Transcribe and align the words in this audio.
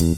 Saludos 0.00 0.16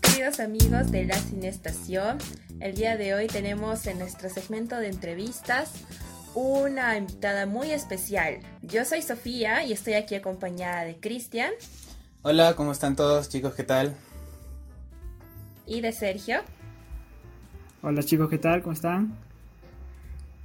queridos 0.00 0.40
amigos 0.40 0.90
de 0.90 1.04
la 1.04 1.16
Cinestación. 1.16 2.16
El 2.60 2.76
día 2.76 2.96
de 2.96 3.12
hoy 3.12 3.26
tenemos 3.26 3.86
en 3.86 3.98
nuestro 3.98 4.30
segmento 4.30 4.78
de 4.78 4.88
entrevistas 4.88 5.70
una 6.34 6.96
invitada 6.96 7.44
muy 7.44 7.72
especial. 7.72 8.38
Yo 8.62 8.86
soy 8.86 9.02
Sofía 9.02 9.66
y 9.66 9.74
estoy 9.74 9.92
aquí 9.94 10.14
acompañada 10.14 10.84
de 10.84 10.98
Cristian. 10.98 11.52
Hola, 12.22 12.56
¿cómo 12.56 12.72
están 12.72 12.96
todos 12.96 13.28
chicos? 13.28 13.52
¿Qué 13.52 13.64
tal? 13.64 13.94
Y 15.66 15.82
de 15.82 15.92
Sergio. 15.92 16.40
Hola 17.82 18.02
chicos, 18.02 18.30
¿qué 18.30 18.38
tal? 18.38 18.62
¿Cómo 18.62 18.72
están? 18.72 19.14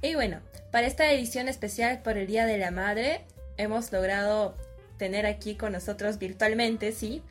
Y 0.00 0.14
bueno, 0.14 0.40
para 0.70 0.86
esta 0.86 1.10
edición 1.10 1.48
especial 1.48 2.02
por 2.02 2.16
el 2.16 2.26
Día 2.26 2.46
de 2.46 2.58
la 2.58 2.70
Madre, 2.70 3.24
hemos 3.56 3.90
logrado 3.90 4.54
tener 4.96 5.26
aquí 5.26 5.56
con 5.56 5.72
nosotros 5.72 6.18
virtualmente, 6.18 6.92
sí, 6.92 7.22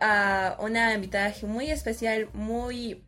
a 0.00 0.56
una 0.60 0.94
invitada 0.94 1.34
muy 1.42 1.70
especial, 1.70 2.28
muy, 2.32 3.02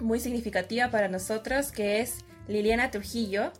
muy 0.00 0.20
significativa 0.20 0.90
para 0.90 1.08
nosotros, 1.08 1.70
que 1.70 2.00
es 2.00 2.24
Liliana 2.48 2.90
Trujillo, 2.90 3.52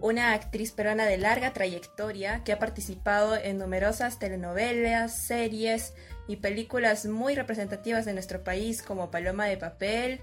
una 0.00 0.32
actriz 0.32 0.72
peruana 0.72 1.04
de 1.04 1.18
larga 1.18 1.52
trayectoria 1.52 2.42
que 2.44 2.52
ha 2.52 2.58
participado 2.58 3.36
en 3.36 3.58
numerosas 3.58 4.18
telenovelas, 4.18 5.14
series 5.14 5.92
y 6.26 6.36
películas 6.36 7.04
muy 7.06 7.34
representativas 7.34 8.04
de 8.06 8.14
nuestro 8.14 8.44
país 8.44 8.82
como 8.82 9.10
Paloma 9.10 9.46
de 9.46 9.56
Papel, 9.56 10.20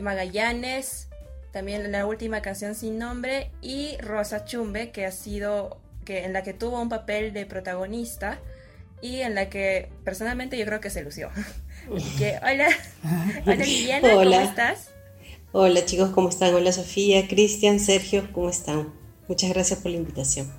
Magallanes, 0.00 1.08
también 1.54 1.92
la 1.92 2.04
última 2.04 2.42
canción 2.42 2.74
sin 2.74 2.98
nombre 2.98 3.52
y 3.62 3.96
Rosa 3.98 4.44
Chumbe, 4.44 4.90
que 4.90 5.06
ha 5.06 5.12
sido 5.12 5.78
que 6.04 6.24
en 6.24 6.32
la 6.32 6.42
que 6.42 6.52
tuvo 6.52 6.82
un 6.82 6.88
papel 6.88 7.32
de 7.32 7.46
protagonista 7.46 8.40
y 9.00 9.20
en 9.20 9.36
la 9.36 9.48
que 9.48 9.88
personalmente 10.02 10.58
yo 10.58 10.66
creo 10.66 10.80
que 10.80 10.90
se 10.90 11.04
lució. 11.04 11.30
que, 12.18 12.40
hola, 12.42 12.68
hola 13.46 13.54
Liliana, 13.54 14.14
¿cómo 14.14 14.30
estás? 14.32 14.90
Hola 15.52 15.84
chicos, 15.84 16.10
¿cómo 16.10 16.28
están? 16.28 16.52
Hola 16.54 16.72
Sofía, 16.72 17.28
Cristian, 17.28 17.78
Sergio, 17.78 18.28
¿cómo 18.32 18.50
están? 18.50 18.92
Muchas 19.28 19.50
gracias 19.50 19.78
por 19.78 19.92
la 19.92 19.98
invitación. 19.98 20.50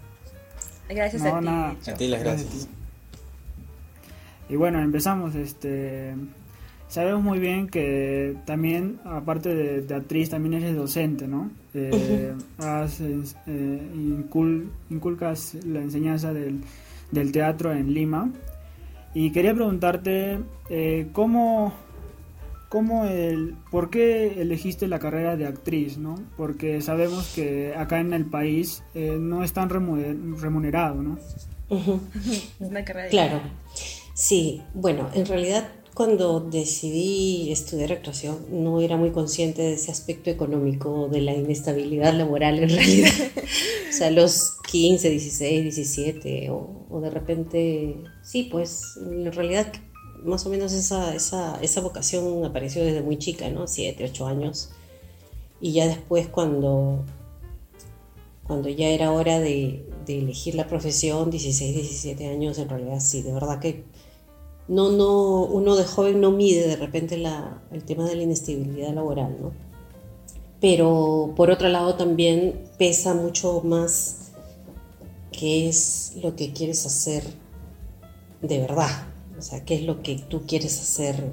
Gracias 0.87 1.21
a 1.23 1.41
ti. 1.41 1.91
A 1.91 1.93
ti 1.95 2.07
las 2.07 2.23
gracias. 2.23 2.69
Y 4.47 4.55
bueno, 4.55 4.79
empezamos. 4.81 5.35
Este, 5.35 6.15
sabemos 6.87 7.23
muy 7.23 7.39
bien 7.39 7.67
que 7.67 8.35
también, 8.45 8.99
aparte 9.05 9.53
de, 9.81 9.95
actriz, 9.95 10.29
también 10.29 10.55
eres 10.55 10.75
docente, 10.75 11.27
¿no? 11.27 11.51
Eh, 11.73 12.33
eh, 13.47 13.81
inculcas 14.89 15.55
la 15.65 15.81
enseñanza 15.81 16.33
del, 16.33 16.61
del, 17.11 17.31
teatro 17.31 17.73
en 17.73 17.93
Lima. 17.93 18.31
Y 19.13 19.31
quería 19.31 19.53
preguntarte, 19.53 20.39
eh, 20.69 21.07
¿cómo 21.13 21.73
cómo 22.75 23.05
el, 23.05 23.55
¿por 23.71 23.89
qué 23.89 24.41
elegiste 24.41 24.89
la 24.89 24.99
carrera 24.99 25.37
de 25.37 25.47
actriz? 25.47 25.97
¿no? 25.97 26.15
Porque 26.35 26.81
sabemos 26.81 27.31
que 27.33 27.73
acá 27.73 28.01
en 28.01 28.13
el 28.13 28.25
país 28.25 28.83
eh, 28.93 29.17
no 29.17 29.45
es 29.45 29.53
tan 29.53 29.69
remunerado, 29.69 31.01
¿no? 31.01 31.17
Claro, 33.11 33.41
sí, 34.13 34.61
bueno, 34.73 35.09
en 35.13 35.25
realidad 35.25 35.69
cuando 35.95 36.41
decidí 36.41 37.53
estudiar 37.53 37.93
actuación 37.93 38.37
no 38.51 38.81
era 38.81 38.97
muy 38.97 39.11
consciente 39.11 39.61
de 39.61 39.73
ese 39.75 39.91
aspecto 39.91 40.29
económico, 40.29 41.07
de 41.07 41.21
la 41.21 41.33
inestabilidad 41.33 42.13
laboral 42.13 42.59
en 42.59 42.69
realidad. 42.75 43.13
o 43.89 43.93
sea, 43.93 44.11
los 44.11 44.57
15, 44.69 45.09
16, 45.09 45.63
17 45.63 46.49
o, 46.49 46.85
o 46.89 46.99
de 46.99 47.09
repente, 47.09 47.95
sí, 48.21 48.49
pues 48.51 48.81
en 48.97 49.31
realidad 49.31 49.71
más 50.25 50.45
o 50.45 50.49
menos 50.49 50.73
esa, 50.73 51.15
esa, 51.15 51.57
esa 51.61 51.79
vocación 51.79 52.43
apareció 52.43 52.83
desde 52.83 53.01
muy 53.01 53.17
chica, 53.17 53.49
¿no? 53.49 53.65
Siete, 53.65 54.03
ocho 54.03 54.27
años. 54.27 54.71
Y 55.61 55.71
ya 55.71 55.87
después 55.87 56.27
cuando, 56.27 57.05
cuando 58.43 58.67
ya 58.67 58.89
era 58.89 59.13
hora 59.13 59.39
de, 59.39 59.87
de, 60.05 60.19
elegir 60.19 60.55
la 60.55 60.67
profesión, 60.67 61.29
16, 61.29 61.73
17 61.73 62.27
años, 62.27 62.59
en 62.59 62.67
realidad 62.67 62.99
sí, 62.99 63.21
de 63.21 63.31
verdad 63.31 63.59
que 63.61 63.85
no, 64.67 64.91
no, 64.91 65.43
uno 65.43 65.75
de 65.75 65.85
joven 65.85 66.21
no 66.21 66.31
mide 66.31 66.67
de 66.67 66.75
repente 66.75 67.17
la, 67.17 67.61
el 67.71 67.83
tema 67.83 68.05
de 68.05 68.15
la 68.15 68.23
inestabilidad 68.23 68.93
laboral, 68.93 69.37
¿no? 69.39 69.51
Pero 70.59 71.33
por 71.35 71.51
otro 71.51 71.69
lado 71.69 71.95
también 71.95 72.69
pesa 72.77 73.13
mucho 73.13 73.61
más 73.63 74.31
qué 75.31 75.67
es 75.69 76.13
lo 76.21 76.35
que 76.35 76.53
quieres 76.53 76.85
hacer 76.85 77.23
de 78.41 78.59
verdad, 78.59 79.07
o 79.37 79.41
sea, 79.41 79.63
qué 79.65 79.75
es 79.75 79.83
lo 79.83 80.01
que 80.01 80.17
tú 80.17 80.43
quieres 80.47 80.79
hacer 80.79 81.31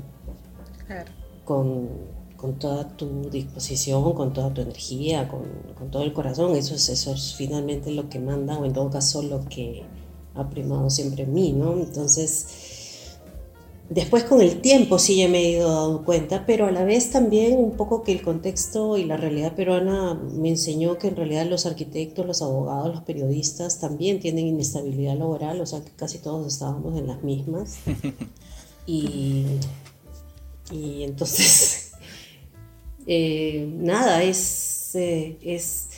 con, 1.44 1.88
toda 2.58 2.88
tu 2.96 3.30
disposición, 3.30 4.12
con 4.14 4.32
toda 4.32 4.52
tu 4.52 4.60
energía, 4.62 5.28
con, 5.28 5.44
todo 5.90 6.02
el 6.02 6.12
corazón. 6.12 6.56
Eso 6.56 6.74
es, 6.74 6.88
eso 6.88 7.12
es 7.12 7.34
finalmente 7.34 7.90
lo 7.92 8.08
que 8.08 8.18
manda, 8.18 8.58
o 8.58 8.64
en 8.64 8.72
todo 8.72 8.90
caso 8.90 9.22
lo 9.22 9.44
que 9.48 9.84
ha 10.34 10.48
primado 10.50 10.90
siempre 10.90 11.24
en 11.24 11.32
mí, 11.32 11.52
¿no? 11.52 11.74
Entonces, 11.74 12.81
después 13.94 14.24
con 14.24 14.40
el 14.40 14.60
tiempo 14.60 14.98
sí 14.98 15.16
ya 15.16 15.28
me 15.28 15.38
he 15.38 15.50
ido 15.50 15.68
dando 15.68 16.04
cuenta, 16.04 16.46
pero 16.46 16.66
a 16.66 16.70
la 16.70 16.84
vez 16.84 17.10
también 17.10 17.58
un 17.58 17.76
poco 17.76 18.02
que 18.02 18.12
el 18.12 18.22
contexto 18.22 18.96
y 18.96 19.04
la 19.04 19.16
realidad 19.16 19.54
peruana 19.54 20.14
me 20.14 20.48
enseñó 20.48 20.98
que 20.98 21.08
en 21.08 21.16
realidad 21.16 21.46
los 21.46 21.66
arquitectos, 21.66 22.26
los 22.26 22.42
abogados, 22.42 22.94
los 22.94 23.02
periodistas 23.02 23.80
también 23.80 24.20
tienen 24.20 24.46
inestabilidad 24.46 25.16
laboral, 25.16 25.60
o 25.60 25.66
sea 25.66 25.84
que 25.84 25.90
casi 25.90 26.18
todos 26.18 26.46
estábamos 26.46 26.98
en 26.98 27.06
las 27.06 27.22
mismas. 27.22 27.78
Y, 28.84 29.46
y 30.72 31.04
entonces, 31.04 31.92
eh, 33.06 33.72
nada, 33.76 34.24
es, 34.24 34.90
eh, 34.96 35.38
es 35.40 35.90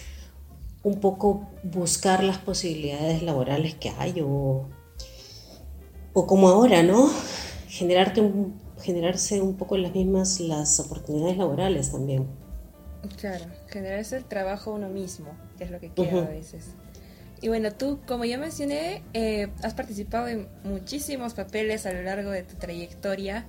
un 0.82 1.00
poco 1.00 1.48
buscar 1.62 2.22
las 2.22 2.36
posibilidades 2.36 3.22
laborales 3.22 3.74
que 3.74 3.88
hay 3.98 4.20
o, 4.20 4.68
o 6.12 6.26
como 6.26 6.50
ahora, 6.50 6.82
¿no? 6.82 7.10
Generarte 7.74 8.20
un, 8.20 8.54
generarse 8.80 9.42
un 9.42 9.56
poco 9.56 9.76
las 9.76 9.92
mismas 9.92 10.38
las 10.38 10.78
oportunidades 10.78 11.36
laborales 11.36 11.90
también. 11.90 12.28
Claro, 13.16 13.46
generarse 13.66 14.16
el 14.16 14.24
trabajo 14.24 14.72
uno 14.72 14.88
mismo, 14.88 15.36
que 15.58 15.64
es 15.64 15.72
lo 15.72 15.80
que 15.80 15.90
quiero 15.90 16.20
a 16.20 16.26
veces. 16.26 16.66
Y 17.42 17.48
bueno, 17.48 17.72
tú, 17.72 17.98
como 18.06 18.24
ya 18.24 18.38
mencioné, 18.38 19.02
eh, 19.12 19.48
has 19.64 19.74
participado 19.74 20.28
en 20.28 20.46
muchísimos 20.62 21.34
papeles 21.34 21.84
a 21.84 21.92
lo 21.92 22.02
largo 22.02 22.30
de 22.30 22.44
tu 22.44 22.54
trayectoria 22.54 23.44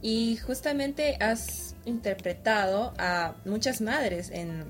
y 0.00 0.36
justamente 0.36 1.16
has 1.18 1.74
interpretado 1.84 2.94
a 2.96 3.34
muchas 3.44 3.80
madres 3.80 4.30
en, 4.30 4.66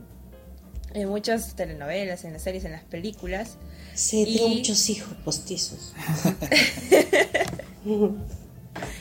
en 0.95 1.09
muchas 1.11 1.55
telenovelas, 1.57 2.25
en 2.25 2.33
las 2.33 2.43
series, 2.43 2.65
en 2.65 2.73
las 2.73 2.85
películas. 2.85 3.59
Sí, 3.93 4.25
tengo 4.35 4.49
muchos 4.49 4.89
hijos 4.89 5.13
postizos. 5.23 5.93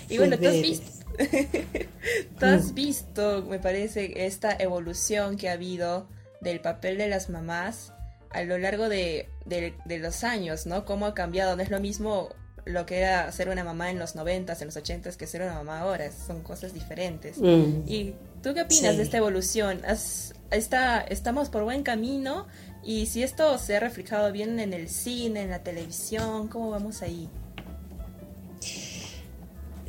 y 0.09 0.17
bueno, 0.17 0.37
tú 0.37 0.47
has 0.47 0.61
visto... 0.61 1.03
tú 2.39 2.45
has 2.45 2.73
visto, 2.73 3.45
me 3.47 3.59
parece, 3.59 4.25
esta 4.25 4.51
evolución 4.51 5.37
que 5.37 5.49
ha 5.49 5.53
habido 5.53 6.07
del 6.41 6.59
papel 6.59 6.97
de 6.97 7.07
las 7.07 7.29
mamás 7.29 7.93
a 8.33 8.43
lo 8.43 8.57
largo 8.57 8.89
de, 8.89 9.29
los 9.87 10.23
años, 10.23 10.65
¿no? 10.65 10.85
Cómo 10.85 11.05
ha 11.05 11.13
cambiado. 11.13 11.55
No 11.55 11.63
es 11.63 11.69
lo 11.69 11.79
mismo 11.79 12.29
lo 12.65 12.85
que 12.85 12.99
era 12.99 13.31
ser 13.31 13.49
una 13.49 13.63
mamá 13.63 13.91
en 13.91 13.99
los 13.99 14.15
90 14.15 14.53
en 14.53 14.65
los 14.65 14.77
80 14.77 15.11
que 15.11 15.27
ser 15.27 15.41
una 15.41 15.53
mamá 15.53 15.79
ahora. 15.79 16.11
Son 16.11 16.41
cosas 16.41 16.73
diferentes. 16.73 17.37
Mm. 17.37 17.83
¿Y 17.87 18.15
tú 18.41 18.53
qué 18.53 18.63
opinas 18.63 18.97
de 18.97 19.03
esta 19.03 19.17
evolución? 19.17 19.81
está, 20.51 21.01
¿Estamos 21.01 21.49
por 21.49 21.63
buen 21.63 21.83
camino? 21.83 22.47
Y 22.83 23.05
si 23.05 23.23
esto 23.23 23.57
se 23.57 23.77
ha 23.77 23.79
reflejado 23.79 24.31
bien 24.31 24.59
en 24.59 24.73
el 24.73 24.89
cine, 24.89 25.43
en 25.43 25.49
la 25.51 25.63
televisión, 25.63 26.47
¿cómo 26.49 26.69
vamos 26.69 27.01
ahí? 27.01 27.29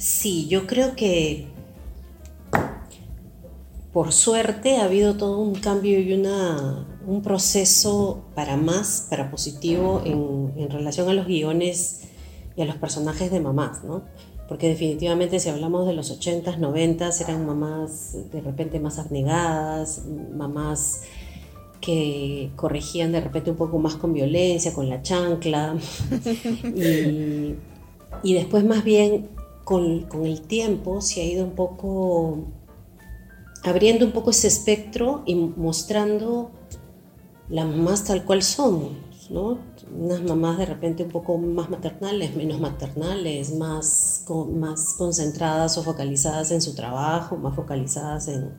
Sí, 0.04 0.46
yo 0.48 0.66
creo 0.66 0.94
que 0.96 1.46
por 3.90 4.12
suerte 4.12 4.76
ha 4.76 4.84
habido 4.84 5.16
todo 5.16 5.38
un 5.38 5.54
cambio 5.54 5.98
y 5.98 6.12
una, 6.12 6.86
un 7.06 7.22
proceso 7.22 8.22
para 8.34 8.58
más, 8.58 9.06
para 9.08 9.30
positivo 9.30 10.02
en, 10.04 10.68
relación 10.68 11.08
a 11.08 11.14
los 11.14 11.26
guiones 11.26 12.02
y 12.54 12.60
a 12.60 12.66
los 12.66 12.76
personajes 12.76 13.30
de 13.30 13.40
mamás, 13.40 13.82
¿no? 13.82 14.02
Porque 14.46 14.68
definitivamente 14.68 15.40
si 15.40 15.48
hablamos 15.48 15.86
de 15.86 15.94
los 15.94 16.12
80s, 16.12 16.58
90s, 16.58 17.22
eran 17.22 17.46
mamás 17.46 18.30
de 18.30 18.42
repente 18.42 18.80
más 18.80 18.98
abnegadas, 18.98 20.02
mamás 20.36 21.00
que 21.80 22.50
corregían 22.56 23.10
de 23.10 23.22
repente 23.22 23.50
un 23.50 23.56
poco 23.56 23.78
más 23.78 23.94
con 23.94 24.12
violencia, 24.12 24.74
con 24.74 24.90
la 24.90 25.00
chancla. 25.00 25.76
y, 28.22 28.34
después 28.34 28.64
más 28.64 28.84
bien 28.84 29.30
con, 29.64 30.02
con 30.02 30.26
el 30.26 30.42
tiempo 30.42 31.00
se 31.00 31.20
ha 31.20 31.24
ido 31.24 31.44
un 31.44 31.52
poco 31.52 32.44
abriendo 33.64 34.04
un 34.04 34.12
poco 34.12 34.30
ese 34.30 34.48
espectro 34.48 35.22
y 35.24 35.34
mostrando 35.34 36.50
las 37.48 37.66
mamás 37.66 38.04
tal 38.04 38.24
cual 38.24 38.42
son, 38.42 38.90
¿no? 39.30 39.58
Unas 39.98 40.22
mamás 40.22 40.58
de 40.58 40.66
repente 40.66 41.02
un 41.02 41.10
poco 41.10 41.38
más 41.38 41.70
maternales, 41.70 42.36
menos 42.36 42.60
maternales, 42.60 43.54
más, 43.54 44.24
más 44.52 44.94
concentradas 44.94 45.78
o 45.78 45.82
focalizadas 45.82 46.50
en 46.50 46.60
su 46.60 46.74
trabajo, 46.74 47.36
más 47.36 47.54
focalizadas 47.54 48.28
en, 48.28 48.52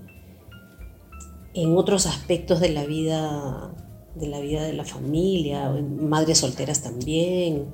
en 1.54 1.78
otros 1.78 2.08
aspectos 2.08 2.60
de 2.60 2.70
la 2.70 2.86
vida 2.86 3.72
de 4.16 4.28
la 4.28 4.40
vida 4.40 4.64
de 4.64 4.74
la 4.74 4.86
familia, 4.86 5.70
madres 5.70 6.38
solteras 6.38 6.82
también, 6.82 7.66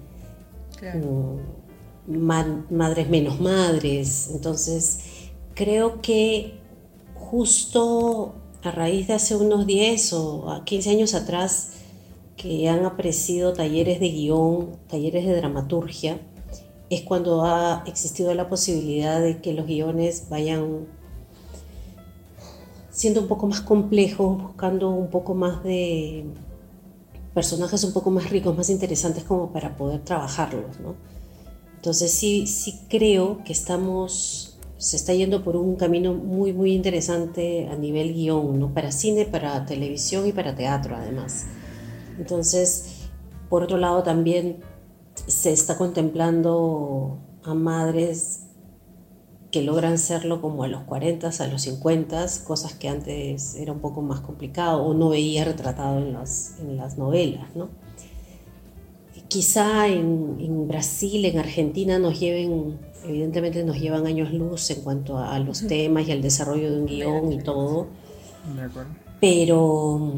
mm, 0.81 1.60
madres 2.19 3.09
menos 3.09 3.39
madres. 3.39 4.29
Entonces, 4.33 4.99
creo 5.55 6.01
que 6.01 6.59
justo 7.15 8.35
a 8.63 8.71
raíz 8.71 9.07
de 9.07 9.13
hace 9.13 9.35
unos 9.35 9.65
10 9.65 10.13
o 10.13 10.61
15 10.65 10.89
años 10.89 11.13
atrás, 11.15 11.73
que 12.35 12.67
han 12.69 12.85
apreciado 12.85 13.53
talleres 13.53 13.99
de 13.99 14.09
guion, 14.09 14.77
talleres 14.87 15.25
de 15.25 15.35
dramaturgia, 15.35 16.19
es 16.89 17.01
cuando 17.03 17.45
ha 17.45 17.83
existido 17.85 18.33
la 18.33 18.49
posibilidad 18.49 19.21
de 19.21 19.41
que 19.41 19.53
los 19.53 19.65
guiones 19.65 20.27
vayan 20.29 20.87
siendo 22.89 23.21
un 23.21 23.27
poco 23.27 23.47
más 23.47 23.61
complejos, 23.61 24.41
buscando 24.41 24.89
un 24.89 25.09
poco 25.09 25.33
más 25.33 25.63
de 25.63 26.25
personajes 27.33 27.83
un 27.83 27.93
poco 27.93 28.11
más 28.11 28.29
ricos, 28.29 28.57
más 28.57 28.69
interesantes 28.69 29.23
como 29.23 29.51
para 29.51 29.77
poder 29.77 30.03
trabajarlos, 30.03 30.79
¿no? 30.79 30.95
Entonces 31.81 32.11
sí, 32.11 32.45
sí 32.45 32.79
creo 32.89 33.43
que 33.43 33.51
estamos, 33.51 34.55
se 34.77 34.97
está 34.97 35.15
yendo 35.15 35.43
por 35.43 35.55
un 35.55 35.77
camino 35.77 36.13
muy, 36.13 36.53
muy 36.53 36.73
interesante 36.73 37.69
a 37.71 37.75
nivel 37.75 38.13
guion, 38.13 38.59
¿no? 38.59 38.71
Para 38.71 38.91
cine, 38.91 39.25
para 39.25 39.65
televisión 39.65 40.27
y 40.27 40.31
para 40.31 40.53
teatro 40.53 40.95
además. 40.95 41.47
Entonces, 42.19 43.07
por 43.49 43.63
otro 43.63 43.77
lado 43.77 44.03
también 44.03 44.59
se 45.25 45.51
está 45.51 45.75
contemplando 45.75 47.17
a 47.43 47.55
madres 47.55 48.41
que 49.49 49.63
logran 49.63 49.97
serlo 49.97 50.39
como 50.39 50.63
a 50.63 50.67
los 50.67 50.83
40, 50.83 51.29
a 51.29 51.47
los 51.47 51.63
50, 51.63 52.27
cosas 52.43 52.75
que 52.75 52.89
antes 52.89 53.55
era 53.55 53.71
un 53.71 53.79
poco 53.79 54.03
más 54.03 54.19
complicado 54.19 54.83
o 54.83 54.93
no 54.93 55.09
veía 55.09 55.45
retratado 55.45 55.97
en 55.97 56.13
las, 56.13 56.59
en 56.59 56.77
las 56.77 56.99
novelas. 56.99 57.55
¿no? 57.55 57.69
Quizá 59.31 59.87
en, 59.87 60.35
en, 60.41 60.67
Brasil, 60.67 61.23
en 61.23 61.39
Argentina 61.39 61.97
nos 61.99 62.19
lleven, 62.19 62.77
evidentemente 63.05 63.63
nos 63.63 63.79
llevan 63.79 64.05
años 64.05 64.33
luz 64.33 64.69
en 64.71 64.81
cuanto 64.81 65.17
a, 65.17 65.39
los 65.39 65.65
temas 65.67 66.05
y 66.05 66.11
al 66.11 66.21
desarrollo 66.21 66.69
de 66.69 66.81
un 66.81 66.85
guion 66.85 67.31
y 67.31 67.41
todo. 67.41 67.87
Pero, 69.21 70.15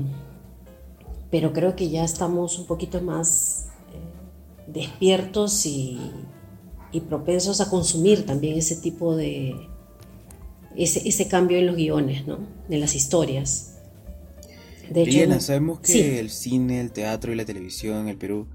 pero 1.30 1.54
creo 1.54 1.76
que 1.76 1.92
ya 1.92 2.04
estamos 2.04 2.58
un 2.58 2.66
poquito 2.66 3.02
más 3.04 3.68
eh, 3.94 4.72
despiertos 4.72 5.64
y, 5.68 6.00
y 6.92 7.02
propensos 7.02 7.62
a 7.62 7.70
consumir 7.70 8.26
también 8.26 8.58
ese 8.58 8.78
tipo 8.78 9.16
de, 9.16 9.54
ese, 10.76 11.08
ese 11.08 11.28
cambio 11.28 11.60
en 11.60 11.68
los 11.68 11.76
guiones, 11.76 12.26
¿no? 12.26 12.40
En 12.68 12.80
las 12.80 12.96
historias. 12.96 13.76
De 14.90 15.40
sabemos 15.40 15.82
que 15.82 16.20
el 16.20 16.32
cine, 16.32 16.82
el 16.82 16.92
teatro 16.92 17.32
y 17.32 17.36
la 17.36 17.46
televisión 17.46 18.00
en 18.00 18.08
el 18.08 18.18
Perú 18.18 18.48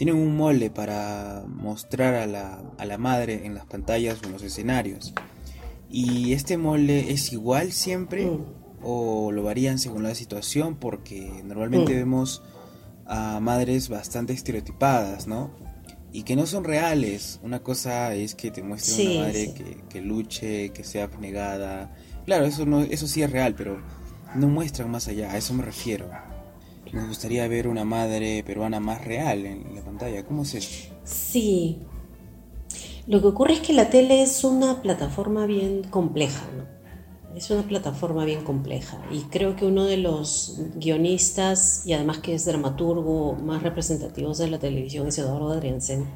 tienen 0.00 0.16
un 0.16 0.34
molde 0.34 0.70
para 0.70 1.44
mostrar 1.46 2.14
a 2.14 2.26
la, 2.26 2.62
a 2.78 2.86
la 2.86 2.96
madre 2.96 3.44
en 3.44 3.54
las 3.54 3.66
pantallas 3.66 4.18
o 4.22 4.26
en 4.28 4.32
los 4.32 4.42
escenarios. 4.42 5.12
¿Y 5.90 6.32
este 6.32 6.56
molde 6.56 7.12
es 7.12 7.34
igual 7.34 7.70
siempre 7.70 8.24
mm. 8.24 8.44
o 8.82 9.30
lo 9.30 9.42
varían 9.42 9.78
según 9.78 10.04
la 10.04 10.14
situación? 10.14 10.76
Porque 10.76 11.42
normalmente 11.44 11.92
mm. 11.92 11.96
vemos 11.96 12.42
a 13.04 13.40
madres 13.40 13.90
bastante 13.90 14.32
estereotipadas, 14.32 15.26
¿no? 15.26 15.50
y 16.14 16.22
que 16.22 16.34
no 16.34 16.46
son 16.46 16.64
reales. 16.64 17.38
Una 17.42 17.62
cosa 17.62 18.14
es 18.14 18.34
que 18.34 18.50
te 18.50 18.62
muestre 18.62 19.06
una 19.06 19.26
madre 19.26 19.52
que, 19.90 20.00
luche, 20.00 20.70
que 20.70 20.82
sea 20.82 21.04
abnegada. 21.04 21.94
Claro, 22.24 22.46
eso 22.46 22.64
no, 22.64 22.80
eso 22.80 23.06
sí 23.06 23.22
es 23.22 23.30
real, 23.30 23.54
pero 23.54 23.82
no 24.34 24.48
muestran 24.48 24.90
más 24.90 25.08
allá, 25.08 25.30
a 25.30 25.36
eso 25.36 25.52
me 25.52 25.62
refiero. 25.62 26.08
Me 26.92 27.06
gustaría 27.06 27.46
ver 27.46 27.68
una 27.68 27.84
madre 27.84 28.42
peruana 28.44 28.80
más 28.80 29.04
real 29.04 29.46
en 29.46 29.74
la 29.74 29.82
pantalla. 29.82 30.24
¿Cómo 30.24 30.42
es? 30.42 30.88
Sí. 31.04 31.78
Lo 33.06 33.20
que 33.20 33.28
ocurre 33.28 33.54
es 33.54 33.60
que 33.60 33.72
la 33.72 33.90
tele 33.90 34.22
es 34.22 34.44
una 34.44 34.82
plataforma 34.82 35.46
bien 35.46 35.82
compleja, 35.84 36.42
¿no? 36.56 36.64
Es 37.36 37.48
una 37.50 37.62
plataforma 37.62 38.24
bien 38.24 38.42
compleja 38.42 39.00
y 39.12 39.20
creo 39.22 39.54
que 39.54 39.64
uno 39.64 39.84
de 39.84 39.96
los 39.96 40.60
guionistas 40.74 41.86
y 41.86 41.92
además 41.92 42.18
que 42.18 42.34
es 42.34 42.44
dramaturgo 42.44 43.34
más 43.34 43.62
representativos 43.62 44.38
de 44.38 44.50
la 44.50 44.58
televisión 44.58 45.06
es 45.06 45.18
Eduardo 45.18 45.52
Adriansen. 45.52 46.06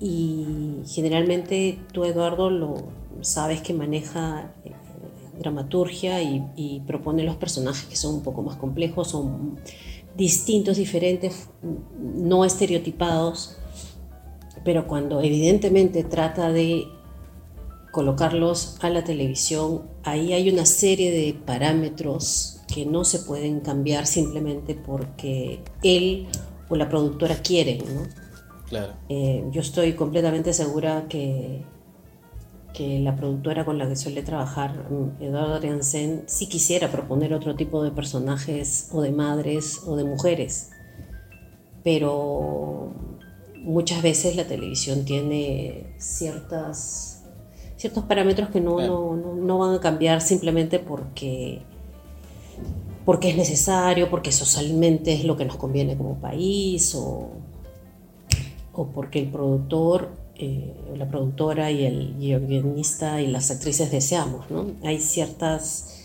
Y 0.00 0.82
generalmente 0.86 1.78
tú, 1.92 2.04
Eduardo, 2.04 2.48
lo 2.50 2.88
sabes 3.20 3.60
que 3.60 3.74
maneja 3.74 4.54
dramaturgia 5.38 6.22
y, 6.22 6.82
propone 6.86 7.24
los 7.24 7.36
personajes 7.36 7.84
que 7.84 7.96
son 7.96 8.16
un 8.16 8.22
poco 8.22 8.42
más 8.42 8.56
complejos, 8.56 9.08
son 9.08 9.58
distintos, 10.16 10.76
diferentes, 10.76 11.48
no 12.00 12.44
estereotipados, 12.44 13.56
pero 14.64 14.86
cuando 14.86 15.20
evidentemente 15.20 16.04
trata 16.04 16.52
de 16.52 16.86
colocarlos 17.90 18.76
a 18.80 18.90
la 18.90 19.04
televisión, 19.04 19.82
ahí 20.02 20.32
hay 20.32 20.50
una 20.50 20.66
serie 20.66 21.10
de 21.10 21.34
parámetros 21.34 22.60
que 22.72 22.86
no 22.86 23.04
se 23.04 23.20
pueden 23.20 23.60
cambiar 23.60 24.06
simplemente 24.06 24.74
porque 24.74 25.60
él 25.82 26.26
o 26.68 26.76
la 26.76 26.88
productora 26.88 27.36
quieren, 27.36 27.78
¿no? 27.78 28.02
Claro. 28.68 28.94
Eh, 29.08 29.44
yo 29.52 29.60
estoy 29.60 29.92
completamente 29.92 30.52
segura 30.52 31.06
que, 31.08 31.62
que 32.74 32.98
la 32.98 33.16
productora 33.16 33.64
con 33.64 33.78
la 33.78 33.88
que 33.88 33.96
suele 33.96 34.22
trabajar, 34.22 34.86
Eduardo 35.20 35.54
Ariansen, 35.54 36.24
sí 36.26 36.48
quisiera 36.48 36.90
proponer 36.90 37.32
otro 37.32 37.54
tipo 37.54 37.82
de 37.82 37.92
personajes 37.92 38.90
o 38.92 39.00
de 39.00 39.12
madres 39.12 39.80
o 39.86 39.96
de 39.96 40.04
mujeres, 40.04 40.70
pero 41.82 42.92
muchas 43.62 44.02
veces 44.02 44.36
la 44.36 44.44
televisión 44.44 45.04
tiene 45.04 45.94
ciertas 45.98 47.14
ciertos 47.76 48.04
parámetros 48.04 48.48
que 48.48 48.62
no, 48.62 49.14
no, 49.14 49.58
van 49.58 49.74
a 49.74 49.80
cambiar 49.80 50.22
simplemente 50.22 50.78
porque, 50.78 51.60
porque 53.04 53.28
es 53.28 53.36
necesario, 53.36 54.08
porque 54.08 54.32
socialmente 54.32 55.12
es 55.12 55.24
lo 55.24 55.36
que 55.36 55.44
nos 55.44 55.56
conviene 55.56 55.94
como 55.94 56.14
país 56.14 56.94
o, 56.94 57.28
o 58.72 58.86
porque 58.86 59.18
el 59.18 59.28
productor, 59.28 60.12
eh, 60.36 60.74
la 60.96 61.08
productora 61.08 61.70
y 61.70 61.84
el, 61.84 62.16
guionista 62.18 63.20
y 63.20 63.28
las 63.28 63.50
actrices 63.50 63.90
deseamos. 63.90 64.50
¿no? 64.50 64.66
Hay, 64.82 64.98
ciertas, 64.98 66.00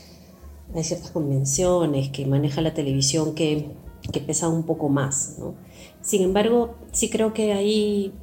hay 0.75 0.83
ciertas 0.83 1.11
convenciones 1.11 2.09
que 2.09 2.25
maneja 2.25 2.61
la 2.61 2.73
televisión 2.73 3.33
que, 3.33 3.71
que 4.11 4.19
pesan 4.19 4.51
un 4.51 4.63
poco 4.63 4.89
más. 4.89 5.37
¿no? 5.39 5.55
Sin 6.01 6.21
embargo, 6.21 6.75
sí 6.91 7.09
creo 7.09 7.33
que 7.33 7.53
hay 7.53 8.13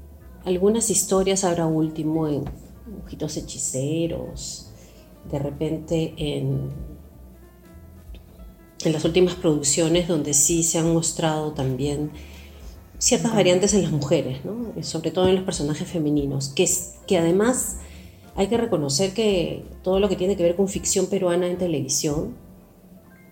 algunas 0.45 0.91
historias 0.91 1.43
ahora 1.45 1.67
último 1.67 2.29
en 2.29 2.45
ojitos 3.05 3.37
hechiceros, 3.37 4.71
de 5.31 5.39
repente 5.41 6.15
en, 6.17 6.71
en 8.85 8.93
las 8.93 9.05
últimas 9.05 9.35
producciones 9.35 10.07
donde 10.07 10.35
sí 10.35 10.63
se 10.63 10.79
han 10.79 10.93
mostrado 10.93 11.53
también 11.53 12.13
ciertas 12.99 13.35
variantes 13.35 13.75
en 13.75 13.83
las 13.83 13.93
mujeres, 13.93 14.39
sobre 14.83 15.11
todo 15.11 15.29
en 15.29 15.37
los 15.37 15.45
personajes 15.45 15.89
femeninos, 15.89 16.49
que, 16.51 16.69
que 17.07 17.19
además 17.19 17.77
hay 18.35 18.49
que 18.49 18.57
reconocer 18.57 19.13
que 19.13 19.65
todo 19.83 20.01
lo 20.01 20.09
que 20.09 20.17
tiene 20.17 20.37
que 20.37 20.43
ver 20.43 20.57
con 20.57 20.69
ficción 20.69 21.07
peruana 21.07 21.47
en 21.47 21.59
televisión, 21.59 22.35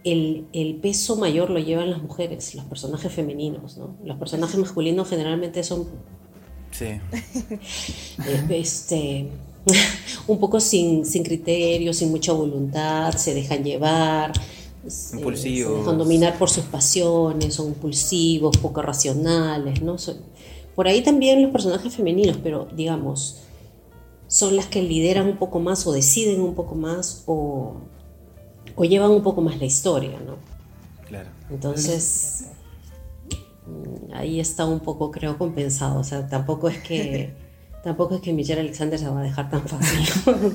el, 0.05 0.47
el, 0.53 0.77
peso 0.77 1.17
mayor 1.17 1.49
lo 1.49 1.59
llevan 1.59 1.91
las 1.91 2.03
mujeres, 2.03 2.55
los 2.55 2.67
personajes 2.67 3.11
femeninos. 3.11 3.79
¿no? 3.79 3.97
Los 4.05 4.19
personajes 4.19 4.59
masculinos 4.59 5.09
generalmente 5.09 5.63
son 5.65 5.87
Sí. 6.75 6.87
Eh, 8.27 8.47
este, 8.51 9.29
un 10.27 10.39
poco 10.39 10.61
sin, 10.61 11.05
sin 11.05 11.23
criterio, 11.23 11.93
sin 11.93 12.11
mucha 12.11 12.33
voluntad, 12.33 13.13
se 13.13 13.35
dejan 13.35 13.65
llevar, 13.65 14.33
se 14.89 15.17
dejan 15.17 15.99
dominar 15.99 16.39
por 16.39 16.51
sus 16.51 16.65
pasiones, 16.65 17.55
son 17.55 17.69
impulsivos, 17.69 18.57
poco 18.59 18.83
racionales, 18.83 19.83
¿no? 19.83 19.97
por 20.75 20.89
ahí 20.89 21.03
también 21.03 21.41
los 21.41 21.53
personajes 21.53 21.95
femeninos, 21.95 22.39
pero 22.43 22.67
digamos, 22.75 23.43
son 24.27 24.57
las 24.57 24.67
que 24.67 24.83
lideran 24.83 25.29
un 25.29 25.37
poco 25.37 25.61
más 25.61 25.87
o 25.87 25.93
deciden 25.93 26.41
un 26.41 26.55
poco 26.55 26.75
más 26.75 27.23
o, 27.27 27.77
o 28.75 28.85
llevan 28.85 29.13
un 29.13 29.23
poco 29.23 29.41
más 29.41 29.59
la 29.59 29.67
historia, 29.67 30.19
¿no? 30.21 30.37
Claro. 31.07 31.29
Entonces, 31.49 32.47
Mm, 33.67 34.13
ahí 34.15 34.41
está 34.41 34.67
un 34.67 34.81
poco, 34.81 35.11
creo, 35.11 35.39
compensado. 35.39 36.01
O 36.01 36.05
sea, 36.05 36.29
tampoco 36.29 36.69
es 36.69 36.79
que 36.79 37.35
tampoco 37.85 38.17
es 38.17 38.21
que 38.21 38.33
Michelle 38.33 38.61
Alexander 38.61 38.99
se 38.99 39.09
va 39.09 39.21
a 39.21 39.23
dejar 39.23 39.51
tan 39.51 39.67
fácil 39.67 40.07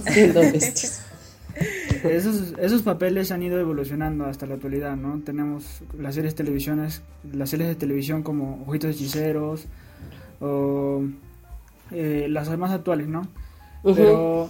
siendo 0.14 0.42
esos, 2.10 2.54
esos 2.60 2.82
papeles 2.82 3.32
han 3.32 3.44
ido 3.44 3.60
evolucionando 3.60 4.26
hasta 4.26 4.46
la 4.46 4.56
actualidad, 4.56 4.96
¿no? 4.96 5.22
Tenemos 5.22 5.82
las 5.98 6.16
series 6.16 6.36
televisiones, 6.36 7.02
las 7.32 7.50
series 7.50 7.70
de 7.70 7.76
televisión 7.76 8.24
como 8.24 8.64
Ojitos 8.68 8.96
Hechiceros 8.96 9.66
o 10.40 11.04
eh, 11.92 12.28
las 12.30 12.56
más 12.58 12.72
actuales, 12.72 13.08
¿no? 13.08 13.28
Pero 13.84 14.50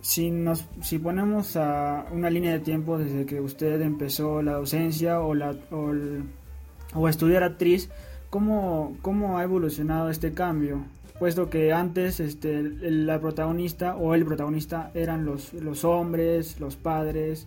si 0.00 0.30
nos 0.30 0.66
si 0.82 0.98
ponemos 0.98 1.56
a 1.56 2.06
una 2.12 2.30
línea 2.30 2.52
de 2.52 2.60
tiempo 2.60 2.98
desde 2.98 3.26
que 3.26 3.40
usted 3.40 3.80
empezó 3.82 4.42
la 4.42 4.52
docencia 4.52 5.20
o 5.20 5.34
la 5.34 5.54
o, 5.70 5.92
o 6.94 7.06
a 7.06 7.10
estudiar 7.10 7.42
actriz, 7.42 7.90
¿cómo, 8.30 8.96
¿cómo 9.02 9.38
ha 9.38 9.42
evolucionado 9.42 10.10
este 10.10 10.32
cambio? 10.32 10.84
Puesto 11.20 11.50
que 11.50 11.70
antes 11.70 12.18
este, 12.18 12.62
la 12.62 13.20
protagonista 13.20 13.94
o 13.94 14.14
el 14.14 14.24
protagonista 14.24 14.90
eran 14.94 15.26
los, 15.26 15.52
los 15.52 15.84
hombres, 15.84 16.58
los 16.58 16.76
padres, 16.76 17.46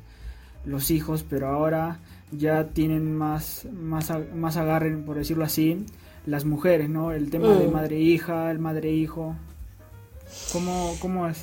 los 0.64 0.92
hijos, 0.92 1.26
pero 1.28 1.48
ahora 1.48 2.00
ya 2.32 2.68
tienen 2.68 3.18
más, 3.18 3.66
más, 3.74 4.12
más 4.36 4.58
agarren, 4.58 5.06
por 5.06 5.18
decirlo 5.18 5.44
así, 5.44 5.88
las 6.28 6.46
mujeres, 6.46 6.88
¿no? 6.88 7.14
El 7.14 7.32
tema 7.32 7.50
de 7.50 7.68
mm. 7.68 7.72
madre-hija, 7.72 8.52
el 8.52 8.60
madre-hijo. 8.60 9.36
¿Cómo, 10.52 10.96
¿Cómo 11.02 11.28
es? 11.28 11.40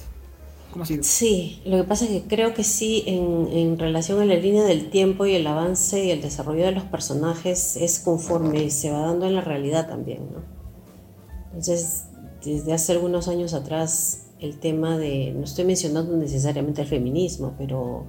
¿Cómo 0.70 0.84
ha 0.84 0.86
sido? 0.86 1.02
Sí, 1.02 1.60
lo 1.66 1.78
que 1.78 1.84
pasa 1.84 2.04
es 2.04 2.10
que 2.12 2.28
creo 2.28 2.54
que 2.54 2.62
sí, 2.62 3.02
en, 3.06 3.48
en 3.52 3.76
relación 3.76 4.20
a 4.20 4.24
la 4.24 4.36
línea 4.36 4.62
del 4.62 4.88
tiempo 4.90 5.26
y 5.26 5.34
el 5.34 5.48
avance 5.48 6.04
y 6.04 6.12
el 6.12 6.22
desarrollo 6.22 6.64
de 6.64 6.72
los 6.72 6.84
personajes, 6.84 7.76
es 7.76 7.98
conforme 7.98 8.70
se 8.70 8.92
va 8.92 9.00
dando 9.00 9.26
en 9.26 9.34
la 9.34 9.40
realidad 9.40 9.88
también, 9.88 10.28
¿no? 10.32 10.60
Entonces, 11.46 12.04
desde 12.44 12.72
hace 12.72 12.92
algunos 12.92 13.28
años 13.28 13.54
atrás 13.54 14.26
el 14.40 14.58
tema 14.58 14.96
de, 14.96 15.32
no 15.36 15.44
estoy 15.44 15.64
mencionando 15.64 16.16
necesariamente 16.16 16.82
el 16.82 16.88
feminismo, 16.88 17.54
pero 17.58 18.06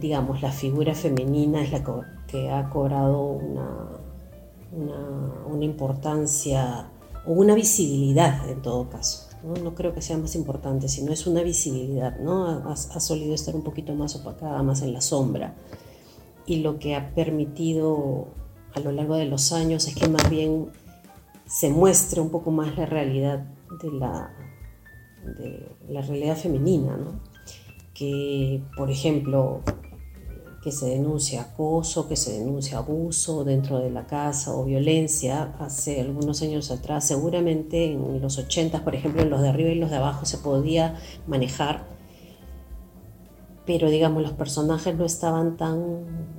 digamos, 0.00 0.42
la 0.42 0.52
figura 0.52 0.94
femenina 0.94 1.62
es 1.62 1.72
la 1.72 1.82
que 2.26 2.50
ha 2.50 2.68
cobrado 2.70 3.22
una, 3.22 3.88
una, 5.46 5.64
importancia 5.64 6.88
o 7.26 7.32
una 7.32 7.54
visibilidad 7.54 8.48
en 8.48 8.62
todo 8.62 8.88
caso. 8.88 9.28
¿no? 9.42 9.74
creo 9.74 9.92
que 9.92 10.02
sea 10.02 10.16
más 10.18 10.36
importante, 10.36 10.88
sino 10.88 11.12
es 11.12 11.26
una 11.26 11.42
visibilidad, 11.42 12.16
¿no? 12.20 12.46
Ha, 12.46 12.72
ha, 12.72 13.00
solido 13.00 13.34
estar 13.34 13.56
un 13.56 13.62
poquito 13.62 13.92
más 13.94 14.14
opacada, 14.14 14.62
más 14.62 14.82
en 14.82 14.92
la 14.92 15.00
sombra. 15.00 15.54
Y 16.46 16.56
lo 16.56 16.78
que 16.78 16.94
ha 16.94 17.12
permitido 17.12 18.28
a 18.74 18.80
lo 18.80 18.92
largo 18.92 19.16
de 19.16 19.26
los 19.26 19.52
años 19.52 19.88
es 19.88 19.96
que 19.96 20.08
más 20.08 20.30
bien 20.30 20.70
se 21.46 21.70
muestre 21.70 22.20
un 22.20 22.30
poco 22.30 22.50
más 22.50 22.76
la 22.76 22.86
realidad 22.86 23.44
de 23.82 23.92
la, 23.92 24.34
de 25.38 25.76
la 25.88 26.02
realidad 26.02 26.36
femenina, 26.36 26.96
¿no? 26.96 27.20
que 27.94 28.62
por 28.76 28.90
ejemplo 28.90 29.60
que 30.62 30.70
se 30.70 30.86
denuncia 30.86 31.42
acoso, 31.42 32.08
que 32.08 32.14
se 32.14 32.38
denuncia 32.38 32.78
abuso 32.78 33.42
dentro 33.42 33.80
de 33.80 33.90
la 33.90 34.06
casa 34.06 34.54
o 34.54 34.64
violencia 34.64 35.54
hace 35.58 36.00
algunos 36.00 36.40
años 36.40 36.70
atrás, 36.70 37.04
seguramente 37.04 37.92
en 37.92 38.22
los 38.22 38.38
80, 38.38 38.84
por 38.84 38.94
ejemplo, 38.94 39.22
en 39.22 39.30
los 39.30 39.42
de 39.42 39.48
arriba 39.48 39.70
y 39.70 39.74
los 39.74 39.90
de 39.90 39.96
abajo 39.96 40.24
se 40.24 40.38
podía 40.38 40.96
manejar, 41.26 41.88
pero 43.66 43.90
digamos 43.90 44.22
los 44.22 44.32
personajes 44.32 44.94
no 44.94 45.04
estaban 45.04 45.56
tan 45.56 46.31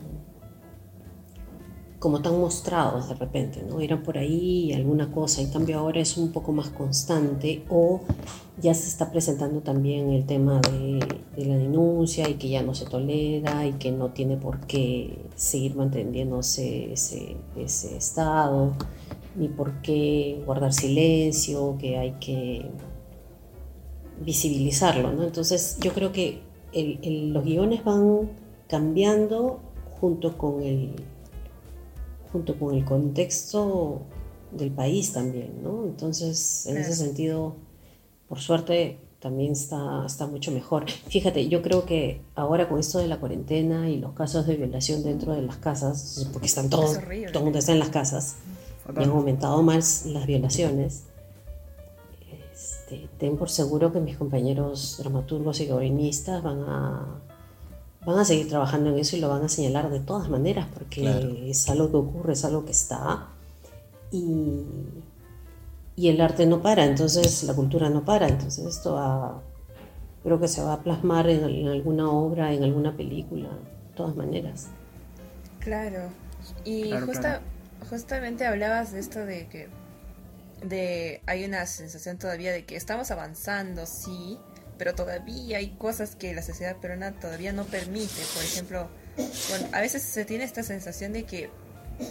como 2.04 2.22
tan 2.22 2.38
mostrados 2.38 3.08
de 3.08 3.16
repente, 3.16 3.64
¿no? 3.66 3.80
Eran 3.80 4.04
por 4.04 4.18
ahí 4.18 4.74
alguna 4.74 5.10
cosa, 5.10 5.42
en 5.42 5.50
cambio 5.50 5.80
ahora 5.80 6.02
es 6.02 6.18
un 6.18 6.34
poco 6.34 6.52
más 6.52 6.68
constante 6.68 7.64
o 7.70 8.02
ya 8.62 8.74
se 8.74 8.90
está 8.90 9.10
presentando 9.10 9.62
también 9.62 10.10
el 10.10 10.26
tema 10.26 10.60
de, 10.60 11.00
la 11.46 11.56
denuncia 11.56 12.28
y 12.28 12.34
que 12.34 12.50
ya 12.50 12.62
no 12.62 12.76
se 12.76 12.88
tolera 12.88 13.66
y 13.66 13.72
que 13.76 13.94
no 13.94 14.10
tiene 14.10 14.36
por 14.36 14.68
qué 14.68 15.18
seguir 15.36 15.78
manteniéndose 15.78 16.92
ese, 16.92 17.38
ese 17.56 17.96
estado, 17.96 18.74
ni 19.38 19.48
por 19.48 19.82
qué 19.82 20.44
guardar 20.46 20.74
silencio, 20.74 21.78
que 21.80 21.98
hay 21.98 22.12
que 22.20 22.70
visibilizarlo, 24.20 25.14
¿no? 25.14 25.24
Entonces 25.24 25.78
yo 25.80 25.94
creo 25.94 26.12
que 26.12 26.42
los 26.74 27.46
guiones 27.46 27.86
van 27.86 28.30
cambiando 28.68 29.62
junto 30.02 30.38
con 30.38 30.64
el 30.64 30.96
junto 32.34 32.60
con 32.60 32.76
el 32.76 32.84
contexto 32.84 34.02
del 34.52 34.72
país 34.72 35.14
también, 35.14 35.64
¿no? 35.64 35.86
Entonces, 35.86 36.66
en 36.66 36.78
ese 36.78 36.96
sentido, 36.96 37.56
por 38.28 38.40
suerte, 38.40 39.00
también 39.20 39.54
está, 39.54 40.04
está 40.06 40.28
mucho 40.28 40.52
mejor. 40.52 40.90
Fíjate, 40.90 41.48
yo 41.48 41.62
creo 41.62 41.86
que 41.86 42.22
ahora 42.36 42.68
con 42.68 42.80
esto 42.80 43.00
de 43.00 43.08
la 43.08 43.20
cuarentena 43.20 43.90
y 43.90 43.98
los 43.98 44.12
casos 44.12 44.46
de 44.46 44.58
violación 44.58 45.04
dentro 45.04 45.34
de 45.34 45.44
las 45.44 45.58
casas, 45.58 46.28
porque 46.34 46.48
están 46.48 46.70
todos, 46.70 46.98
todo 46.98 47.40
el 47.40 47.44
mundo 47.44 47.60
está 47.60 47.72
en 47.72 47.80
las 47.80 47.90
casas, 47.90 48.36
y 48.94 49.02
han 49.02 49.12
aumentado 49.12 49.64
más 49.64 50.06
las 50.08 50.26
violaciones, 50.26 51.04
este, 52.54 53.08
ten 53.18 53.38
por 53.38 53.50
seguro 53.50 53.94
que 53.94 54.00
mis 54.00 54.18
compañeros 54.18 54.98
dramaturgos 55.00 55.62
y 55.62 55.68
guionistas 55.68 56.44
van 56.44 56.64
a 56.68 57.22
van 58.06 58.20
a 58.20 58.26
seguir 58.26 58.50
trabajando 58.50 58.90
en 58.90 59.00
eso 59.00 59.16
y 59.16 59.20
lo 59.20 59.30
van 59.30 59.44
a 59.44 59.50
señalar 59.50 59.90
de 59.90 60.00
todas 60.00 60.30
maneras, 60.30 60.68
porque 60.74 61.50
es 61.50 61.70
algo 61.70 61.90
que 61.90 61.98
ocurre, 61.98 62.34
es 62.34 62.46
algo 62.46 62.66
que 62.66 62.72
está. 62.72 63.28
Y, 64.12 64.64
y, 65.96 66.10
el 66.10 66.22
arte 66.22 66.46
no 66.46 66.62
para, 66.62 66.86
entonces 66.86 67.44
la 67.44 67.54
cultura 67.54 67.90
no 67.90 68.06
para, 68.06 68.28
entonces 68.28 68.66
esto 68.66 68.94
va, 68.94 69.42
creo 70.24 70.40
que 70.40 70.48
se 70.48 70.62
va 70.62 70.74
a 70.74 70.84
plasmar 70.84 71.30
en, 71.30 71.68
alguna 71.68 72.10
obra, 72.10 72.54
en 72.54 72.64
alguna 72.64 72.96
película, 72.96 73.50
de 73.50 73.96
todas 73.96 74.16
maneras. 74.16 74.68
Claro, 75.60 76.10
y 76.66 76.92
justamente 77.90 78.46
hablabas 78.46 78.92
de 78.92 79.00
esto 79.00 79.20
de 79.26 79.48
que 79.48 79.70
de 80.64 81.22
hay 81.26 81.44
una 81.46 81.66
sensación 81.66 82.18
todavía 82.18 82.52
de 82.52 82.66
que 82.66 82.76
estamos 82.76 83.12
avanzando, 83.12 83.86
sí, 83.86 84.38
pero 84.78 84.96
todavía 84.96 85.58
hay 85.58 85.70
cosas 85.78 86.16
que 86.16 86.34
la 86.34 86.42
sociedad 86.42 86.78
peruana 86.78 87.12
todavía 87.20 87.54
no 87.54 87.66
permite. 87.66 88.22
Por 88.34 88.44
ejemplo, 88.44 88.90
bueno, 89.50 89.68
a 89.72 89.82
veces 89.82 90.02
se 90.04 90.26
tiene 90.26 90.44
esta 90.44 90.64
sensación 90.64 91.14
de 91.14 91.24
que 91.24 91.50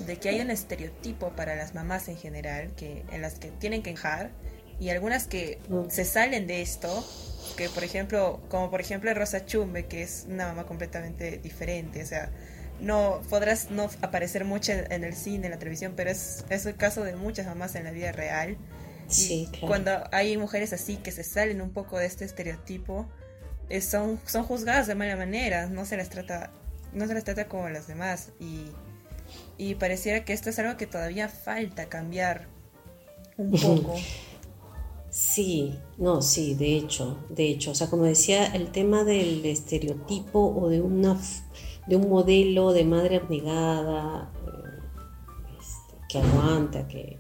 de 0.07 0.17
que 0.17 0.29
hay 0.29 0.41
un 0.41 0.51
estereotipo 0.51 1.31
para 1.31 1.57
las 1.57 1.75
mamás 1.75 2.09
en 2.09 2.17
general, 2.17 2.73
que 2.77 3.05
en 3.11 3.21
las 3.21 3.35
que 3.35 3.49
tienen 3.51 3.83
que 3.83 3.91
enjar 3.91 4.31
y 4.79 4.91
algunas 4.91 5.27
que 5.27 5.59
mm. 5.69 5.91
se 5.91 6.05
salen 6.05 6.47
de 6.47 6.63
esto, 6.63 7.05
que 7.57 7.69
por 7.69 7.85
ejemplo, 7.85 8.41
como 8.49 8.71
por 8.71 8.81
ejemplo 8.81 9.13
Rosa 9.15 9.45
Chumbe, 9.45 9.87
que 9.87 10.03
es 10.03 10.27
una 10.29 10.47
mamá 10.47 10.67
completamente 10.67 11.39
diferente, 11.39 12.03
o 12.03 12.07
sea, 12.07 12.31
no 12.81 13.21
podrás 13.29 13.71
no 13.71 13.91
aparecer 14.01 14.45
mucho 14.45 14.73
en 14.73 15.05
el 15.05 15.15
cine, 15.15 15.47
en 15.47 15.53
la 15.53 15.59
televisión, 15.59 15.95
pero 15.97 16.11
es, 16.11 16.45
es 16.49 16.67
el 16.67 16.77
caso 16.77 17.05
de 17.05 17.15
muchas 17.17 17.47
mamás 17.47 17.75
en 17.75 17.85
la 17.85 17.91
vida 17.91 18.13
real 18.13 18.57
cuando 19.61 19.91
hay 20.13 20.37
mujeres 20.37 20.73
así 20.73 20.97
que 20.97 21.13
se 21.13 21.25
salen 21.25 21.61
un 21.61 21.71
poco 21.71 21.99
de 21.99 22.07
este 22.07 22.25
estereotipo, 22.25 23.07
eh, 23.69 23.81
son, 23.81 24.21
son 24.27 24.45
juzgadas 24.45 24.87
de 24.87 24.95
mala 24.95 25.17
manera, 25.17 25.67
no 25.67 25.85
se 25.85 25.97
las 25.97 26.09
trata, 26.09 26.51
no 26.93 27.07
se 27.07 27.15
las 27.15 27.25
trata 27.25 27.49
como 27.49 27.69
las 27.69 27.87
demás. 27.87 28.31
Y, 28.41 28.67
y 29.57 29.75
pareciera 29.77 30.25
que 30.25 30.33
esto 30.33 30.51
es 30.51 30.59
algo 30.59 30.77
que 30.77 30.87
todavía 30.87 31.29
falta 31.29 31.89
cambiar 31.89 32.49
un 33.37 33.51
poco. 33.51 33.95
Sí, 35.11 35.79
no, 35.99 36.23
sí, 36.23 36.55
de 36.55 36.77
hecho, 36.77 37.19
de 37.29 37.51
hecho, 37.51 37.73
o 37.73 37.75
sea, 37.75 37.91
como 37.91 38.05
decía, 38.05 38.47
el 38.47 38.73
tema 38.73 39.05
del 39.05 39.45
estereotipo 39.45 40.41
o 40.41 40.69
de 40.69 40.81
una 40.81 41.21
de 41.87 41.97
un 41.97 42.09
modelo 42.09 42.73
de 42.73 42.85
madre 42.85 43.17
abnegada 43.17 44.31
eh, 44.47 45.59
este, 45.61 45.97
que 46.09 46.19
aguanta, 46.19 46.87
que, 46.89 47.19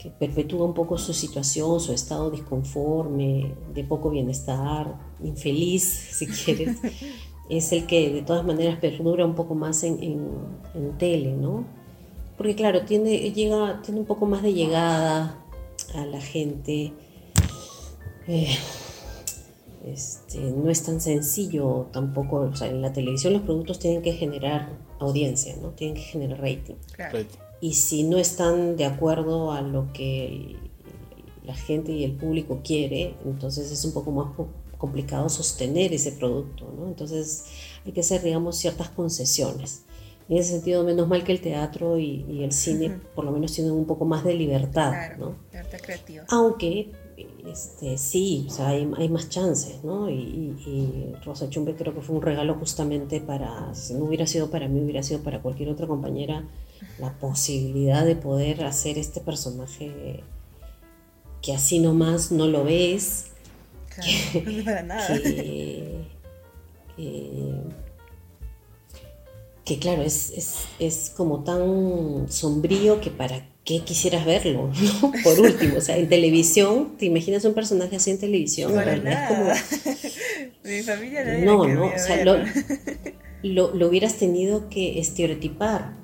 que 0.00 0.08
perpetúa 0.08 0.64
un 0.64 0.72
poco 0.72 0.96
su 0.96 1.12
situación, 1.12 1.78
su 1.78 1.92
estado 1.92 2.30
disconforme, 2.30 3.54
de 3.74 3.84
poco 3.84 4.08
bienestar, 4.08 4.96
infeliz, 5.22 5.84
si 6.12 6.26
quieres, 6.26 6.78
es 7.50 7.72
el 7.72 7.86
que 7.86 8.10
de 8.10 8.22
todas 8.22 8.44
maneras 8.44 8.78
perdura 8.80 9.26
un 9.26 9.34
poco 9.34 9.54
más 9.54 9.82
en, 9.84 10.02
en, 10.74 10.98
tele, 10.98 11.32
¿no? 11.32 11.66
Porque 12.38 12.54
claro, 12.54 12.82
tiene, 12.86 13.30
llega, 13.32 13.82
tiene 13.82 14.00
un 14.00 14.06
poco 14.06 14.24
más 14.24 14.42
de 14.42 14.54
llegada 14.54 15.44
a 15.94 16.06
la 16.06 16.20
gente. 16.22 16.94
Eh, 18.26 18.56
este, 19.84 20.38
no 20.38 20.70
es 20.70 20.82
tan 20.82 21.02
sencillo 21.02 21.88
tampoco, 21.92 22.36
o 22.36 22.56
sea, 22.56 22.68
en 22.68 22.80
la 22.80 22.92
televisión 22.92 23.34
los 23.34 23.42
productos 23.42 23.78
tienen 23.78 24.00
que 24.00 24.12
generar 24.12 24.70
audiencia, 24.98 25.54
¿no? 25.60 25.70
Tienen 25.70 25.96
que 25.96 26.02
generar 26.02 26.40
rating. 26.40 26.76
Claro 26.92 27.18
y 27.60 27.74
si 27.74 28.04
no 28.04 28.18
están 28.18 28.76
de 28.76 28.84
acuerdo 28.84 29.52
a 29.52 29.60
lo 29.60 29.92
que 29.92 30.56
la 31.44 31.54
gente 31.54 31.92
y 31.92 32.04
el 32.04 32.12
público 32.12 32.60
quiere, 32.64 33.14
entonces 33.24 33.70
es 33.70 33.84
un 33.84 33.92
poco 33.92 34.10
más 34.12 34.28
complicado 34.78 35.28
sostener 35.28 35.92
ese 35.92 36.12
producto, 36.12 36.72
¿no? 36.78 36.88
Entonces 36.88 37.44
hay 37.84 37.92
que 37.92 38.00
hacer, 38.00 38.22
digamos, 38.22 38.56
ciertas 38.56 38.88
concesiones. 38.90 39.82
En 40.28 40.38
ese 40.38 40.52
sentido, 40.52 40.84
menos 40.84 41.08
mal 41.08 41.24
que 41.24 41.32
el 41.32 41.40
teatro 41.40 41.98
y, 41.98 42.42
el 42.44 42.52
cine 42.52 43.00
por 43.14 43.24
lo 43.24 43.32
menos 43.32 43.52
tienen 43.52 43.72
un 43.72 43.84
poco 43.84 44.04
más 44.04 44.22
de 44.24 44.34
libertad, 44.34 45.16
¿no? 45.18 45.34
Libertad 45.50 45.78
creativa. 45.82 46.24
Aunque 46.28 46.92
este, 47.46 47.98
sí, 47.98 48.46
o 48.48 48.50
sea, 48.50 48.68
hay, 48.68 49.08
más 49.08 49.28
chances, 49.28 49.82
¿no? 49.82 50.08
Y, 50.08 51.14
Rosa 51.24 51.48
Chumbe 51.50 51.74
creo 51.74 51.94
que 51.94 52.00
fue 52.00 52.16
un 52.16 52.22
regalo 52.22 52.54
justamente 52.54 53.20
para, 53.20 53.74
si 53.74 53.94
no 53.94 54.04
hubiera 54.04 54.26
sido 54.26 54.50
para 54.50 54.68
mí, 54.68 54.80
hubiera 54.80 55.02
sido 55.02 55.20
para 55.20 55.42
cualquier 55.42 55.68
otra 55.68 55.86
compañera, 55.86 56.44
la 56.98 57.12
posibilidad 57.18 58.04
de 58.04 58.16
poder 58.16 58.64
hacer 58.64 58.98
este 58.98 59.20
personaje 59.20 60.22
que 61.42 61.54
así 61.54 61.78
nomás 61.78 62.30
no 62.30 62.46
lo 62.46 62.64
ves. 62.64 63.26
Claro, 63.88 64.50
no 64.50 64.64
para 64.64 64.82
nada. 64.82 65.08
Que, 69.64 69.78
claro, 69.78 70.02
es, 70.02 70.66
es 70.78 71.12
como 71.16 71.44
tan 71.44 72.26
sombrío 72.28 73.00
que 73.00 73.10
para 73.10 73.50
qué 73.64 73.80
quisieras 73.80 74.24
verlo, 74.24 74.70
¿no? 74.82 75.12
Por 75.24 75.40
último, 75.40 75.78
o 75.78 75.80
sea, 75.80 75.96
en 75.96 76.08
televisión, 76.08 76.96
¿te 76.98 77.06
imaginas 77.06 77.44
un 77.44 77.54
personaje 77.54 77.96
así 77.96 78.10
en 78.10 78.18
televisión? 78.18 78.74
Para 78.74 78.96
nada. 78.96 79.54
Mi 80.64 80.82
familia 80.82 81.24
no 81.38 81.66
No, 81.66 81.68
no, 81.68 81.84
o 81.86 81.98
sea, 81.98 82.24
lo, 83.42 83.74
lo, 83.74 83.88
hubieras 83.88 84.14
tenido 84.16 84.68
que 84.68 84.98
estereotipar 84.98 85.94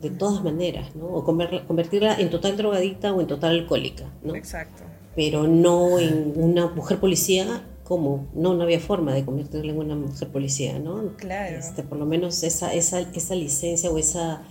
de 0.00 0.10
todas 0.10 0.42
maneras, 0.42 0.94
¿no? 0.94 1.06
O 1.06 1.24
convertirla 1.24 2.18
en 2.18 2.30
total 2.30 2.56
drogadicta 2.56 3.12
o 3.12 3.20
en 3.20 3.26
total 3.26 3.52
alcohólica, 3.52 4.04
¿no? 4.22 4.34
Exacto. 4.34 4.82
Pero 5.14 5.46
no 5.46 5.98
en 5.98 6.34
una 6.36 6.66
mujer 6.68 7.00
policía 7.00 7.62
¿cómo? 7.86 8.26
No, 8.34 8.54
no 8.54 8.64
había 8.64 8.80
forma 8.80 9.14
de 9.14 9.24
convertirla 9.24 9.72
en 9.72 9.78
una 9.78 9.94
mujer 9.94 10.28
policía, 10.28 10.78
¿no? 10.78 11.12
Claro. 11.16 11.56
Este, 11.56 11.84
por 11.84 11.98
lo 11.98 12.04
menos 12.04 12.42
esa, 12.42 12.74
esa, 12.74 13.00
esa 13.00 13.34
licencia 13.36 13.90
o 13.90 13.98
esa 13.98 14.42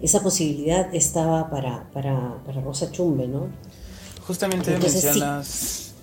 esa 0.00 0.22
posibilidad 0.22 0.94
estaba 0.94 1.48
para, 1.50 1.90
para, 1.92 2.42
para 2.44 2.60
Rosa 2.60 2.90
Chumbe, 2.92 3.26
¿no? 3.28 3.48
Justamente 4.26 4.76
mencionas, 4.78 5.94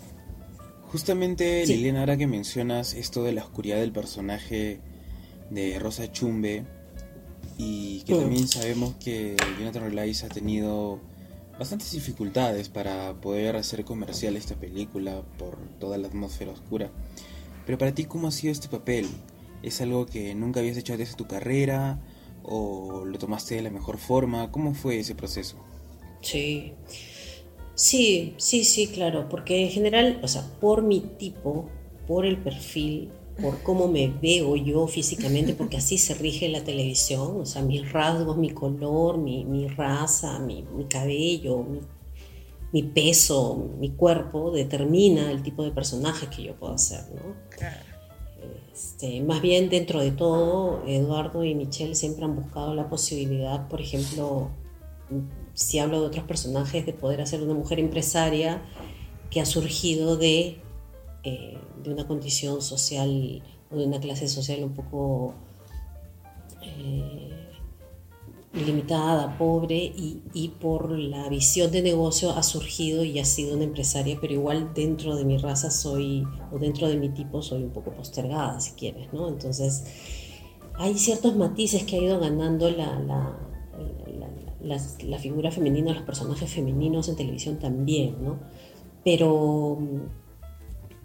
justamente 0.92 1.66
Liliana, 1.68 2.00
ahora 2.00 2.18
que 2.18 2.26
mencionas 2.26 2.94
esto 2.94 3.24
de 3.24 3.34
la 3.34 3.44
oscuridad 3.44 3.78
del 3.78 3.92
personaje 3.92 4.80
de 5.50 5.78
Rosa 5.78 6.12
Chumbe 6.12 6.66
y 7.58 8.02
que 8.02 8.16
mm. 8.16 8.20
también 8.20 8.48
sabemos 8.48 8.96
que 8.96 9.36
Jonathan 9.60 9.84
Relais 9.84 10.24
ha 10.24 10.30
tenido 10.30 11.00
bastantes 11.58 11.92
dificultades 11.92 12.70
para 12.70 13.14
poder 13.22 13.56
hacer 13.56 13.86
comercial 13.86 14.36
esta 14.36 14.56
película 14.56 15.22
por 15.38 15.58
toda 15.80 15.98
la 15.98 16.08
atmósfera 16.08 16.52
oscura. 16.52 16.90
Pero 17.66 17.78
para 17.78 17.94
ti, 17.94 18.06
¿cómo 18.06 18.28
ha 18.28 18.32
sido 18.32 18.52
este 18.52 18.68
papel? 18.68 19.08
¿Es 19.62 19.80
algo 19.82 20.06
que 20.06 20.36
nunca 20.36 20.60
habías 20.60 20.78
hecho 20.78 20.98
desde 20.98 21.16
tu 21.16 21.28
carrera? 21.28 22.00
o 22.44 23.06
lo 23.06 23.18
tomaste 23.18 23.56
de 23.56 23.62
la 23.62 23.70
mejor 23.70 23.98
forma? 23.98 24.52
¿Cómo 24.52 24.74
fue 24.74 25.00
ese 25.00 25.16
proceso? 25.16 25.58
Sí, 26.22 26.74
sí, 27.74 28.34
sí, 28.38 28.64
sí, 28.64 28.88
claro, 28.88 29.28
porque 29.30 29.64
en 29.64 29.70
general, 29.70 30.20
o 30.22 30.28
sea, 30.28 30.46
por 30.60 30.84
mi 30.84 31.00
tipo, 31.02 31.70
por 32.08 32.26
el 32.26 32.38
perfil, 32.38 33.10
por 33.42 33.62
cómo 33.64 33.88
me 33.88 34.08
veo 34.08 34.56
yo 34.56 34.88
físicamente, 34.88 35.54
porque 35.54 35.78
así 35.78 35.98
se 35.98 36.14
rige 36.14 36.50
la 36.50 36.64
televisión, 36.64 37.42
o 37.42 37.46
sea, 37.46 37.62
mis 37.62 37.92
rasgos, 37.92 38.38
mi 38.38 38.52
color, 38.52 39.18
mi, 39.18 39.44
mi 39.46 39.68
raza, 39.68 40.40
mi, 40.40 40.64
mi 40.76 40.86
cabello, 40.86 41.64
mi, 41.64 41.80
mi, 42.72 42.84
peso, 42.84 43.70
mi 43.80 43.92
cuerpo, 43.92 44.52
determina 44.52 45.32
el 45.32 45.42
tipo 45.42 45.64
de 45.64 45.72
personaje 45.72 46.28
que 46.28 46.44
yo 46.44 46.56
puedo 46.56 46.74
hacer, 46.74 47.06
¿no? 47.14 47.36
Este, 48.74 49.22
más 49.22 49.42
bien 49.42 49.70
dentro 49.70 50.00
de 50.02 50.12
todo, 50.12 50.84
Eduardo 50.88 51.44
y 51.44 51.56
Michelle 51.56 51.96
siempre 51.96 52.26
han 52.26 52.36
buscado 52.36 52.74
la 52.74 52.90
posibilidad, 52.90 53.68
por 53.68 53.82
ejemplo, 53.82 54.50
si 55.54 55.80
hablo 55.80 56.02
de 56.02 56.08
otros 56.08 56.26
personajes, 56.26 56.86
de 56.86 56.94
poder 56.94 57.22
hacer 57.22 57.42
una 57.42 57.54
mujer 57.54 57.80
empresaria 57.80 58.64
que 59.30 59.42
ha 59.42 59.46
surgido 59.46 60.18
de, 60.18 60.60
eh, 61.24 61.58
de 61.82 61.94
una 61.94 62.06
condición 62.08 62.62
social 62.62 63.42
o 63.72 63.78
de 63.78 63.86
una 63.86 64.00
clase 64.00 64.28
social 64.28 64.64
un 64.64 64.74
poco 64.74 65.34
eh, 66.62 67.44
limitada, 68.54 69.38
pobre 69.38 69.78
y, 69.78 70.52
por 70.62 70.92
la 70.92 71.28
visión 71.28 71.72
de 71.72 71.82
negocio 71.82 72.32
ha 72.32 72.44
surgido 72.44 73.04
y 73.04 73.18
ha 73.20 73.26
sido 73.26 73.56
una 73.56 73.64
empresaria, 73.64 74.18
pero 74.22 74.34
igual 74.34 74.74
dentro 74.76 75.16
de 75.16 75.26
mi 75.26 75.38
raza 75.38 75.72
soy, 75.72 76.24
o 76.52 76.60
dentro 76.60 76.88
de 76.88 76.98
mi 76.98 77.10
tipo 77.10 77.42
soy 77.42 77.64
un 77.64 77.72
poco 77.72 77.92
postergada, 77.92 78.60
si 78.60 78.74
quieres, 78.74 79.12
¿no? 79.12 79.28
Entonces, 79.28 79.86
hay 80.76 80.94
ciertos 80.98 81.36
matices 81.36 81.84
que 81.84 81.96
ha 81.96 82.00
ido 82.00 82.20
ganando 82.20 82.70
la, 82.70 83.00
la, 83.00 83.40
la, 84.62 85.18
figura 85.18 85.52
femenina, 85.52 85.94
los 85.94 86.04
personajes 86.04 86.52
femeninos 86.52 87.10
en 87.10 87.16
televisión 87.16 87.60
también, 87.60 88.24
¿no? 88.24 88.40
Pero... 89.04 89.80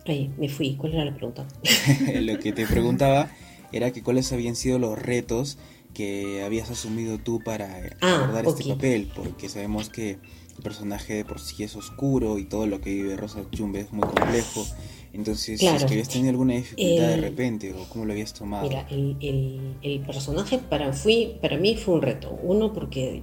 Me 0.08 0.48
fui, 0.48 0.74
¿cuál 0.76 0.94
era 0.94 1.04
la 1.04 1.14
pregunta? 1.14 1.46
Lo 2.20 2.38
que 2.38 2.52
te 2.52 2.66
preguntaba 2.66 3.30
era 3.72 3.90
que 3.90 4.02
cuáles 4.02 4.32
habían 4.32 4.56
sido 4.56 4.78
los 4.78 4.98
retos 4.98 5.58
que 5.92 6.42
habías 6.44 6.70
asumido 6.70 7.18
tú 7.18 7.40
para 7.44 7.90
ah, 8.00 8.16
abordar 8.16 8.46
este 8.46 8.64
papel, 8.64 9.10
porque 9.14 9.48
sabemos 9.48 9.90
que 9.90 10.12
el 10.12 10.62
personaje 10.62 11.14
de 11.14 11.24
por 11.24 11.40
sí 11.40 11.62
es 11.62 11.76
oscuro 11.76 12.38
y 12.38 12.44
todo 12.44 12.66
lo 12.66 12.80
que 12.80 12.90
vive 12.90 13.16
Rosa 13.16 13.40
Chumbe 13.50 13.80
es 13.80 13.92
muy 13.92 14.06
complejo. 14.06 14.64
Entonces, 15.12 15.62
es 15.62 15.84
que 15.84 15.92
habías 15.92 16.08
tenido 16.08 16.30
alguna 16.30 16.54
dificultad 16.54 17.08
de 17.08 17.16
repente 17.16 17.74
o 17.74 17.84
cómo 17.88 18.04
lo 18.04 18.12
habías 18.12 18.32
tomado. 18.32 18.68
Mira, 18.68 18.86
el, 18.90 19.76
el, 19.82 20.00
personaje 20.00 20.58
para, 20.58 20.92
fui, 20.92 21.36
para 21.40 21.56
mí 21.56 21.76
fue 21.76 21.94
un 21.94 22.02
reto. 22.02 22.38
Uno, 22.42 22.72
porque, 22.72 23.22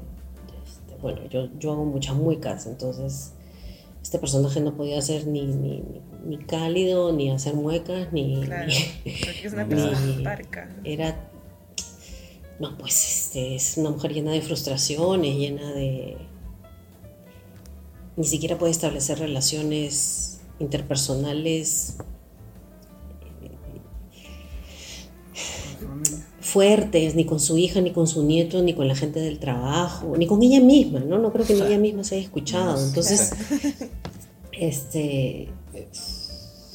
este, 0.66 0.96
bueno, 1.02 1.22
yo, 1.30 1.50
yo 1.60 1.72
hago 1.72 1.86
muchas 1.86 2.16
muecas, 2.16 2.66
entonces 2.66 3.34
este 4.02 4.20
personaje 4.20 4.60
no 4.62 4.76
podía 4.76 5.02
ser 5.02 5.26
ni, 5.28 5.46
ni, 5.46 5.82
ni 5.82 6.02
cálido, 6.46 7.14
ni 7.14 7.32
hacer 7.32 7.54
muecas, 7.54 8.12
ni. 8.12 8.42
Claro, 8.42 8.72
porque 9.04 9.48
es 9.48 9.54
una 9.54 9.68
persona 9.68 10.24
parca. 10.24 10.76
Era 10.84 11.30
no, 12.60 12.78
pues 12.78 13.06
este, 13.06 13.56
es 13.56 13.78
una 13.78 13.90
mujer 13.90 14.14
llena 14.14 14.32
de 14.32 14.42
frustraciones, 14.42 15.36
llena 15.36 15.74
de... 15.74 16.18
Ni 18.16 18.24
siquiera 18.24 18.58
puede 18.58 18.72
establecer 18.72 19.20
relaciones 19.20 20.40
interpersonales 20.60 21.98
fuertes, 26.40 27.16
ni 27.16 27.26
con 27.26 27.42
su 27.42 27.58
hija, 27.58 27.82
ni 27.82 27.92
con 27.92 28.08
su 28.08 28.24
nieto, 28.24 28.64
ni 28.64 28.74
con 28.74 28.88
la 28.88 28.96
gente 28.96 29.20
del 29.20 29.40
trabajo, 29.40 30.16
ni 30.18 30.26
con 30.26 30.42
ella 30.42 30.62
misma, 30.62 31.02
¿no? 31.02 31.20
No 31.20 31.34
creo 31.34 31.46
que 31.46 31.56
ni 31.56 31.62
ella 31.62 31.78
misma 31.78 32.06
se 32.06 32.16
haya 32.16 32.24
escuchado. 32.24 32.82
Entonces, 32.82 33.32
este 34.54 35.50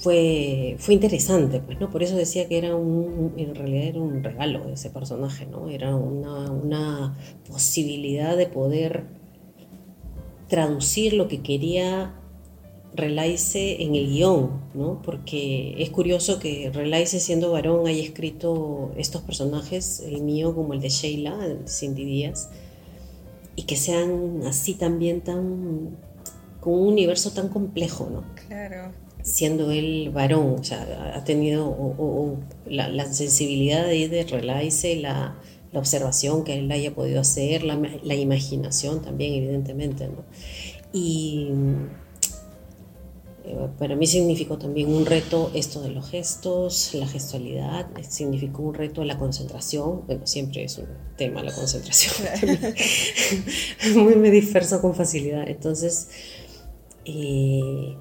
fue, 0.00 0.76
fue 0.78 0.94
interesante, 0.94 1.60
pues, 1.60 1.78
¿no? 1.78 1.90
Por 1.90 2.02
eso 2.02 2.16
decía 2.16 2.48
que 2.48 2.56
era 2.56 2.74
un, 2.74 3.34
en 3.36 3.54
realidad 3.54 3.84
era 3.88 4.00
un 4.00 4.24
regalo 4.24 4.70
ese 4.72 4.88
personaje, 4.88 5.44
¿no? 5.44 5.68
Era 5.68 5.94
una, 5.94 6.50
una 6.50 7.18
posibilidad 7.46 8.34
de 8.34 8.46
poder 8.46 9.04
traducir 10.48 11.12
lo 11.12 11.28
que 11.28 11.42
quería 11.42 12.16
Relaice 12.94 13.82
en 13.82 13.94
el 13.94 14.08
guion, 14.08 14.62
¿no? 14.72 15.02
Porque 15.02 15.74
es 15.78 15.90
curioso 15.90 16.38
que 16.38 16.70
Relaice 16.72 17.20
siendo 17.20 17.52
varón 17.52 17.86
haya 17.86 18.02
escrito 18.02 18.92
estos 18.96 19.20
personajes, 19.20 20.00
el 20.00 20.22
mío 20.22 20.54
como 20.54 20.72
el 20.72 20.80
de 20.80 20.88
Sheila, 20.88 21.58
Cindy 21.66 22.04
Díaz, 22.06 22.48
y 23.54 23.64
que 23.64 23.76
sean 23.76 24.40
así 24.46 24.74
también 24.74 25.20
tan 25.20 25.98
con 26.60 26.72
un 26.72 26.88
universo 26.88 27.32
tan 27.32 27.48
complejo, 27.48 28.08
¿no? 28.10 28.24
Claro 28.48 28.92
siendo 29.22 29.70
él 29.70 30.10
varón, 30.12 30.56
o 30.60 30.64
sea, 30.64 31.14
ha 31.14 31.24
tenido 31.24 32.38
la, 32.66 33.12
sensibilidad 33.12 33.86
de, 33.86 34.08
de 34.08 34.24
relajarse, 34.24 34.96
la, 34.96 35.36
la, 35.72 35.78
observación 35.78 36.44
que 36.44 36.58
él 36.58 36.70
haya 36.70 36.94
podido 36.94 37.20
hacer, 37.20 37.62
la, 37.64 38.14
imaginación 38.14 39.02
también, 39.02 39.34
evidentemente, 39.34 40.08
¿no? 40.08 40.24
Y 40.92 41.50
eh, 43.44 43.68
para 43.78 43.94
mí 43.94 44.06
significó 44.06 44.58
también 44.58 44.92
un 44.92 45.06
reto 45.06 45.50
esto 45.54 45.80
de 45.80 45.90
los 45.90 46.10
gestos, 46.10 46.94
la 46.94 47.06
gestualidad, 47.06 47.88
significó 48.08 48.62
un 48.62 48.74
reto 48.74 49.04
la 49.04 49.18
concentración, 49.18 50.06
bueno, 50.06 50.26
siempre 50.26 50.64
es 50.64 50.78
un 50.78 50.88
tema 51.16 51.42
la 51.42 51.54
concentración, 51.54 52.28
muy 53.96 54.16
me 54.16 54.30
disperso 54.30 54.80
con 54.80 54.94
facilidad, 54.94 55.48
entonces... 55.48 56.08
Eh, 57.04 57.96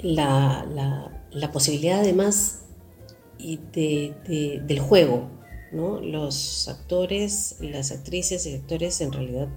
la, 0.00 1.10
la, 1.30 1.52
posibilidad 1.52 2.00
además 2.00 2.62
de, 3.38 4.62
del 4.64 4.80
juego. 4.80 5.30
¿no? 5.72 6.00
Los 6.00 6.68
actores, 6.68 7.56
las 7.60 7.92
actrices 7.92 8.46
y 8.46 8.54
actores, 8.54 9.00
en 9.00 9.12
realidad 9.12 9.48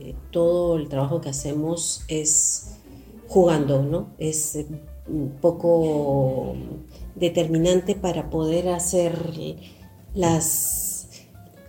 eh, 0.00 0.14
todo 0.30 0.76
el 0.76 0.88
trabajo 0.88 1.20
que 1.20 1.28
hacemos 1.28 2.04
es 2.08 2.78
jugando, 3.26 3.82
¿no? 3.82 4.08
es 4.18 4.56
eh, 4.56 4.66
un 5.06 5.32
poco 5.40 6.54
determinante 7.14 7.94
para 7.94 8.30
poder 8.30 8.68
hacer 8.68 9.18
las, 10.14 11.08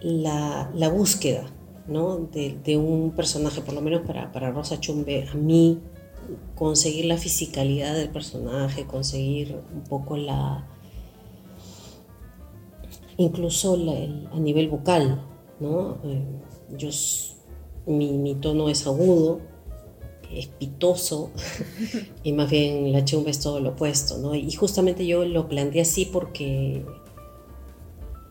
la, 0.01 0.71
la 0.73 0.89
búsqueda 0.89 1.51
¿no? 1.89 2.17
De, 2.17 2.77
un 2.77 3.11
personaje, 3.11 3.61
por 3.61 3.73
lo 3.73 3.81
menos 3.81 4.01
para, 4.05 4.31
para 4.31 4.51
Rosa 4.51 4.79
Chumbe, 4.79 5.27
a 5.29 5.35
mí 5.35 5.79
conseguir 6.55 7.05
la 7.05 7.17
fisicalidad 7.17 7.95
del 7.95 8.09
personaje, 8.09 8.85
conseguir 8.85 9.59
un 9.73 9.83
poco 9.83 10.17
la... 10.17 10.67
incluso 13.17 13.73
a 13.73 14.39
nivel 14.39 14.67
vocal, 14.69 15.21
¿no? 15.59 15.97
Eh, 16.03 16.23
yo, 16.77 16.89
mi, 17.85 18.11
mi, 18.11 18.35
tono 18.35 18.69
es 18.69 18.85
agudo, 18.85 19.41
es 20.31 20.47
pitoso, 20.47 21.31
y 22.23 22.33
más 22.33 22.49
bien 22.49 22.91
la 22.91 23.05
chumba 23.05 23.31
es 23.31 23.39
todo 23.39 23.59
lo 23.59 23.69
opuesto, 23.69 24.17
¿no? 24.17 24.35
Y 24.35 24.51
justamente 24.51 25.05
yo 25.05 25.25
lo 25.25 25.47
planteé 25.47 25.81
así 25.81 26.05
porque 26.05 26.85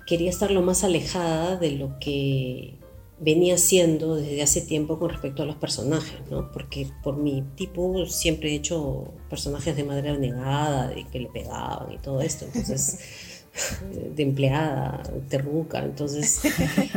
quería 0.07 0.31
estar 0.31 0.51
lo 0.51 0.63
más 0.63 0.85
alejada 0.85 1.57
de 1.57 1.73
lo 1.73 1.99
que 1.99 2.78
venía 3.21 3.55
haciendo 3.55 4.17
desde 4.17 4.43
hace 4.43 4.61
tiempo 4.61 4.99
con 4.99 5.11
respecto 5.11 5.43
a 5.43 5.47
los 5.47 5.57
personajes, 5.57 6.21
¿no? 6.31 6.53
Porque 6.53 6.89
por 7.03 7.17
mi 7.17 7.43
tipo 7.57 8.07
siempre 8.07 8.51
he 8.51 8.55
hecho 8.55 9.13
personajes 9.29 9.77
de 9.77 9.85
madre 9.85 10.11
abnegada, 10.11 10.89
de 10.89 11.05
que 11.05 11.21
le 11.21 11.29
pegaban 11.29 11.93
y 11.93 11.99
todo 11.99 12.21
esto, 12.21 12.45
entonces 12.45 12.99
de 14.15 14.23
empleada, 14.23 15.03
terruca, 15.29 15.85
entonces 15.85 16.43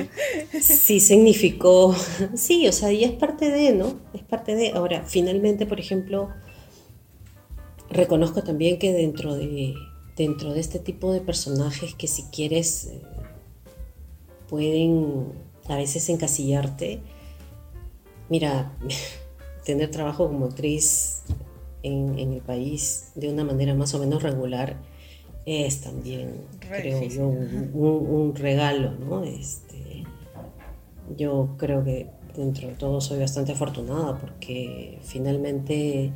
sí 0.61 0.99
significó, 0.99 1.95
sí, 2.35 2.67
o 2.67 2.71
sea, 2.71 2.91
y 2.91 3.03
es 3.03 3.11
parte 3.11 3.49
de, 3.49 3.73
¿no? 3.73 3.95
Es 4.13 4.21
parte 4.21 4.55
de, 4.55 4.71
ahora, 4.71 5.03
finalmente, 5.05 5.65
por 5.65 5.79
ejemplo, 5.79 6.29
reconozco 7.89 8.43
también 8.43 8.77
que 8.77 8.93
dentro 8.93 9.35
de, 9.35 9.73
dentro 10.15 10.53
de 10.53 10.59
este 10.59 10.77
tipo 10.77 11.11
de 11.11 11.21
personajes 11.21 11.95
que 11.95 12.07
si 12.07 12.23
quieres 12.25 12.85
eh, 12.85 13.01
pueden 14.47 15.50
a 15.67 15.75
veces 15.75 16.07
encasillarte. 16.09 17.01
Mira, 18.29 18.71
tener 19.65 19.91
trabajo 19.91 20.27
como 20.27 20.45
actriz 20.45 21.23
en, 21.83 22.19
el 22.19 22.41
país 22.41 23.11
de 23.15 23.29
una 23.29 23.43
manera 23.43 23.73
más 23.73 23.93
o 23.93 23.99
menos 23.99 24.23
regular 24.23 24.77
es 25.45 25.81
también, 25.81 26.45
creo 26.59 27.01
yo, 27.03 27.27
un, 27.27 28.35
regalo, 28.35 28.91
¿no? 28.91 29.23
Este, 29.23 30.03
yo 31.17 31.55
creo 31.57 31.83
que 31.83 32.09
dentro 32.35 32.67
de 32.67 32.75
todo 32.75 33.01
soy 33.01 33.19
bastante 33.19 33.51
afortunada 33.51 34.17
porque 34.19 34.99
finalmente 35.01 36.13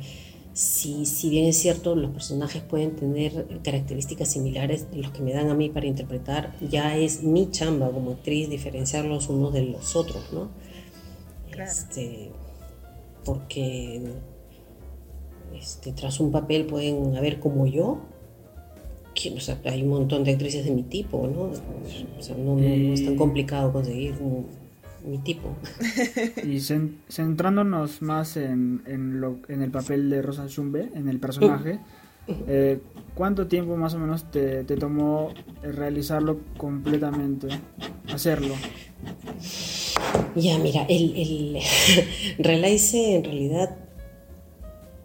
si, 0.56 1.04
si 1.04 1.28
bien 1.28 1.44
es 1.44 1.58
cierto, 1.58 1.94
los 1.94 2.12
personajes 2.12 2.62
pueden 2.62 2.96
tener 2.96 3.60
características 3.62 4.32
similares, 4.32 4.86
los 4.94 5.10
que 5.10 5.20
me 5.20 5.34
dan 5.34 5.50
a 5.50 5.54
mí 5.54 5.68
para 5.68 5.84
interpretar, 5.84 6.54
ya 6.66 6.96
es 6.96 7.22
mi 7.22 7.50
chamba 7.50 7.90
como 7.90 8.12
actriz 8.12 8.48
diferenciarlos 8.48 9.28
unos 9.28 9.52
de 9.52 9.64
los 9.64 9.94
otros, 9.96 10.32
¿no? 10.32 10.48
Este, 11.62 12.30
porque 13.22 14.00
este, 15.54 15.92
tras 15.92 16.20
un 16.20 16.32
papel 16.32 16.64
pueden 16.64 17.14
haber 17.16 17.38
como 17.38 17.66
yo, 17.66 17.98
que, 19.14 19.36
hay 19.66 19.82
un 19.82 19.90
montón 19.90 20.24
de 20.24 20.30
actrices 20.30 20.64
de 20.64 20.70
mi 20.70 20.84
tipo, 20.84 21.26
¿no? 21.26 21.50
O 22.18 22.22
sea, 22.22 22.34
no, 22.34 22.56
no 22.56 22.94
es 22.94 23.04
tan 23.04 23.16
complicado 23.16 23.74
conseguir 23.74 24.14
un, 24.22 24.46
mi 25.06 25.18
tipo. 25.18 25.56
Y 26.44 26.60
centrándonos 26.60 28.02
más 28.02 28.36
en, 28.36 28.82
en, 28.86 29.20
lo, 29.20 29.38
en, 29.48 29.62
el 29.62 29.70
papel 29.70 30.10
de 30.10 30.22
Rosa 30.22 30.46
Chumbe, 30.46 30.90
en 30.94 31.08
el 31.08 31.18
personaje, 31.18 31.80
eh, 32.28 32.80
¿cuánto 33.14 33.46
tiempo 33.46 33.76
más 33.76 33.94
o 33.94 33.98
menos 33.98 34.30
te, 34.30 34.64
te 34.64 34.76
tomó 34.76 35.32
realizarlo 35.62 36.40
completamente, 36.56 37.48
hacerlo? 38.12 38.54
Ya, 40.34 40.58
mira, 40.58 40.84
el, 40.88 41.16
el 41.16 41.58
Relaice 42.38 43.14
en 43.16 43.24
realidad, 43.24 43.76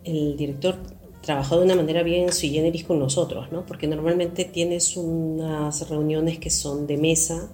el 0.03 0.35
director 0.35 0.77
trabajó 1.21 1.59
de 1.59 1.65
una 1.65 1.75
manera 1.75 2.01
bien 2.03 2.31
sui 2.33 2.49
generis 2.49 2.83
con 2.83 2.99
nosotros, 2.99 3.51
¿no? 3.51 3.65
Porque 3.65 3.87
normalmente 3.87 4.45
tienes 4.45 4.97
unas 4.97 5.87
reuniones 5.87 6.39
que 6.39 6.49
son 6.49 6.87
de 6.87 6.97
mesa, 6.97 7.51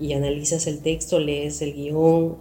y 0.00 0.12
analizas 0.12 0.66
el 0.66 0.80
texto, 0.80 1.18
lees 1.18 1.62
el 1.62 1.74
guion, 1.74 2.36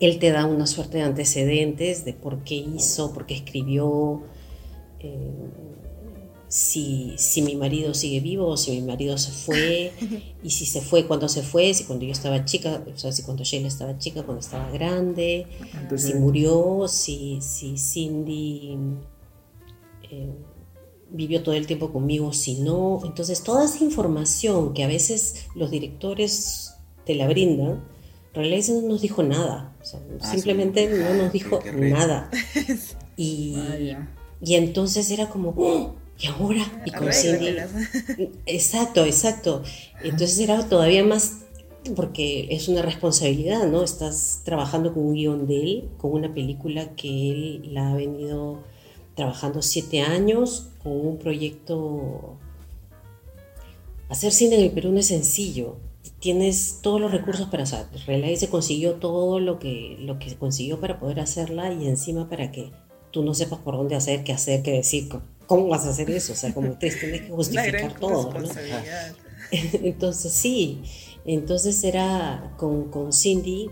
él 0.00 0.18
te 0.18 0.30
da 0.30 0.46
una 0.46 0.66
suerte 0.66 0.98
de 0.98 1.04
antecedentes 1.04 2.04
de 2.04 2.12
por 2.12 2.44
qué 2.44 2.56
hizo, 2.56 3.12
por 3.12 3.26
qué 3.26 3.34
escribió, 3.34 4.22
eh, 5.00 5.18
si, 6.48 7.14
si, 7.16 7.42
mi 7.42 7.56
marido 7.56 7.94
sigue 7.94 8.20
vivo 8.20 8.46
o 8.46 8.56
si 8.56 8.72
mi 8.72 8.82
marido 8.82 9.18
se 9.18 9.32
fue, 9.32 9.92
y 10.42 10.50
si 10.50 10.66
se 10.66 10.80
fue, 10.80 11.06
cuando 11.06 11.28
se 11.28 11.42
fue, 11.42 11.72
si 11.74 11.84
cuando 11.84 12.04
yo 12.04 12.12
estaba 12.12 12.44
chica, 12.44 12.82
o 12.92 12.98
sea, 12.98 13.12
si 13.12 13.22
cuando 13.22 13.44
Sheila 13.44 13.68
estaba 13.68 13.98
chica, 13.98 14.22
cuando 14.22 14.40
estaba 14.40 14.70
grande, 14.70 15.46
si 15.96 16.14
murió, 16.14 16.86
si, 16.88 17.38
si 17.40 17.76
Cindy... 17.76 18.76
Eh, 20.10 20.53
vivió 21.14 21.42
todo 21.42 21.54
el 21.54 21.66
tiempo 21.66 21.92
conmigo, 21.92 22.32
si 22.32 22.60
no. 22.60 23.00
Entonces, 23.04 23.42
toda 23.42 23.64
esa 23.64 23.82
información 23.82 24.74
que 24.74 24.84
a 24.84 24.88
veces 24.88 25.46
los 25.54 25.70
directores 25.70 26.74
te 27.06 27.14
la 27.14 27.28
brindan, 27.28 27.84
en 28.34 28.34
realidad 28.34 28.74
no 28.74 28.88
nos 28.88 29.00
dijo 29.00 29.22
nada. 29.22 29.72
Ah, 30.20 30.30
simplemente 30.32 30.88
no 30.88 31.14
nos 31.14 31.32
dijo 31.32 31.60
nada. 31.74 32.30
Y, 33.16 33.56
y 34.42 34.56
entonces 34.56 35.08
era 35.12 35.28
como, 35.28 35.54
¡Oh! 35.56 35.94
¿y 36.18 36.26
ahora? 36.26 36.64
Y 36.84 36.90
con 36.90 37.12
Cindy. 37.12 37.58
Exacto, 38.46 39.04
exacto. 39.04 39.62
Entonces 40.02 40.36
era 40.40 40.68
todavía 40.68 41.04
más 41.04 41.44
porque 41.94 42.48
es 42.50 42.68
una 42.68 42.82
responsabilidad, 42.82 43.68
¿no? 43.68 43.84
Estás 43.84 44.40
trabajando 44.44 44.92
con 44.92 45.04
un 45.04 45.14
guion 45.14 45.46
de 45.46 45.62
él, 45.62 45.88
con 45.98 46.12
una 46.12 46.32
película 46.34 46.96
que 46.96 47.30
él 47.30 47.74
la 47.74 47.90
ha 47.90 47.94
venido 47.94 48.64
trabajando 49.14 49.62
siete 49.62 50.02
años 50.02 50.68
con 50.82 50.92
un 50.92 51.18
proyecto. 51.18 52.36
Hacer 54.08 54.32
cine 54.32 54.56
en 54.56 54.62
el 54.62 54.70
Perú 54.70 54.92
no 54.92 54.98
es 54.98 55.06
sencillo. 55.06 55.76
Tienes 56.20 56.80
todos 56.82 57.00
los 57.00 57.12
recursos 57.12 57.48
para 57.48 57.64
hacer. 57.64 57.86
Relay 58.06 58.36
se 58.36 58.48
consiguió 58.48 58.94
todo 58.94 59.40
lo 59.40 59.58
que, 59.58 59.96
lo 60.00 60.18
que 60.18 60.34
consiguió 60.36 60.80
para 60.80 60.98
poder 60.98 61.20
hacerla 61.20 61.72
y 61.72 61.86
encima 61.86 62.28
para 62.28 62.50
que 62.50 62.70
tú 63.10 63.22
no 63.22 63.34
sepas 63.34 63.60
por 63.60 63.76
dónde 63.76 63.94
hacer, 63.94 64.24
qué 64.24 64.32
hacer, 64.32 64.62
qué 64.62 64.72
decir. 64.72 65.08
¿Cómo 65.46 65.68
vas 65.68 65.86
a 65.86 65.90
hacer 65.90 66.10
eso? 66.10 66.32
O 66.32 66.36
sea, 66.36 66.52
como 66.54 66.70
ustedes 66.70 66.98
tienes 67.00 67.22
que 67.22 67.28
justificar 67.30 67.98
todo. 67.98 68.32
Entonces, 69.50 70.32
sí. 70.32 70.82
Entonces 71.26 71.82
era 71.84 72.54
con, 72.58 72.90
con 72.90 73.12
Cindy 73.12 73.70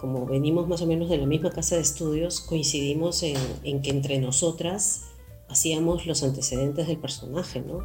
como 0.00 0.26
venimos 0.26 0.68
más 0.68 0.82
o 0.82 0.86
menos 0.86 1.08
de 1.08 1.18
la 1.18 1.26
misma 1.26 1.50
casa 1.50 1.76
de 1.76 1.82
estudios, 1.82 2.40
coincidimos 2.40 3.22
en, 3.22 3.82
que 3.82 3.90
entre 3.90 4.18
nosotras 4.18 5.06
hacíamos 5.48 6.06
los 6.06 6.22
antecedentes 6.22 6.86
del 6.86 6.98
personaje, 6.98 7.60
¿no? 7.60 7.80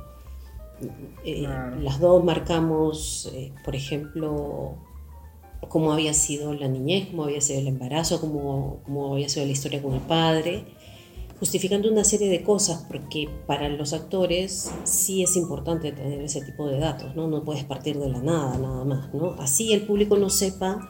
Eh, 1.25 1.47
las 1.81 1.99
dos 1.99 2.23
marcamos, 2.23 3.31
eh, 3.33 3.51
por 3.65 3.75
ejemplo, 3.75 4.75
cómo 5.69 5.91
había 5.91 6.13
sido 6.13 6.53
la 6.53 6.67
niñez, 6.67 7.07
cómo 7.10 7.23
había 7.23 7.41
sido 7.41 7.60
el 7.60 7.67
embarazo, 7.67 8.21
cómo, 8.21 8.81
cómo 8.86 9.13
había 9.13 9.27
sido 9.27 9.45
la 9.45 9.51
historia 9.51 9.81
con 9.81 9.93
el 9.93 10.01
padre, 10.01 10.65
justificando 11.39 11.89
una 11.91 12.03
serie 12.03 12.29
de 12.29 12.43
cosas, 12.43 12.86
porque 12.88 13.29
para 13.45 13.69
los 13.69 13.93
actores 13.93 14.71
sí 14.83 15.23
es 15.23 15.36
importante 15.36 15.91
tener 15.91 16.21
ese 16.21 16.41
tipo 16.41 16.67
de 16.67 16.79
datos, 16.79 17.15
¿no? 17.15 17.27
No 17.27 17.43
puedes 17.43 17.63
partir 17.63 17.99
de 17.99 18.10
la 18.10 18.19
nada, 18.19 18.57
nada 18.57 18.83
más, 18.86 19.13
¿no? 19.13 19.33
Así 19.39 19.73
el 19.73 19.83
público 19.83 20.17
no 20.17 20.29
sepa 20.29 20.88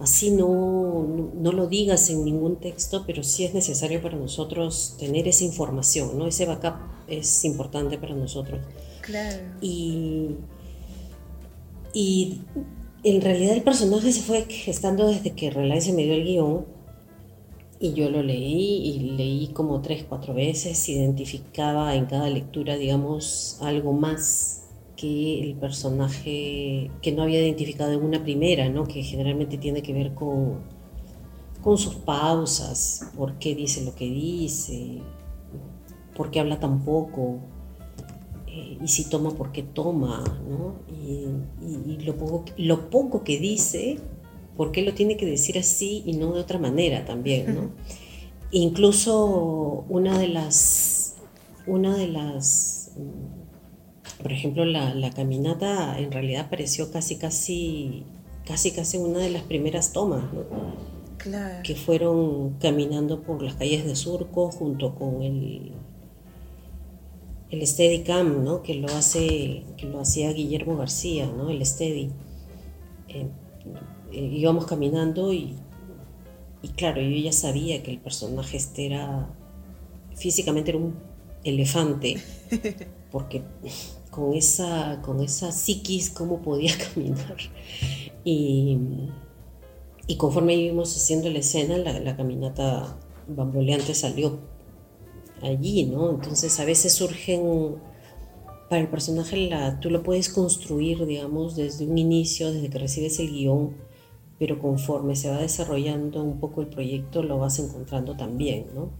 así 0.00 0.30
no, 0.30 1.30
no, 1.34 1.52
lo 1.52 1.66
digas 1.66 2.10
en 2.10 2.24
ningún 2.24 2.56
texto, 2.56 3.04
pero 3.06 3.22
sí 3.22 3.44
es 3.44 3.54
necesario 3.54 4.00
para 4.00 4.16
nosotros 4.16 4.96
tener 4.98 5.26
esa 5.28 5.44
información, 5.44 6.16
¿no? 6.18 6.26
Ese 6.26 6.46
backup 6.46 6.76
es 7.08 7.44
importante 7.44 7.98
para 7.98 8.14
nosotros. 8.14 8.60
Claro. 9.00 9.42
Y, 9.60 10.36
y 11.92 12.40
en 13.02 13.20
realidad 13.20 13.54
el 13.54 13.62
personaje 13.62 14.12
se 14.12 14.22
fue 14.22 14.44
gestando 14.44 15.08
desde 15.08 15.32
que 15.32 15.50
Relay 15.50 15.80
se 15.80 15.92
me 15.92 16.04
dio 16.04 16.14
el 16.14 16.24
guion 16.24 16.78
y 17.80 17.92
yo 17.92 18.10
lo 18.10 18.22
leí 18.22 18.88
y 18.88 18.98
leí 19.16 19.48
como 19.48 19.80
tres, 19.80 20.04
cuatro 20.08 20.34
veces, 20.34 20.88
identificaba 20.88 21.94
en 21.94 22.06
cada 22.06 22.28
lectura, 22.28 22.76
digamos, 22.76 23.58
algo 23.60 23.92
más 23.92 24.57
que 24.98 25.40
el 25.40 25.54
personaje 25.54 26.90
que 27.00 27.12
no 27.12 27.22
había 27.22 27.40
identificado 27.40 27.92
en 27.92 28.02
una 28.02 28.22
primera, 28.22 28.68
¿no? 28.68 28.84
que 28.84 29.02
generalmente 29.02 29.56
tiene 29.56 29.80
que 29.80 29.92
ver 29.92 30.12
con, 30.12 30.58
con 31.62 31.78
sus 31.78 31.94
pausas, 31.94 33.08
por 33.16 33.38
qué 33.38 33.54
dice 33.54 33.84
lo 33.84 33.94
que 33.94 34.06
dice, 34.06 34.98
por 36.16 36.32
qué 36.32 36.40
habla 36.40 36.58
tan 36.58 36.84
poco, 36.84 37.38
eh, 38.48 38.78
y 38.82 38.88
si 38.88 39.08
toma, 39.08 39.30
por 39.30 39.52
qué 39.52 39.62
toma, 39.62 40.24
¿no? 40.48 40.74
y, 40.92 41.98
lo, 42.04 42.16
poco, 42.16 42.44
lo 42.56 42.90
poco 42.90 43.22
que 43.22 43.38
dice, 43.38 44.00
por 44.56 44.72
qué 44.72 44.82
lo 44.82 44.94
tiene 44.94 45.16
que 45.16 45.26
decir 45.26 45.58
así 45.58 46.02
y 46.06 46.14
no 46.14 46.32
de 46.32 46.40
otra 46.40 46.58
manera 46.58 47.04
también. 47.04 47.54
¿no? 47.54 47.70
Incluso 48.50 49.84
una 49.88 50.18
de 50.18 50.26
las, 50.26 51.14
una 51.68 51.96
de 51.96 52.08
las 52.08 52.90
por 54.22 54.32
ejemplo, 54.32 54.64
la, 54.64 55.10
caminata 55.10 55.98
en 55.98 56.10
realidad 56.10 56.50
pareció 56.50 56.90
casi, 56.90 57.16
casi 57.16 58.04
casi 58.46 58.70
casi 58.70 58.96
una 58.96 59.18
de 59.18 59.30
las 59.30 59.42
primeras 59.42 59.92
tomas, 59.92 60.24
que 61.62 61.74
fueron 61.74 62.54
caminando 62.60 63.22
por 63.22 63.42
las 63.42 63.54
calles 63.54 63.84
de 63.84 63.94
Surco 63.94 64.50
junto 64.50 64.94
con 64.94 65.22
el 65.22 65.72
el 67.50 67.66
Steadicam, 67.66 68.44
¿no? 68.44 68.62
que 68.62 68.74
lo 68.74 68.88
hace 68.88 69.64
que 69.76 69.86
lo 69.86 70.00
hacía 70.00 70.32
Guillermo 70.32 70.76
García, 70.76 71.26
¿no? 71.26 71.50
el 71.50 71.64
Steady. 71.64 72.10
Eh, 73.08 73.28
eh, 74.12 74.30
íbamos 74.32 74.66
caminando 74.66 75.32
y, 75.32 75.54
y 76.62 76.68
claro, 76.68 77.00
yo 77.00 77.16
ya 77.16 77.32
sabía 77.32 77.82
que 77.82 77.90
el 77.90 77.98
personaje 77.98 78.56
este 78.56 78.86
era 78.86 79.30
físicamente 80.14 80.70
era 80.70 80.78
un 80.78 80.94
elefante, 81.44 82.16
porque 83.12 83.42
con 84.10 84.34
esa, 84.34 85.00
con 85.02 85.20
esa 85.20 85.52
psiquis, 85.52 86.10
cómo 86.10 86.40
podía 86.42 86.72
caminar. 86.94 87.36
Y, 88.24 88.78
y 90.06 90.16
conforme 90.16 90.54
íbamos 90.54 90.96
haciendo 90.96 91.30
la 91.30 91.38
escena, 91.38 91.78
la, 91.78 92.16
caminata 92.16 92.98
bamboleante 93.28 93.94
salió 93.94 94.38
allí, 95.42 95.84
¿no? 95.84 96.10
Entonces 96.10 96.58
a 96.60 96.64
veces 96.64 96.94
surgen, 96.94 97.76
para 98.70 98.80
el 98.80 98.88
personaje 98.88 99.36
la, 99.48 99.80
tú 99.80 99.90
lo 99.90 100.02
puedes 100.02 100.30
construir, 100.30 101.04
digamos, 101.06 101.56
desde 101.56 101.86
un 101.86 101.98
inicio, 101.98 102.52
desde 102.52 102.70
que 102.70 102.78
recibes 102.78 103.18
el 103.18 103.30
guion, 103.30 103.76
pero 104.38 104.58
conforme 104.58 105.16
se 105.16 105.30
va 105.30 105.38
desarrollando 105.38 106.22
un 106.22 106.40
poco 106.40 106.62
el 106.62 106.68
proyecto 106.68 107.22
lo 107.22 107.38
vas 107.38 107.58
encontrando 107.58 108.16
también, 108.16 108.66
¿no? 108.74 108.90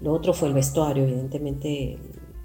Lo 0.00 0.12
otro 0.12 0.32
fue 0.32 0.48
el 0.48 0.54
vestuario, 0.54 1.04
evidentemente 1.04 1.98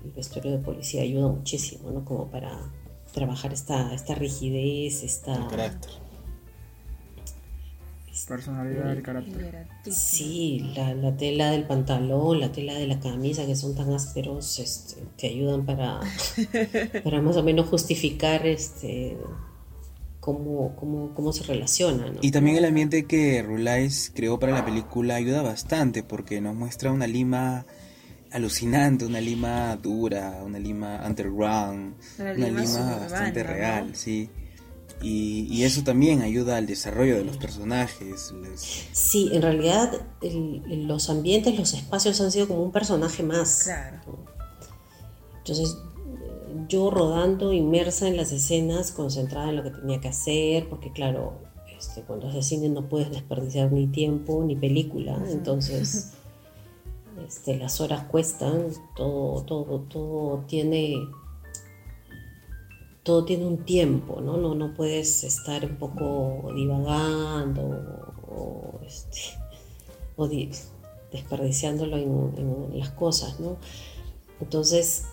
el 0.05 0.11
vestuario 0.11 0.51
de 0.51 0.59
policía 0.59 1.01
ayuda 1.01 1.27
muchísimo, 1.27 1.91
¿no? 1.91 2.05
Como 2.05 2.29
para 2.29 2.71
trabajar 3.13 3.53
esta, 3.53 3.93
esta 3.93 4.15
rigidez, 4.15 5.03
esta... 5.03 5.35
El 5.35 5.47
carácter. 5.47 5.91
Personalidad 8.27 8.85
del 8.85 9.03
carácter. 9.03 9.67
Sí, 9.91 10.71
la, 10.75 11.15
tela 11.15 11.51
del 11.51 11.65
pantalón, 11.65 12.39
la 12.39 12.51
tela 12.51 12.73
de 12.73 12.87
la 12.87 12.99
camisa, 12.99 13.45
que 13.45 13.55
son 13.55 13.75
tan 13.75 13.93
ásperos, 13.93 14.57
este, 14.57 15.03
te 15.17 15.27
ayudan 15.27 15.65
para, 15.65 15.99
para 17.03 17.21
más 17.21 17.35
o 17.35 17.43
menos 17.43 17.67
justificar 17.67 18.47
este, 18.47 19.17
cómo, 20.21 20.75
cómo, 20.75 21.13
cómo 21.13 21.33
se 21.33 21.43
relaciona. 21.43 22.11
Y 22.21 22.31
también 22.31 22.55
el 22.57 22.65
ambiente 22.65 23.05
que 23.05 23.43
Rulais 23.43 24.11
creó 24.15 24.39
para 24.39 24.53
la 24.53 24.65
película 24.65 25.15
ayuda 25.15 25.43
bastante 25.43 26.01
porque 26.01 26.41
nos 26.41 26.55
muestra 26.55 26.91
una 26.91 27.07
Lima 27.07 27.65
alucinante, 28.31 29.05
una 29.05 29.21
Lima 29.21 29.75
dura, 29.77 30.41
una 30.43 30.59
Lima 30.59 31.01
underground, 31.05 31.95
una 32.19 32.33
Lima, 32.33 32.97
bastante 32.99 33.43
real, 33.43 33.95
sí. 33.95 34.29
Y, 35.01 35.63
eso 35.63 35.83
también 35.83 36.21
ayuda 36.21 36.57
al 36.57 36.65
desarrollo 36.65 37.17
de 37.17 37.25
los 37.25 37.38
personajes. 37.38 38.33
Sí, 38.91 39.29
en 39.33 39.41
realidad 39.41 39.91
los 40.21 41.09
ambientes, 41.09 41.57
los 41.57 41.73
espacios 41.73 42.19
han 42.21 42.31
sido 42.31 42.47
como 42.47 42.63
un 42.63 42.71
personaje 42.71 43.21
más. 43.21 43.63
Claro. 43.63 44.25
Entonces, 45.38 45.77
yo 46.67 46.89
rodando, 46.89 47.53
inmersa 47.53 48.07
en 48.07 48.17
las 48.17 48.31
escenas, 48.31 48.91
concentrada 48.91 49.49
en 49.49 49.57
lo 49.57 49.63
que 49.63 49.71
tenía 49.71 50.01
que 50.01 50.07
hacer, 50.07 50.67
porque 50.69 50.91
claro, 50.91 51.39
este, 51.77 52.01
cuando 52.01 52.27
haces 52.27 52.47
cine 52.47 52.69
no 52.69 52.88
puedes 52.88 53.11
desperdiciar 53.11 53.71
ni 53.71 53.88
tiempo 53.88 54.43
ni 54.43 54.55
película, 54.55 55.21
entonces 55.29 56.13
este, 57.25 57.58
las 57.58 57.82
horas 57.82 58.06
cuestan, 58.06 58.69
todo, 58.95 59.43
todo, 59.43 59.80
todo 59.82 60.43
tiene 60.47 61.08
todo 63.04 63.23
tiene 63.23 63.45
un 63.45 63.63
tiempo, 63.65 64.19
¿no? 64.19 64.38
No, 64.38 64.56
no 64.56 64.73
puedes 64.73 65.23
estar 65.23 65.63
un 65.63 65.75
poco 65.75 66.51
divagando 66.56 67.62
o, 68.28 68.80
este, 68.84 69.38
desperdiciándolo 71.12 71.97
en, 71.97 72.34
en, 72.38 72.80
las 72.80 72.89
cosas, 72.89 73.39
¿no? 73.39 73.58
Entonces, 74.41 75.06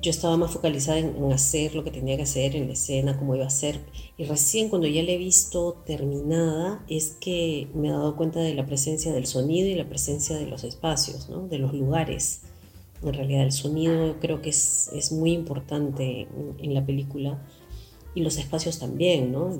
yo 0.00 0.10
estaba 0.10 0.36
más 0.36 0.52
focalizada 0.52 0.98
en, 0.98 1.32
hacer 1.32 1.74
lo 1.74 1.84
que 1.84 1.90
tenía 1.90 2.16
que 2.16 2.22
hacer 2.22 2.56
en 2.56 2.66
la 2.66 2.72
escena, 2.72 3.16
cómo 3.18 3.34
iba 3.34 3.46
a 3.46 3.50
ser. 3.50 3.80
Y 4.16 4.24
recién 4.24 4.68
cuando 4.68 4.86
ya 4.86 5.02
la 5.02 5.12
he 5.12 5.18
visto 5.18 5.82
terminada 5.86 6.84
es 6.88 7.16
que 7.20 7.68
me 7.74 7.88
he 7.88 7.90
dado 7.90 8.16
cuenta 8.16 8.40
de 8.40 8.54
la 8.54 8.66
presencia 8.66 9.12
del 9.12 9.26
sonido 9.26 9.68
y 9.68 9.74
la 9.74 9.88
presencia 9.88 10.36
de 10.36 10.46
los 10.46 10.64
espacios, 10.64 11.28
¿no? 11.28 11.48
de 11.48 11.58
los 11.58 11.72
lugares. 11.72 12.42
En 13.02 13.12
realidad 13.12 13.42
el 13.42 13.52
sonido 13.52 14.16
creo 14.20 14.40
que 14.40 14.50
es, 14.50 14.90
es 14.94 15.12
muy 15.12 15.32
importante 15.32 16.26
en, 16.58 16.74
la 16.74 16.84
película 16.86 17.46
y 18.14 18.22
los 18.22 18.38
espacios 18.38 18.78
también, 18.78 19.32
¿no? 19.32 19.50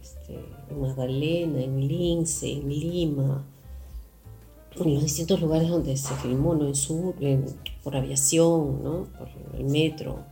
Este, 0.00 0.34
en 0.70 0.80
Magdalena, 0.80 1.62
en 1.62 1.86
Lince, 1.86 2.50
en 2.50 2.68
Lima, 2.68 3.46
en 4.84 4.94
los 4.94 5.02
distintos 5.02 5.40
lugares 5.40 5.68
donde 5.68 5.96
se 5.96 6.14
filmó, 6.16 6.54
¿no? 6.54 6.68
En 6.68 6.74
sur, 6.74 7.14
por 7.82 7.96
aviación, 7.96 8.82
¿no? 8.82 9.06
Por 9.18 9.28
el 9.58 9.64
metro, 9.64 10.24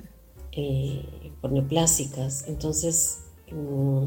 eh, 0.52 1.04
por 1.40 1.52
neoplásicas. 1.52 2.44
Entonces, 2.48 3.20
mm, 3.52 4.04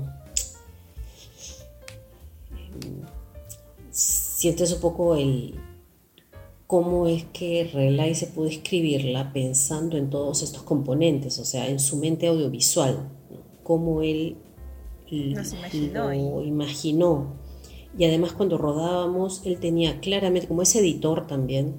sientes 3.92 4.72
un 4.74 4.80
poco 4.80 5.16
el 5.16 5.56
cómo 6.68 7.08
es 7.08 7.24
que 7.26 7.70
Relay 7.74 8.14
se 8.14 8.28
pudo 8.28 8.48
escribirla 8.48 9.32
pensando 9.32 9.98
en 9.98 10.10
todos 10.10 10.44
estos 10.44 10.64
componentes, 10.64 11.40
o 11.40 11.46
sea, 11.46 11.68
en 11.68 11.80
su 11.80 11.98
mente 11.98 12.28
audiovisual, 12.28 13.10
cómo 13.64 14.02
él 14.02 14.36
lo 15.10 16.44
imaginó 16.44 17.47
y 17.98 18.06
además 18.06 18.34
cuando 18.34 18.58
rodábamos, 18.58 19.42
él 19.46 19.60
tenía 19.60 20.00
claramente, 20.00 20.48
como 20.48 20.62
es 20.62 20.76
editor 20.76 21.28
también, 21.28 21.76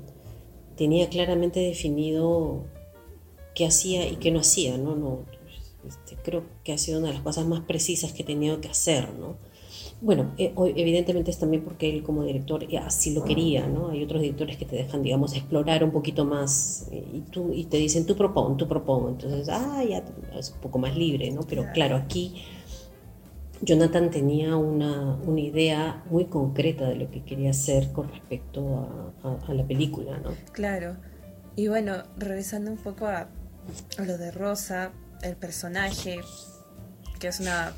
tenía 0.76 1.08
claramente 1.08 1.60
definido 1.60 2.64
qué 3.54 3.66
hacía 3.66 4.08
y 4.08 4.16
qué 4.16 4.30
no 4.30 4.40
hacía, 4.40 4.78
¿no? 4.78 4.96
no 4.96 5.24
este, 5.86 6.16
creo 6.22 6.44
que 6.64 6.72
ha 6.72 6.78
sido 6.78 6.98
una 6.98 7.08
de 7.08 7.14
las 7.14 7.22
cosas 7.22 7.46
más 7.46 7.60
precisas 7.60 8.12
que 8.12 8.22
he 8.22 8.26
tenido 8.26 8.60
que 8.60 8.68
hacer, 8.68 9.12
¿no? 9.14 9.36
Bueno, 10.00 10.32
eh, 10.38 10.52
evidentemente 10.76 11.30
es 11.30 11.38
también 11.38 11.64
porque 11.64 11.90
él 11.90 12.04
como 12.04 12.22
director 12.22 12.64
así 12.84 13.12
lo 13.12 13.24
quería, 13.24 13.66
¿no? 13.66 13.88
Hay 13.88 14.02
otros 14.04 14.22
directores 14.22 14.56
que 14.56 14.64
te 14.64 14.76
dejan, 14.76 15.02
digamos, 15.02 15.34
explorar 15.34 15.82
un 15.82 15.90
poquito 15.90 16.24
más 16.24 16.86
eh, 16.92 17.04
y, 17.12 17.20
tú, 17.20 17.52
y 17.52 17.64
te 17.64 17.78
dicen, 17.78 18.06
tú 18.06 18.14
propon, 18.16 18.56
tú 18.56 18.68
propon, 18.68 19.08
entonces, 19.08 19.48
ah, 19.48 19.82
ya 19.88 20.04
es 20.38 20.50
un 20.52 20.60
poco 20.60 20.78
más 20.78 20.96
libre, 20.96 21.30
¿no? 21.30 21.40
Pero 21.42 21.64
claro, 21.72 21.96
aquí 21.96 22.42
Jonathan 23.60 24.10
tenía 24.10 24.56
una, 24.56 25.18
idea 25.36 26.02
muy 26.10 26.26
concreta 26.26 26.88
de 26.88 26.96
lo 26.96 27.10
que 27.10 27.24
quería 27.24 27.50
hacer 27.50 27.92
con 27.92 28.08
respecto 28.10 29.12
a, 29.22 29.52
la 29.52 29.66
película, 29.66 30.18
¿no? 30.18 30.34
Claro. 30.52 30.96
Y 31.56 31.68
bueno, 31.68 32.04
regresando 32.16 32.70
un 32.70 32.76
poco 32.78 33.06
a, 33.06 33.28
lo 33.98 34.18
de 34.18 34.30
Rosa, 34.30 34.92
el 35.22 35.36
personaje, 35.36 36.20
que 37.18 37.28
es 37.28 37.40
una. 37.40 37.72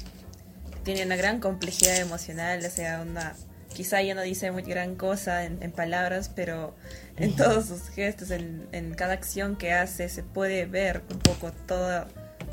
tiene 0.85 1.05
una 1.05 1.17
gran 1.17 1.41
complejidad 1.41 1.97
emocional, 1.97 2.63
o 2.65 2.71
sea, 2.71 3.03
una. 3.03 3.35
Quizá 3.73 4.01
ella 4.01 4.17
no 4.17 4.23
dice 4.23 4.51
muy 4.51 4.63
gran 4.63 4.97
cosa 4.97 5.45
en, 5.45 5.73
palabras, 5.73 6.29
pero 6.29 6.75
en 7.17 7.37
todos 7.37 7.67
sus 7.67 7.89
gestos, 7.89 8.33
en, 8.33 8.67
en, 8.73 8.95
cada 8.95 9.13
acción 9.13 9.57
que 9.57 9.73
hace, 9.73 10.09
se 10.09 10.25
puede 10.25 10.67
ver 10.67 11.03
un 11.11 11.21
poco 11.21 11.53
todo, 11.67 12.07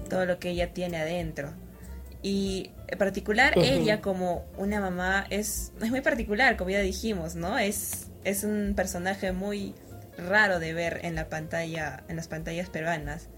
todo 0.09 0.25
lo 0.25 0.37
que 0.37 0.51
ella 0.51 0.73
tiene 0.73 0.97
adentro. 0.97 1.53
Y 2.21 2.71
en 2.88 2.97
particular 2.97 3.54
ella 3.58 4.02
como 4.02 4.45
una 4.58 4.80
mamá 4.80 5.26
es, 5.30 5.71
es 5.82 5.89
muy 5.89 6.02
particular, 6.02 6.58
como 6.58 6.69
ya 6.69 6.80
dijimos, 6.80 7.36
¿no? 7.36 7.58
Es, 7.58 8.08
es 8.23 8.43
un 8.43 8.73
personaje 8.76 9.32
muy 9.32 9.76
raro 10.17 10.60
de 10.60 10.73
ver 10.73 11.02
en 11.04 11.15
la 11.15 11.30
pantalla, 11.30 12.04
en 12.08 12.15
las 12.15 12.28
pantallas 12.28 12.69
peruanas. 12.69 13.30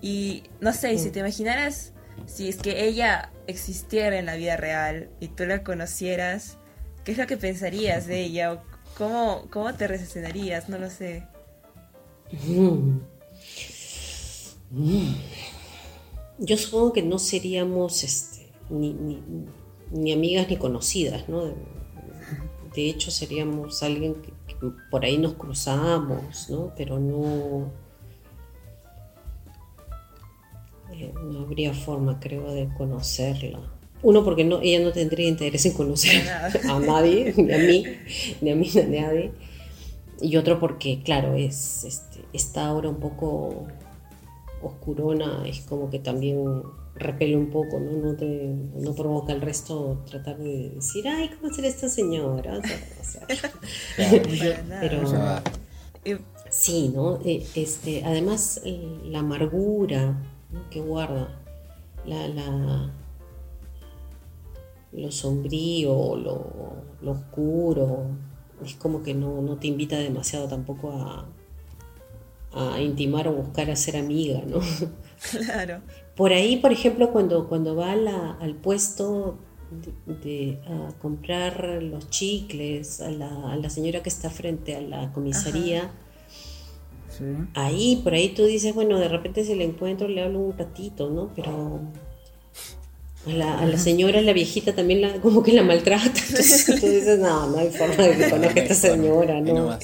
Y 0.00 0.44
no 0.60 0.72
sé, 0.72 0.96
si 0.98 1.10
te 1.10 1.20
imaginaras 1.20 1.92
si 2.26 2.48
es 2.48 2.56
que 2.56 2.84
ella 2.84 3.32
existiera 3.46 4.18
en 4.18 4.26
la 4.26 4.36
vida 4.36 4.56
real 4.56 5.08
y 5.20 5.28
tú 5.28 5.46
la 5.46 5.62
conocieras, 5.62 6.58
¿qué 7.04 7.12
es 7.12 7.18
lo 7.18 7.26
que 7.26 7.36
pensarías 7.36 8.06
de 8.06 8.20
ella? 8.20 8.62
cómo, 8.98 9.46
cómo 9.50 9.72
te 9.74 9.86
reaccionarías? 9.86 10.68
No 10.68 10.78
lo 10.78 10.90
sé. 10.90 11.26
Mm. 12.46 13.00
Mm. 14.70 15.14
Yo 16.38 16.58
supongo 16.58 16.92
que 16.92 17.02
no 17.02 17.18
seríamos 17.18 18.04
este, 18.04 18.37
ni, 18.70 19.22
ni, 19.90 20.12
amigas 20.12 20.48
ni 20.48 20.56
conocidas, 20.56 21.28
¿no? 21.28 21.44
De 22.74 22.88
hecho, 22.88 23.10
seríamos 23.10 23.82
alguien 23.82 24.14
que, 24.14 24.32
por 24.90 25.04
ahí 25.04 25.18
nos 25.18 25.34
cruzamos, 25.34 26.48
¿no? 26.50 26.72
Pero 26.76 26.98
no, 26.98 27.70
eh, 30.92 31.12
no 31.24 31.40
habría 31.40 31.72
forma, 31.72 32.18
creo, 32.20 32.52
de 32.52 32.68
conocerla. 32.76 33.60
Uno, 34.02 34.24
porque 34.24 34.44
no, 34.44 34.60
ella 34.60 34.84
no 34.84 34.92
tendría 34.92 35.28
interés 35.28 35.66
en 35.66 35.72
conocer 35.72 36.22
a 36.28 36.78
nadie, 36.78 37.34
ni 37.36 37.52
a 37.52 37.58
mí, 37.58 37.84
ni 38.40 38.50
a 38.50 38.56
mí, 38.56 38.70
ni 38.74 38.98
a 38.98 39.06
nadie. 39.06 39.32
Y 40.20 40.36
otro, 40.36 40.58
porque, 40.60 41.02
claro, 41.02 41.34
es 41.34 41.84
este, 41.84 42.24
está 42.32 42.66
ahora 42.66 42.88
un 42.88 43.00
poco 43.00 43.66
oscurona, 44.62 45.46
es 45.46 45.60
como 45.60 45.90
que 45.90 45.98
también 45.98 46.62
repele 46.98 47.36
un 47.36 47.50
poco, 47.50 47.78
¿no? 47.80 47.92
No, 47.92 48.16
te, 48.16 48.54
no 48.74 48.94
provoca 48.94 49.32
al 49.32 49.40
resto 49.40 50.04
tratar 50.08 50.38
de 50.38 50.70
decir, 50.70 51.06
ay, 51.08 51.30
¿cómo 51.30 51.52
será 51.52 51.68
esta 51.68 51.88
señora? 51.88 52.60
pero, 54.80 55.02
sí, 56.50 56.92
¿no? 56.94 57.20
Eh, 57.24 57.46
este, 57.54 58.04
además, 58.04 58.60
la 59.04 59.20
amargura 59.20 60.22
que 60.70 60.80
guarda, 60.80 61.42
la, 62.06 62.28
la, 62.28 62.92
lo 64.92 65.10
sombrío, 65.10 66.16
lo, 66.16 66.84
lo 67.02 67.10
oscuro, 67.12 68.06
es 68.64 68.74
como 68.74 69.02
que 69.02 69.14
no, 69.14 69.40
no, 69.42 69.56
te 69.56 69.66
invita 69.66 69.98
demasiado 69.98 70.48
tampoco 70.48 70.92
a, 70.92 71.28
a 72.52 72.80
intimar 72.80 73.28
o 73.28 73.32
buscar 73.32 73.70
a 73.70 73.76
ser 73.76 73.96
amiga, 73.96 74.42
¿no? 74.46 74.60
Claro. 75.32 75.80
Por 76.18 76.32
ahí, 76.32 76.56
por 76.56 76.72
ejemplo, 76.72 77.12
cuando, 77.12 77.48
cuando 77.48 77.76
va 77.76 77.92
al 77.92 78.54
puesto 78.56 79.38
de, 80.04 80.58
a 80.66 80.92
comprar 80.98 81.80
los 81.80 82.10
chicles, 82.10 83.00
a 83.00 83.08
la, 83.08 83.70
señora 83.70 84.02
que 84.02 84.08
está 84.08 84.28
frente 84.28 84.74
a 84.74 84.80
la 84.80 85.12
comisaría, 85.12 85.92
ahí, 87.54 88.00
por 88.02 88.14
ahí 88.14 88.30
tú 88.30 88.46
dices, 88.46 88.74
bueno, 88.74 88.98
de 88.98 89.06
repente 89.06 89.44
se 89.44 89.54
le 89.54 89.62
encuentro, 89.62 90.08
le 90.08 90.24
hablo 90.24 90.40
un 90.40 90.58
ratito, 90.58 91.08
¿no? 91.08 91.30
Pero 91.36 91.82
a 93.24 93.30
la, 93.30 93.58
a 93.60 93.66
la, 93.66 93.78
señora, 93.78 94.20
la 94.20 94.32
viejita 94.32 94.74
también 94.74 95.00
la, 95.00 95.20
como 95.20 95.44
que 95.44 95.52
la 95.52 95.62
maltrata. 95.62 96.04
Entonces 96.04 96.66
tú 96.66 96.84
dices, 96.84 97.20
no, 97.20 97.46
no 97.48 97.58
hay 97.58 97.70
forma 97.70 97.94
de 97.94 98.16
que 98.16 98.30
conozca 98.30 98.58
a 98.58 98.62
esta 98.64 98.74
señora, 98.74 99.40
¿no? 99.40 99.78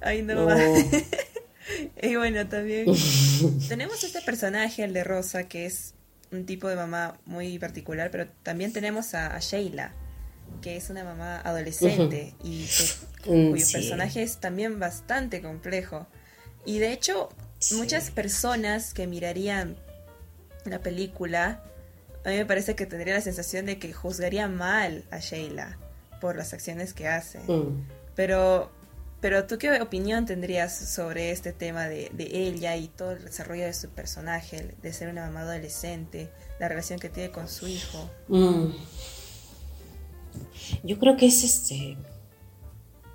Ahí 0.00 0.22
no, 0.22 0.46
no, 0.46 0.48
Y 2.02 2.16
bueno, 2.16 2.48
también 2.48 2.86
tenemos 3.68 4.02
este 4.04 4.20
personaje, 4.22 4.84
el 4.84 4.92
de 4.92 5.04
Rosa, 5.04 5.44
que 5.44 5.66
es 5.66 5.94
un 6.30 6.46
tipo 6.46 6.68
de 6.68 6.76
mamá 6.76 7.18
muy 7.26 7.58
particular, 7.58 8.10
pero 8.10 8.28
también 8.42 8.72
tenemos 8.72 9.14
a, 9.14 9.38
Sheila, 9.38 9.92
que 10.62 10.76
es 10.76 10.88
una 10.90 11.04
mamá 11.04 11.40
adolescente 11.40 12.34
y 12.42 12.66
mm, 13.26 13.50
cuyo 13.50 13.66
personaje 13.72 14.22
es 14.22 14.38
también 14.38 14.78
bastante 14.78 15.42
complejo. 15.42 16.06
Y 16.64 16.78
de 16.78 16.92
hecho, 16.92 17.28
muchas 17.72 18.10
personas 18.10 18.94
que 18.94 19.06
mirarían 19.06 19.76
la 20.64 20.80
película, 20.80 21.62
a 22.24 22.30
mí 22.30 22.36
me 22.36 22.46
parece 22.46 22.74
que 22.74 22.86
tendría 22.86 23.14
la 23.14 23.20
sensación 23.20 23.66
de 23.66 23.78
que 23.78 23.92
juzgaría 23.92 24.48
mal 24.48 25.04
a 25.10 25.18
Sheila 25.18 25.76
por 26.20 26.36
las 26.36 26.54
acciones 26.54 26.94
que 26.94 27.08
hace. 27.08 27.40
Mm. 27.40 27.86
Pero 28.14 28.70
pero 29.22 29.46
tú 29.46 29.56
qué 29.56 29.80
opinión 29.80 30.26
tendrías 30.26 30.76
sobre 30.76 31.30
este 31.30 31.52
tema 31.52 31.84
de, 31.84 32.10
ella 32.18 32.76
y 32.76 32.88
todo 32.88 33.12
el 33.12 33.24
desarrollo 33.24 33.64
de 33.64 33.72
su 33.72 33.88
personaje, 33.88 34.74
de 34.82 34.92
ser 34.92 35.08
una 35.08 35.26
mamá 35.26 35.42
adolescente, 35.42 36.28
la 36.58 36.68
relación 36.68 36.98
que 36.98 37.08
tiene 37.08 37.30
con 37.30 37.48
su 37.48 37.68
hijo? 37.68 38.10
Mm. 38.26 38.72
Yo 40.82 40.98
creo 40.98 41.16
que 41.16 41.26
es 41.26 41.44
este 41.44 41.96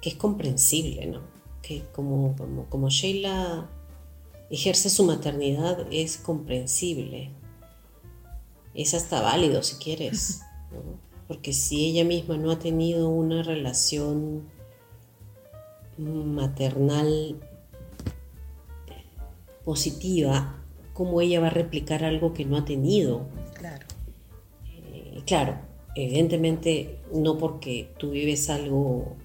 que 0.02 0.10
es 0.10 0.16
comprensible, 0.16 1.08
¿no? 1.08 1.24
Que 1.62 1.84
como, 1.92 2.36
como, 2.70 2.90
Sheila 2.90 3.70
ejerce 4.50 4.90
su 4.90 5.04
maternidad 5.04 5.88
es 5.92 6.18
comprensible. 6.18 7.32
Es 8.74 8.94
hasta 8.94 9.22
válido 9.22 9.62
si 9.62 9.76
quieres, 9.76 10.42
Porque 11.28 11.52
si 11.52 11.88
ella 11.88 12.06
misma 12.06 12.38
no 12.38 12.52
ha 12.52 12.60
tenido 12.60 13.10
una 13.10 13.44
relación 13.44 14.48
maternal 15.98 17.40
positiva, 19.64 20.56
cómo 20.94 21.20
ella 21.22 21.40
va 21.40 21.48
a 21.48 21.52
replicar 21.52 22.04
algo 22.04 22.34
que 22.34 22.46
no 22.46 22.58
ha 22.58 22.66
tenido. 22.66 23.28
Claro. 23.54 23.86
Eh, 24.66 25.22
claro, 25.26 25.58
evidentemente 25.96 27.00
no 27.14 27.38
porque 27.38 27.92
tú 27.98 28.12
vives 28.12 28.50
algo 28.50 29.18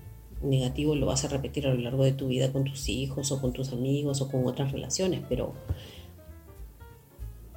negativo 0.42 0.96
lo 0.96 1.06
vas 1.06 1.24
a 1.24 1.28
repetir 1.28 1.66
a 1.66 1.74
lo 1.74 1.80
largo 1.80 2.04
de 2.04 2.12
tu 2.12 2.26
vida 2.28 2.52
con 2.52 2.64
tus 2.64 2.88
hijos 2.88 3.30
o 3.32 3.40
con 3.40 3.52
tus 3.52 3.72
amigos 3.72 4.20
o 4.20 4.28
con 4.28 4.46
otras 4.46 4.72
relaciones, 4.72 5.22
pero, 5.28 5.52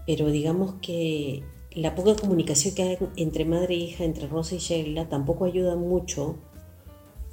pero 0.06 0.30
digamos 0.30 0.76
que 0.82 1.44
la 1.72 1.96
poca 1.96 2.16
comunicación 2.16 2.76
que 2.76 2.84
hay 2.84 2.98
entre 3.18 3.46
madre 3.46 3.74
e 3.74 3.78
hija, 3.78 4.04
entre 4.04 4.28
Rosa 4.28 4.56
y 4.56 4.60
Sheila, 4.60 5.10
tampoco 5.10 5.46
ayuda 5.46 5.76
mucho 5.76 6.38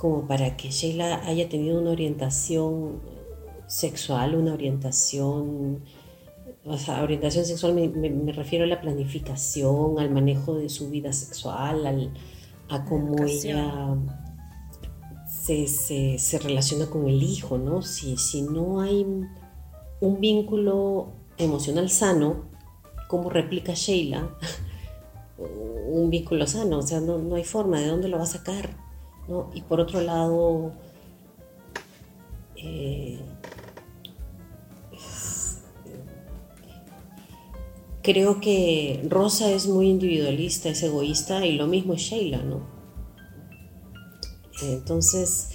como 0.03 0.27
para 0.27 0.57
que 0.57 0.73
Sheila 0.73 1.25
haya 1.27 1.49
tenido 1.49 1.81
una 1.81 1.93
orientación 1.93 3.01
sexual, 3.69 4.35
una 4.35 4.53
orientación, 4.53 5.85
o 6.65 6.77
sea, 6.77 7.05
orientación 7.05 7.45
sexual 7.45 7.75
me, 7.75 8.33
refiero 8.33 8.65
a 8.65 8.67
la 8.67 8.81
planificación, 8.81 10.01
al 10.01 10.11
manejo 10.11 10.57
de 10.57 10.71
su 10.71 10.91
vida 10.91 11.13
sexual, 11.13 12.11
a 12.69 12.85
cómo 12.85 13.15
ella 13.25 13.97
se, 15.29 16.39
relaciona 16.43 16.91
con 16.91 17.09
el 17.09 17.23
hijo, 17.23 17.57
¿no? 17.59 17.83
Si, 17.83 18.17
si 18.17 18.43
no 18.43 18.81
hay 18.81 19.07
un 20.01 20.21
vínculo 20.21 21.13
emocional 21.39 21.89
sano, 21.91 22.47
¿cómo 23.07 23.31
replica 23.31 23.75
Sheila? 23.75 24.37
un 25.39 26.11
vínculo 26.11 26.45
sano, 26.49 26.79
o 26.79 26.83
sea, 26.83 26.99
no, 26.99 27.19
no 27.19 27.37
hay 27.37 27.45
forma, 27.45 27.79
¿de 27.79 27.87
dónde 27.87 28.09
lo 28.09 28.17
va 28.17 28.25
a 28.25 28.27
sacar? 28.27 28.83
Y 29.55 29.63
por 29.63 29.81
otro 29.81 30.01
lado, 30.01 30.73
eh, 32.57 33.21
creo 38.03 38.41
que 38.41 39.05
Rosa 39.09 39.51
es 39.51 39.69
muy 39.69 39.89
individualista, 39.89 40.69
es 40.69 40.83
egoísta 40.83 41.47
y 41.47 41.57
lo 41.57 41.67
mismo 41.67 41.95
es 41.95 42.01
Sheila, 42.03 42.43
¿no? 42.43 42.67
Entonces, 44.63 45.51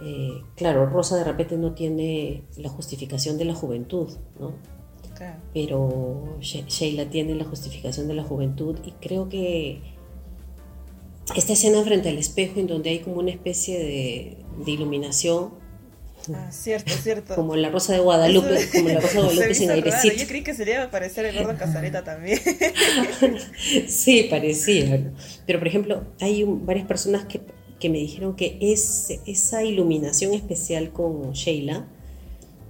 eh, 0.00 0.42
claro, 0.56 0.86
Rosa 0.86 1.16
de 1.16 1.24
repente 1.24 1.56
no 1.56 1.72
tiene 1.72 2.44
la 2.56 2.68
justificación 2.68 3.38
de 3.38 3.44
la 3.44 3.54
juventud, 3.54 4.08
¿no? 4.38 4.54
Pero 5.54 6.38
Sheila 6.40 7.08
tiene 7.08 7.36
la 7.36 7.44
justificación 7.44 8.08
de 8.08 8.14
la 8.14 8.24
juventud 8.24 8.76
y 8.84 8.90
creo 8.92 9.28
que 9.28 9.80
esta 11.36 11.52
escena 11.52 11.82
frente 11.82 12.08
al 12.08 12.18
espejo 12.18 12.60
en 12.60 12.66
donde 12.66 12.90
hay 12.90 12.98
como 13.00 13.16
una 13.16 13.30
especie 13.30 13.78
de, 13.78 14.36
iluminación. 14.70 15.50
Ah, 16.32 16.50
cierto, 16.52 16.92
cierto. 16.92 17.34
Como 17.34 17.56
la 17.56 17.68
rosa 17.70 17.94
de 17.94 17.98
Guadalupe, 18.00 18.68
como 18.70 18.88
la 18.88 19.00
rosa 19.00 19.14
de 19.14 19.20
Guadalupe 19.24 19.54
sin 19.54 19.70
airecito. 19.70 20.14
Yo 20.16 20.26
creí 20.26 20.42
que 20.42 20.54
sería 20.54 20.90
parecer 20.90 21.24
el 21.24 21.36
gordo 21.36 21.58
Casareta 21.58 22.04
también. 22.04 22.38
sí, 23.88 24.26
parecía. 24.30 25.12
Pero 25.46 25.58
por 25.58 25.68
ejemplo, 25.68 26.04
hay 26.20 26.44
varias 26.44 26.86
personas 26.86 27.24
que, 27.24 27.40
que 27.80 27.88
me 27.88 27.98
dijeron 27.98 28.36
que 28.36 28.58
es, 28.60 29.08
esa 29.26 29.64
iluminación 29.64 30.34
especial 30.34 30.92
con 30.92 31.32
Sheila 31.32 31.88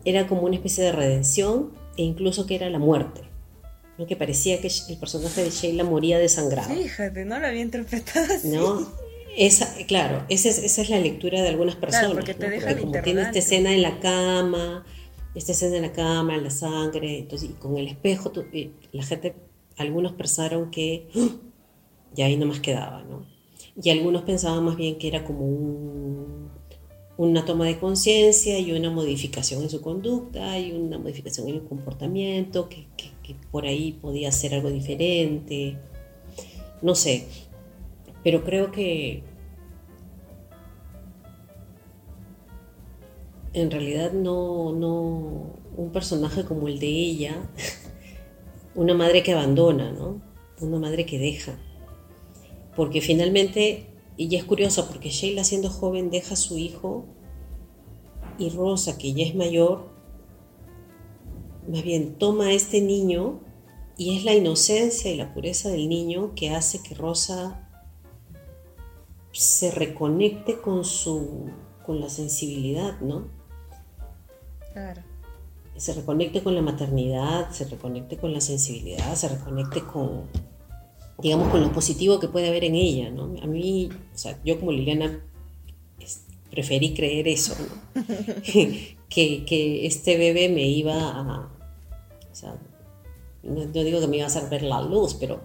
era 0.05 0.27
como 0.27 0.43
una 0.43 0.57
especie 0.57 0.85
de 0.85 0.93
redención 0.93 1.73
e 1.97 2.03
incluso 2.03 2.47
que 2.47 2.55
era 2.55 2.71
la 2.71 2.79
muerte 2.79 3.32
que 4.07 4.17
parecía 4.17 4.61
que 4.61 4.71
el 4.89 4.99
personaje 4.99 5.45
de 5.45 5.51
Sheila 5.51 5.85
moría 5.85 6.19
desangrado. 6.19 6.75
Fíjate, 6.75 7.25
no 7.25 7.39
lo 7.39 7.47
había 7.47 7.63
interpretado 7.63 8.35
así. 8.35 8.49
No, 8.49 8.89
esa, 9.37 9.75
claro, 9.87 10.25
esa 10.29 10.49
es, 10.49 10.59
esa 10.59 10.83
es 10.83 10.91
la 10.91 10.99
lectura 10.99 11.43
de 11.43 11.49
algunas 11.49 11.77
personas. 11.77 12.13
Claro, 12.13 12.15
porque 12.17 12.35
te 12.35 12.51
deja 12.51 12.77
como 12.77 12.93
tiene 13.03 13.23
esta 13.23 13.39
escena 13.39 13.73
en 13.73 13.83
la 13.83 13.99
cama, 14.01 14.85
esta 15.35 15.53
escena 15.53 15.77
en 15.77 15.83
la 15.83 15.93
cama, 15.93 16.35
en 16.35 16.45
la 16.45 16.51
sangre, 16.51 17.19
entonces, 17.19 17.51
y 17.51 17.53
con 17.55 17.79
el 17.79 17.89
espejo, 17.89 18.33
la 18.93 19.03
gente, 19.05 19.35
algunos 19.79 20.13
pensaron 20.13 20.71
que 20.71 21.09
¡ah! 21.17 21.29
ya 22.15 22.27
ahí 22.27 22.37
no 22.37 22.47
más 22.47 22.61
quedaba, 22.61 23.03
¿no? 23.05 23.27
Y 23.83 23.89
algunos 23.89 24.23
pensaban 24.23 24.65
más 24.65 24.77
bien 24.77 24.99
que 24.99 25.09
era 25.09 25.25
como 25.25 25.47
un, 25.47 26.51
una 27.17 27.45
toma 27.45 27.65
de 27.67 27.79
conciencia 27.79 28.59
y 28.59 28.73
una 28.73 28.91
modificación 28.91 29.63
en 29.63 29.71
su 29.71 29.81
conducta 29.81 30.59
y 30.59 30.73
una 30.73 30.99
modificación 30.99 31.49
en 31.49 31.55
el 31.55 31.63
comportamiento, 31.63 32.69
que, 32.69 32.87
que 32.99 33.12
que 33.23 33.37
por 33.51 33.67
ahí 33.67 33.93
podía 33.93 34.29
hacer 34.29 34.55
algo 34.55 34.71
diferente, 34.71 35.79
no 36.81 36.95
sé, 36.95 37.27
pero 38.25 38.45
creo 38.45 38.71
que 38.71 39.23
en 43.53 43.71
realidad 43.71 44.13
no, 44.13 44.73
no, 44.73 45.57
un 45.77 45.91
personaje 45.93 46.45
como 46.45 46.69
el 46.69 46.79
de 46.79 46.89
ella, 46.89 47.51
una 48.75 48.95
madre 48.95 49.23
que 49.23 49.33
abandona, 49.33 49.93
¿no? 49.93 50.23
Una 50.61 50.79
madre 50.79 51.05
que 51.05 51.19
deja. 51.19 51.59
Porque 52.77 53.01
finalmente, 53.01 53.87
y 54.17 54.35
es 54.35 54.45
curioso, 54.45 54.87
porque 54.89 55.11
Sheila 55.11 55.45
siendo 55.45 55.69
joven 55.69 56.11
deja 56.11 56.35
a 56.35 56.37
su 56.37 56.57
hijo 56.57 57.05
y 58.39 58.49
Rosa, 58.51 58.97
que 58.97 59.13
ya 59.13 59.25
es 59.25 59.35
mayor, 59.35 59.92
más 61.69 61.83
bien 61.83 62.15
toma 62.19 62.47
a 62.47 62.53
este 62.53 62.81
niño 62.81 63.41
y 63.97 64.17
es 64.17 64.25
la 64.25 64.35
inocencia 64.35 65.11
y 65.11 65.17
la 65.17 65.33
pureza 65.33 65.69
del 65.69 65.89
niño 65.89 66.35
que 66.35 66.51
hace 66.51 66.83
que 66.83 66.95
Rosa 66.95 67.69
se 69.33 69.71
reconecte 69.71 70.61
con 70.61 70.85
su 70.85 71.51
con 71.85 72.01
la 72.01 72.09
sensibilidad, 72.09 73.01
¿no? 73.01 73.27
Claro. 74.73 75.03
se 75.77 75.93
reconecte 75.93 76.43
con 76.43 76.55
la 76.55 76.63
maternidad, 76.63 77.51
se 77.51 77.65
reconecte 77.65 78.17
con 78.17 78.33
la 78.33 78.41
sensibilidad, 78.41 79.15
se 79.17 79.29
reconecte 79.29 79.83
con, 79.83 80.29
digamos, 81.19 81.49
con 81.49 81.61
lo 81.61 81.73
positivo 81.73 82.21
que 82.21 82.29
puede 82.29 82.49
haber 82.49 82.65
en 82.65 82.77
ella, 82.77 83.11
¿no? 83.11 83.35
A 83.43 83.47
mí, 83.47 83.91
o 84.15 84.19
sea, 84.19 84.39
yo 84.45 84.59
como 84.59 84.73
Liliana 84.73 85.21
preferí 86.51 86.95
creer 86.95 87.29
eso, 87.29 87.55
¿no? 87.59 88.03
que, 88.43 89.45
que, 89.45 89.87
este 89.87 90.17
bebé 90.17 90.49
me 90.49 90.69
iba 90.69 90.95
a, 90.95 91.52
o 92.33 92.35
sea, 92.35 92.57
no, 93.43 93.67
digo 93.67 94.01
que 94.01 94.07
me 94.07 94.17
iba 94.17 94.25
a 94.25 94.29
hacer 94.29 94.49
ver 94.49 94.63
la 94.63 94.81
luz, 94.81 95.15
pero 95.15 95.43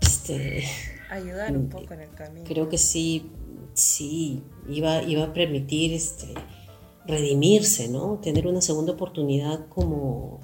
este, 0.00 0.64
ayudar 1.10 1.56
un 1.56 1.68
poco 1.68 1.94
en 1.94 2.00
el 2.00 2.10
camino. 2.10 2.46
Creo 2.46 2.68
que 2.68 2.78
sí, 2.78 3.30
sí, 3.74 4.42
iba, 4.68 5.02
iba 5.02 5.24
a 5.24 5.32
permitir 5.32 5.92
este, 5.92 6.34
redimirse, 7.06 7.88
¿no? 7.88 8.18
Tener 8.20 8.46
una 8.46 8.60
segunda 8.60 8.92
oportunidad 8.92 9.68
como, 9.68 10.40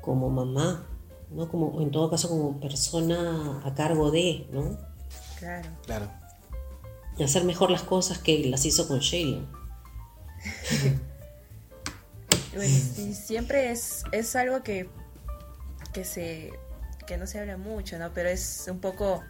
como 0.00 0.28
mamá, 0.28 0.86
¿no? 1.30 1.48
Como, 1.48 1.80
en 1.80 1.90
todo 1.90 2.10
caso, 2.10 2.28
como 2.28 2.58
persona 2.60 3.62
a 3.64 3.74
cargo 3.74 4.10
de, 4.10 4.48
¿no? 4.52 4.76
Claro. 5.38 5.68
Claro. 5.84 6.10
Y 7.18 7.22
hacer 7.22 7.44
mejor 7.44 7.70
las 7.70 7.82
cosas 7.82 8.18
que 8.18 8.44
las 8.46 8.64
hizo 8.64 8.88
con 8.88 8.98
Sheila. 8.98 9.42
y 12.54 13.14
siempre 13.14 13.70
es, 13.70 14.04
es 14.12 14.36
algo 14.36 14.62
que, 14.62 14.88
que 15.92 16.04
se 16.04 16.50
que 17.06 17.16
no 17.16 17.26
se 17.26 17.40
habla 17.40 17.56
mucho, 17.56 17.98
¿no? 17.98 18.12
Pero 18.12 18.28
es 18.28 18.66
un 18.70 18.78
poco 18.78 19.22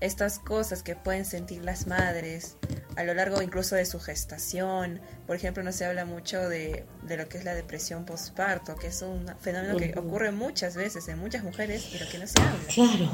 estas 0.00 0.38
cosas 0.38 0.82
que 0.82 0.96
pueden 0.96 1.24
sentir 1.26 1.62
las 1.62 1.86
madres 1.86 2.56
a 2.96 3.04
lo 3.04 3.12
largo 3.14 3.42
incluso 3.42 3.76
de 3.76 3.84
su 3.84 4.00
gestación. 4.00 5.00
Por 5.26 5.36
ejemplo, 5.36 5.62
no 5.62 5.72
se 5.72 5.84
habla 5.84 6.04
mucho 6.04 6.48
de, 6.48 6.86
lo 7.06 7.28
que 7.28 7.38
es 7.38 7.44
la 7.44 7.54
depresión 7.54 8.04
postparto, 8.04 8.76
que 8.76 8.88
es 8.88 9.02
un 9.02 9.26
fenómeno 9.40 9.76
que 9.76 9.92
ocurre 9.98 10.32
muchas 10.32 10.74
veces 10.74 11.06
en 11.08 11.18
muchas 11.18 11.44
mujeres, 11.44 11.88
pero 11.92 12.08
que 12.10 12.18
no 12.18 12.26
se 12.26 12.40
habla. 12.40 12.58
Claro. 12.72 13.10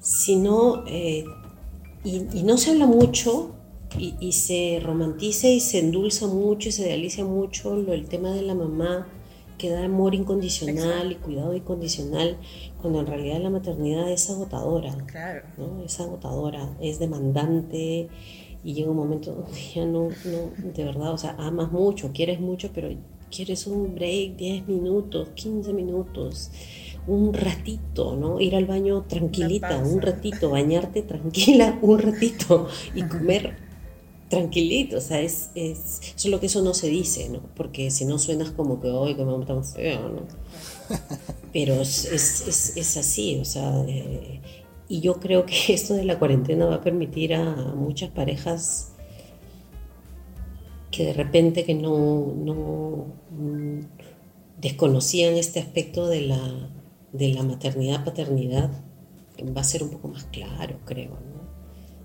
Si 0.00 0.36
no, 0.36 0.84
eh, 0.86 1.24
y, 2.04 2.42
no 2.42 2.56
se 2.56 2.70
habla 2.70 2.86
mucho, 2.86 3.56
y, 3.98 4.14
y, 4.20 4.32
se 4.32 4.80
romantiza 4.82 5.48
y 5.48 5.60
se 5.60 5.78
endulza 5.78 6.26
mucho 6.26 6.68
y 6.68 6.72
se 6.72 6.82
idealiza 6.82 7.24
mucho 7.24 7.76
lo, 7.76 7.92
el 7.92 8.06
tema 8.08 8.32
de 8.32 8.42
la 8.42 8.54
mamá 8.54 9.06
que 9.58 9.70
da 9.70 9.84
amor 9.84 10.14
incondicional 10.14 11.12
y 11.12 11.14
cuidado 11.16 11.54
incondicional, 11.54 12.36
cuando 12.80 13.00
en 13.00 13.06
realidad 13.06 13.40
la 13.40 13.50
maternidad 13.50 14.10
es 14.10 14.28
agotadora. 14.30 14.94
Claro. 15.06 15.42
¿no? 15.56 15.82
Es 15.84 16.00
agotadora, 16.00 16.76
es 16.80 16.98
demandante 16.98 18.08
y 18.64 18.74
llega 18.74 18.90
un 18.90 18.96
momento 18.96 19.32
donde 19.32 19.60
ya 19.74 19.84
no, 19.84 20.08
no, 20.24 20.72
de 20.72 20.84
verdad, 20.84 21.12
o 21.12 21.18
sea, 21.18 21.36
amas 21.38 21.70
mucho, 21.70 22.10
quieres 22.12 22.40
mucho, 22.40 22.70
pero 22.74 22.88
quieres 23.30 23.66
un 23.66 23.94
break, 23.94 24.36
10 24.36 24.68
minutos, 24.68 25.28
15 25.34 25.72
minutos, 25.72 26.50
un 27.06 27.34
ratito, 27.34 28.16
¿no? 28.16 28.40
Ir 28.40 28.56
al 28.56 28.64
baño 28.64 29.02
tranquilita, 29.02 29.76
un 29.78 30.00
ratito, 30.00 30.50
bañarte 30.50 31.02
tranquila, 31.02 31.78
un 31.82 31.98
ratito 31.98 32.68
y 32.94 33.02
comer 33.02 33.56
tranquilito, 34.28 34.98
o 34.98 35.00
sea, 35.00 35.20
es, 35.20 35.50
es 35.54 36.00
solo 36.16 36.40
que 36.40 36.46
eso 36.46 36.62
no 36.62 36.74
se 36.74 36.88
dice, 36.88 37.28
¿no? 37.28 37.40
Porque 37.54 37.90
si 37.90 38.04
no 38.04 38.18
suenas 38.18 38.50
como 38.50 38.80
que, 38.80 38.88
hoy 38.88 39.14
me 39.14 39.46
tan 39.46 39.64
feo, 39.64 40.08
¿no? 40.08 40.22
Pero 41.52 41.74
es, 41.74 42.04
es, 42.06 42.76
es 42.76 42.96
así, 42.96 43.38
o 43.40 43.44
sea, 43.44 43.84
eh, 43.86 44.40
y 44.88 45.00
yo 45.00 45.14
creo 45.20 45.46
que 45.46 45.54
esto 45.74 45.94
de 45.94 46.04
la 46.04 46.18
cuarentena 46.18 46.66
va 46.66 46.76
a 46.76 46.80
permitir 46.80 47.34
a 47.34 47.54
muchas 47.74 48.10
parejas 48.10 48.92
que 50.90 51.06
de 51.06 51.12
repente 51.12 51.64
que 51.64 51.74
no, 51.74 52.32
no 52.36 53.06
mm, 53.30 53.80
desconocían 54.60 55.34
este 55.34 55.58
aspecto 55.58 56.06
de 56.06 56.20
la, 56.20 56.70
de 57.12 57.28
la 57.34 57.42
maternidad, 57.42 58.04
paternidad, 58.04 58.70
va 59.56 59.60
a 59.60 59.64
ser 59.64 59.82
un 59.82 59.90
poco 59.90 60.08
más 60.08 60.24
claro, 60.24 60.78
creo, 60.84 61.10
¿no? 61.10 61.33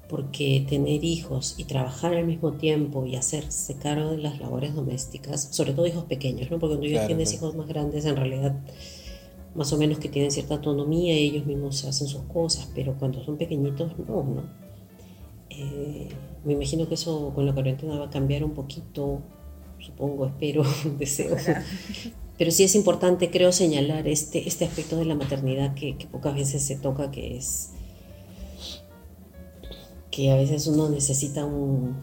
Porque 0.09 0.65
tener 0.67 1.03
hijos 1.03 1.53
y 1.57 1.65
trabajar 1.65 2.15
al 2.15 2.25
mismo 2.25 2.53
tiempo 2.53 3.05
y 3.05 3.15
hacerse 3.15 3.77
cargo 3.77 4.09
de 4.09 4.17
las 4.17 4.39
labores 4.39 4.73
domésticas, 4.73 5.49
sobre 5.51 5.73
todo 5.73 5.85
hijos 5.85 6.05
pequeños, 6.05 6.49
¿no? 6.49 6.57
porque 6.57 6.77
cuando 6.77 6.87
ya 6.87 7.05
tienes 7.05 7.31
hijos 7.31 7.55
más 7.55 7.67
grandes, 7.67 8.05
en 8.05 8.15
realidad, 8.15 8.59
más 9.53 9.71
o 9.71 9.77
menos 9.77 9.99
que 9.99 10.09
tienen 10.09 10.31
cierta 10.31 10.55
autonomía, 10.55 11.13
ellos 11.13 11.45
mismos 11.45 11.85
hacen 11.85 12.07
sus 12.07 12.23
cosas, 12.23 12.71
pero 12.73 12.97
cuando 12.97 13.23
son 13.23 13.37
pequeñitos, 13.37 13.99
no, 13.99 14.23
¿no? 14.23 14.43
Eh, 15.51 16.09
me 16.43 16.53
imagino 16.53 16.87
que 16.87 16.95
eso 16.95 17.31
con 17.35 17.45
la 17.45 17.53
cuarentena 17.53 17.99
va 17.99 18.07
a 18.07 18.09
cambiar 18.09 18.43
un 18.43 18.53
poquito, 18.53 19.21
supongo, 19.77 20.25
espero, 20.25 20.63
deseo. 20.97 21.35
Pero 22.37 22.51
sí 22.51 22.63
es 22.63 22.73
importante, 22.73 23.29
creo, 23.29 23.51
señalar 23.51 24.07
este, 24.07 24.47
este 24.47 24.65
aspecto 24.65 24.97
de 24.97 25.05
la 25.05 25.13
maternidad 25.13 25.75
que, 25.75 25.97
que 25.97 26.07
pocas 26.07 26.33
veces 26.33 26.63
se 26.63 26.77
toca, 26.77 27.11
que 27.11 27.37
es 27.37 27.73
que 30.19 30.31
a 30.31 30.35
veces 30.35 30.67
uno 30.67 30.89
necesita 30.89 31.45
un, 31.45 31.95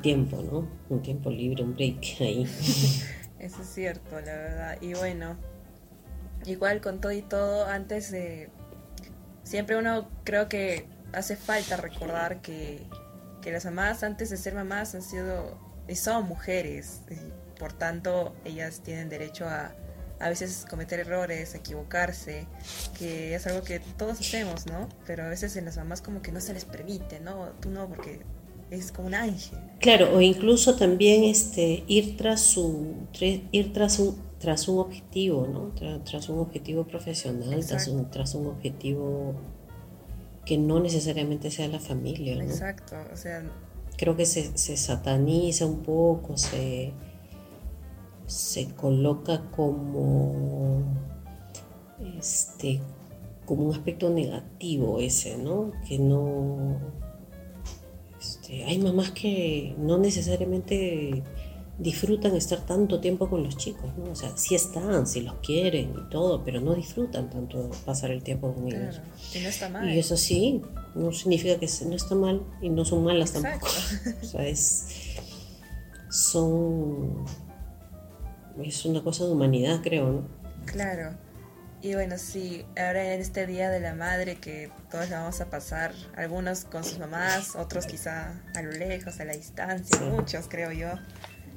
tiempo, 0.00 0.40
¿no? 0.40 0.66
Un 0.88 1.02
tiempo 1.02 1.30
libre, 1.30 1.62
un 1.62 1.74
break 1.74 1.98
ahí. 2.20 2.46
Eso 3.38 3.62
es 3.62 3.68
cierto, 3.68 4.20
la 4.20 4.32
verdad. 4.32 4.78
Y 4.80 4.94
bueno, 4.94 5.36
igual 6.46 6.80
con 6.80 7.00
todo 7.00 7.12
y 7.12 7.20
todo, 7.20 7.66
antes 7.66 8.10
de... 8.10 8.48
Siempre 9.42 9.76
uno 9.76 10.08
creo 10.24 10.48
que 10.48 10.86
hace 11.12 11.36
falta 11.36 11.76
recordar 11.76 12.40
que, 12.40 12.86
que 13.42 13.52
las 13.52 13.66
mamás 13.66 14.02
antes 14.02 14.30
de 14.30 14.38
ser 14.38 14.54
mamás 14.54 14.94
han 14.94 15.02
sido 15.02 15.58
y 15.88 15.96
son 15.96 16.26
mujeres. 16.26 17.02
Y 17.10 17.58
por 17.58 17.74
tanto, 17.74 18.34
ellas 18.46 18.80
tienen 18.82 19.10
derecho 19.10 19.46
a, 19.46 19.74
a 20.22 20.28
veces 20.28 20.64
cometer 20.70 21.00
errores, 21.00 21.54
equivocarse, 21.54 22.46
que 22.96 23.34
es 23.34 23.46
algo 23.48 23.62
que 23.62 23.80
todos 23.80 24.20
hacemos, 24.20 24.66
¿no? 24.66 24.88
Pero 25.04 25.24
a 25.24 25.28
veces 25.28 25.56
en 25.56 25.64
las 25.64 25.76
mamás 25.76 26.00
como 26.00 26.22
que 26.22 26.30
no 26.30 26.40
se 26.40 26.54
les 26.54 26.64
permite, 26.64 27.18
¿no? 27.18 27.50
Tú 27.60 27.70
no, 27.70 27.88
porque 27.88 28.20
es 28.70 28.92
como 28.92 29.08
un 29.08 29.14
ángel. 29.14 29.58
Claro, 29.80 30.14
o 30.14 30.20
incluso 30.20 30.76
también 30.76 31.24
este, 31.24 31.82
ir 31.88 32.16
tras 32.16 32.40
su, 32.40 32.94
ir 33.20 33.72
tras 33.72 33.98
un, 33.98 34.16
tras 34.38 34.68
un 34.68 34.78
objetivo, 34.78 35.48
¿no? 35.48 35.72
Tras, 36.04 36.28
un 36.28 36.38
objetivo 36.38 36.84
profesional, 36.84 37.66
tras 37.66 37.88
un, 37.88 38.08
tras 38.08 38.36
un 38.36 38.46
objetivo 38.46 39.34
que 40.44 40.56
no 40.56 40.78
necesariamente 40.78 41.50
sea 41.50 41.66
la 41.66 41.80
familia, 41.80 42.36
¿no? 42.36 42.42
Exacto, 42.42 42.96
o 43.12 43.16
sea... 43.16 43.42
Creo 43.96 44.16
que 44.16 44.24
se, 44.24 44.56
se 44.56 44.76
sataniza 44.76 45.66
un 45.66 45.82
poco, 45.82 46.36
se 46.36 46.92
se 48.26 48.68
coloca 48.74 49.50
como 49.50 50.82
este 52.18 52.80
como 53.44 53.64
un 53.64 53.74
aspecto 53.74 54.08
negativo 54.08 55.00
ese, 55.00 55.36
¿no? 55.36 55.72
Que 55.86 55.98
no 55.98 56.78
este, 58.20 58.64
hay 58.64 58.78
mamás 58.78 59.10
que 59.10 59.74
no 59.78 59.98
necesariamente 59.98 61.22
disfrutan 61.78 62.36
estar 62.36 62.64
tanto 62.64 63.00
tiempo 63.00 63.28
con 63.28 63.42
los 63.42 63.56
chicos, 63.56 63.90
¿no? 63.96 64.12
O 64.12 64.14
sea, 64.14 64.36
sí 64.36 64.54
están, 64.54 65.06
sí 65.06 65.22
los 65.22 65.34
quieren 65.36 65.92
y 65.98 66.10
todo, 66.10 66.44
pero 66.44 66.60
no 66.60 66.74
disfrutan 66.74 67.30
tanto 67.30 67.70
pasar 67.84 68.10
el 68.10 68.22
tiempo 68.22 68.54
con 68.54 68.68
ellos. 68.68 69.00
Y 69.34 69.40
no 69.40 69.48
está 69.48 69.68
mal. 69.68 69.92
Y 69.92 69.98
eso 69.98 70.16
sí, 70.16 70.62
no 70.94 71.10
significa 71.12 71.58
que 71.58 71.68
no 71.86 71.96
está 71.96 72.14
mal 72.14 72.42
y 72.60 72.68
no 72.68 72.84
son 72.84 73.04
malas 73.04 73.32
tampoco. 73.32 73.66
O 74.22 74.24
sea, 74.24 74.46
es 74.46 74.86
son 76.10 77.24
es 78.62 78.84
una 78.84 79.02
cosa 79.02 79.24
de 79.24 79.32
humanidad, 79.32 79.80
creo, 79.82 80.10
¿no? 80.10 80.28
Claro. 80.66 81.16
Y 81.82 81.94
bueno, 81.94 82.16
sí, 82.16 82.64
ahora 82.76 83.12
en 83.12 83.20
este 83.20 83.44
Día 83.44 83.68
de 83.68 83.80
la 83.80 83.92
Madre 83.92 84.36
que 84.36 84.70
todos 84.88 85.10
la 85.10 85.18
vamos 85.18 85.40
a 85.40 85.50
pasar, 85.50 85.92
algunos 86.14 86.64
con 86.64 86.84
sus 86.84 87.00
mamás, 87.00 87.56
otros 87.56 87.86
quizá 87.86 88.40
a 88.54 88.62
lo 88.62 88.70
lejos, 88.70 89.18
a 89.18 89.24
la 89.24 89.32
distancia, 89.32 89.98
muchos 90.00 90.46
creo 90.48 90.70
yo, 90.70 90.90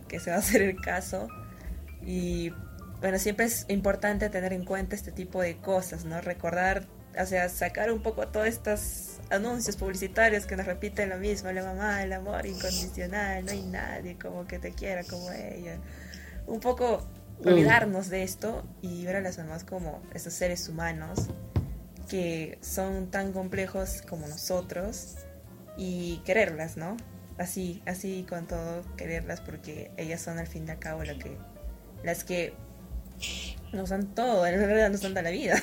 que 0.07 0.19
se 0.19 0.31
va 0.31 0.37
a 0.37 0.39
hacer 0.39 0.63
el 0.63 0.81
caso. 0.81 1.27
Y 2.03 2.51
bueno, 3.01 3.19
siempre 3.19 3.45
es 3.45 3.65
importante 3.67 4.27
tener 4.31 4.51
en 4.51 4.65
cuenta 4.65 4.95
este 4.95 5.11
tipo 5.11 5.41
de 5.41 5.57
cosas, 5.57 6.05
¿no? 6.05 6.19
Recordar, 6.21 6.87
o 7.21 7.25
sea, 7.27 7.47
sacar 7.47 7.91
un 7.91 8.01
poco 8.01 8.27
todos 8.27 8.47
estos 8.47 9.19
anuncios 9.29 9.75
publicitarios 9.75 10.47
que 10.47 10.55
nos 10.55 10.65
repiten 10.65 11.09
lo 11.09 11.19
mismo, 11.19 11.51
la 11.51 11.63
mamá, 11.63 12.01
el 12.01 12.13
amor 12.13 12.47
incondicional, 12.47 13.45
no 13.45 13.51
hay 13.51 13.61
nadie 13.61 14.17
como 14.17 14.47
que 14.47 14.57
te 14.57 14.71
quiera 14.71 15.03
como 15.03 15.31
ella 15.31 15.77
un 16.47 16.59
poco 16.59 17.01
mm. 17.43 17.47
olvidarnos 17.47 18.09
de 18.09 18.23
esto 18.23 18.63
y 18.81 19.05
ver 19.05 19.17
a 19.17 19.21
las 19.21 19.37
mamás 19.37 19.63
como 19.63 20.01
esos 20.13 20.33
seres 20.33 20.67
humanos 20.69 21.27
que 22.09 22.57
son 22.61 23.07
tan 23.07 23.31
complejos 23.31 24.01
como 24.07 24.27
nosotros 24.27 25.15
y 25.77 26.17
quererlas, 26.25 26.77
¿no? 26.77 26.97
Así, 27.37 27.81
así 27.85 28.25
con 28.29 28.47
todo, 28.47 28.83
quererlas 28.95 29.41
porque 29.41 29.91
ellas 29.97 30.21
son 30.21 30.37
al 30.37 30.47
fin 30.47 30.65
y 30.67 30.71
al 30.71 30.79
cabo 30.79 31.03
lo 31.03 31.17
que, 31.17 31.37
las 32.03 32.23
que 32.23 32.53
nos 33.73 33.89
dan 33.89 34.13
todo, 34.13 34.45
en 34.45 34.59
realidad 34.59 34.89
nos 34.89 35.01
dan 35.01 35.15
la 35.15 35.29
vida. 35.29 35.61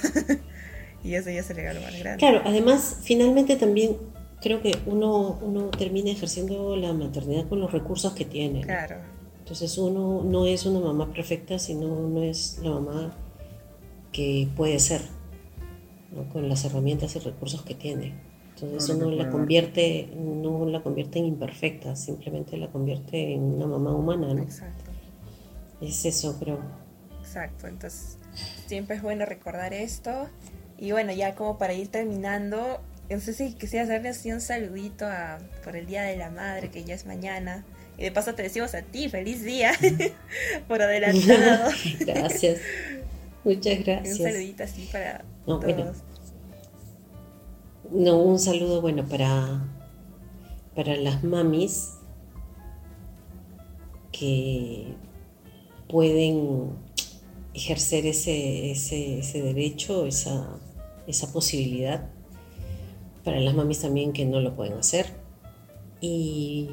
y 1.05 1.15
eso 1.15 1.31
ya 1.31 1.41
es 1.41 1.51
el 1.51 1.57
regalo 1.57 1.81
más 1.81 1.99
grande. 1.99 2.19
Claro, 2.19 2.43
además, 2.45 2.99
finalmente 3.03 3.57
también 3.57 3.97
creo 4.43 4.61
que 4.61 4.77
uno, 4.87 5.39
uno 5.41 5.71
termina 5.71 6.11
ejerciendo 6.11 6.77
la 6.77 6.93
maternidad 6.93 7.49
con 7.49 7.61
los 7.61 7.73
recursos 7.73 8.13
que 8.13 8.25
tiene. 8.25 8.63
Claro 8.63 9.12
Entonces 9.53 9.77
uno 9.77 10.23
no 10.25 10.47
es 10.47 10.65
una 10.65 10.81
mamá 10.81 11.13
perfecta, 11.13 11.59
sino 11.59 11.87
uno 11.87 12.23
es 12.23 12.59
la 12.63 12.71
mamá 12.71 13.15
que 14.11 14.49
puede 14.57 14.79
ser, 14.79 15.03
con 16.33 16.49
las 16.49 16.65
herramientas 16.65 17.15
y 17.17 17.19
recursos 17.19 17.61
que 17.61 17.75
tiene. 17.75 18.15
Entonces 18.55 18.97
uno 18.97 19.11
la 19.11 19.29
convierte, 19.29 20.09
no 20.17 20.65
la 20.65 20.83
convierte 20.83 21.19
en 21.19 21.27
imperfecta, 21.27 21.97
simplemente 21.97 22.57
la 22.57 22.73
convierte 22.73 23.35
en 23.35 23.43
una 23.43 23.67
mamá 23.67 23.95
humana, 23.95 24.33
¿no? 24.33 24.43
Exacto. 24.43 24.91
Es 25.83 26.03
eso, 26.07 26.39
creo. 26.41 26.59
Exacto, 27.21 27.67
entonces 27.67 28.17
siempre 28.67 28.97
es 28.97 29.03
bueno 29.03 29.27
recordar 29.27 29.75
esto. 29.75 30.31
Y 30.79 30.93
bueno, 30.93 31.13
ya 31.13 31.35
como 31.35 31.59
para 31.59 31.75
ir 31.75 31.89
terminando, 31.89 32.81
no 33.11 33.21
sé 33.21 33.35
si 33.35 33.53
quisiera 33.53 33.85
hacerle 33.85 34.09
así 34.09 34.33
un 34.33 34.41
saludito 34.41 35.05
a, 35.05 35.41
por 35.63 35.77
el 35.77 35.85
Día 35.85 36.05
de 36.05 36.17
la 36.17 36.31
Madre, 36.31 36.71
que 36.71 36.85
ya 36.85 36.95
es 36.95 37.05
mañana. 37.05 37.67
Y 37.99 38.03
de 38.05 38.13
paso 38.13 38.35
te 38.35 38.43
decimos 38.43 38.75
a 38.75 38.83
ti, 38.83 39.09
feliz 39.09 39.43
día, 39.43 39.73
por 40.69 40.83
adelantado. 40.83 41.71
gracias. 42.01 42.61
Muchas 43.45 43.85
gracias. 43.85 44.19
Un 44.19 44.27
saludito 44.27 44.63
así 44.63 44.89
para 44.91 45.25
todos. 45.45 45.97
No, 47.91 48.19
un 48.23 48.39
saludo 48.39 48.81
bueno 48.81 49.07
para, 49.07 49.69
para 50.75 50.97
las 50.97 51.23
mamis 51.25 51.99
que 54.13 54.95
pueden 55.89 56.71
ejercer 57.55 58.07
ese, 58.07 58.71
ese, 58.71 59.43
derecho, 59.43 60.07
esa, 60.07 60.59
esa 61.07 61.33
posibilidad. 61.33 62.09
Para 63.25 63.41
las 63.41 63.55
mamis 63.55 63.81
también 63.81 64.13
que 64.13 64.25
no 64.25 64.41
lo 64.41 64.57
pueden 64.57 64.75
hacer. 64.75 65.07
Y 66.01 66.71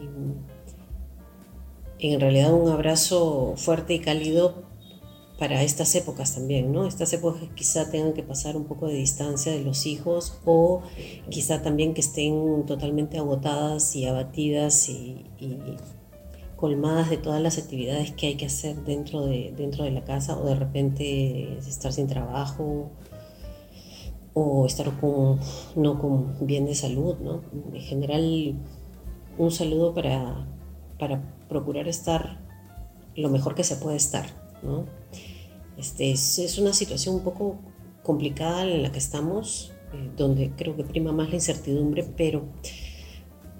en 1.99 2.19
realidad 2.19 2.53
un 2.53 2.69
abrazo 2.69 3.53
fuerte 3.57 3.93
y 3.93 3.99
cálido 3.99 4.69
para 5.37 5.63
estas 5.63 5.95
épocas 5.95 6.35
también, 6.35 6.71
¿no? 6.73 6.85
Estas 6.85 7.13
épocas 7.13 7.43
quizá 7.55 7.89
tengan 7.89 8.13
que 8.13 8.23
pasar 8.23 8.57
un 8.57 8.65
poco 8.65 8.87
de 8.87 8.95
distancia 8.95 9.53
de 9.53 9.63
los 9.63 9.85
hijos 9.85 10.37
o 10.43 10.81
quizá 11.29 11.61
también 11.61 11.93
que 11.93 12.01
estén 12.01 12.65
totalmente 12.65 13.17
agotadas 13.17 13.95
y 13.95 14.05
abatidas 14.05 14.89
y, 14.89 15.25
colmadas 16.57 17.09
de 17.09 17.15
todas 17.15 17.41
las 17.41 17.57
actividades 17.57 18.11
que 18.11 18.27
hay 18.27 18.35
que 18.35 18.47
hacer 18.47 18.83
dentro 18.83 19.25
de, 19.25 19.53
dentro 19.55 19.85
de 19.85 19.91
la 19.91 20.03
casa 20.03 20.37
o 20.37 20.45
de 20.45 20.55
repente 20.55 21.57
estar 21.57 21.93
sin 21.93 22.07
trabajo 22.07 22.89
o 24.33 24.65
estar 24.65 24.91
con, 24.99 25.39
no 25.77 26.01
con 26.01 26.35
bien 26.45 26.65
de 26.65 26.75
salud, 26.75 27.15
¿no? 27.19 27.43
En 27.73 27.81
general, 27.81 28.55
un 29.37 29.51
saludo 29.51 29.93
para, 29.93 30.45
para 30.99 31.38
procurar 31.49 31.87
estar 31.87 32.39
lo 33.15 33.29
mejor 33.29 33.55
que 33.55 33.63
se 33.63 33.75
puede 33.75 33.97
estar, 33.97 34.27
¿no? 34.63 34.85
Este, 35.77 36.11
es, 36.11 36.57
una 36.57 36.73
situación 36.73 37.15
un 37.15 37.23
poco 37.23 37.57
complicada 38.03 38.63
en 38.63 38.83
la 38.83 38.91
que 38.91 38.97
estamos, 38.97 39.73
eh, 39.93 40.11
donde 40.15 40.51
creo 40.55 40.75
que 40.75 40.83
prima 40.83 41.11
más 41.11 41.29
la 41.29 41.35
incertidumbre, 41.35 42.03
pero 42.15 42.43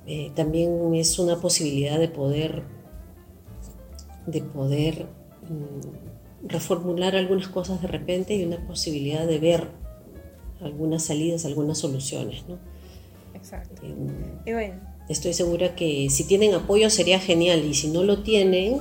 eh, 0.05 0.31
también 0.35 0.93
es 0.95 1.17
una 1.19 1.39
posibilidad 1.39 1.97
de 1.97 2.09
poder, 2.09 2.63
de 4.27 4.41
poder 4.41 5.07
mm, 5.49 6.47
reformular 6.47 7.15
algunas 7.15 7.47
cosas 7.47 7.81
de 7.81 7.87
repente 7.87 8.35
y 8.35 8.43
una 8.43 8.65
posibilidad 8.65 9.25
de 9.25 9.39
ver 9.39 9.67
algunas 10.61 11.03
salidas, 11.03 11.45
algunas 11.45 11.77
soluciones. 11.77 12.45
¿no? 12.47 12.57
Exacto. 13.33 13.81
Eh, 14.45 14.79
estoy 15.10 15.34
segura 15.34 15.76
que 15.76 16.07
si 16.10 16.24
tienen 16.24 16.53
apoyo 16.53 16.89
sería 16.89 17.20
genial 17.20 17.66
y 17.66 17.74
si 17.74 17.89
no 17.89 18.03
lo 18.03 18.22
tienen, 18.22 18.80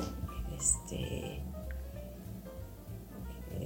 este, 0.58 1.40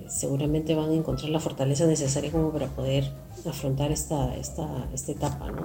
seguramente 0.08 0.74
van 0.74 0.90
a 0.90 0.94
encontrar 0.94 1.30
la 1.30 1.40
fortaleza 1.40 1.86
necesaria 1.86 2.30
como 2.30 2.52
para 2.52 2.68
poder 2.68 3.12
afrontar 3.44 3.90
esta, 3.90 4.34
esta, 4.36 4.88
esta 4.94 5.12
etapa, 5.12 5.50
¿no? 5.50 5.62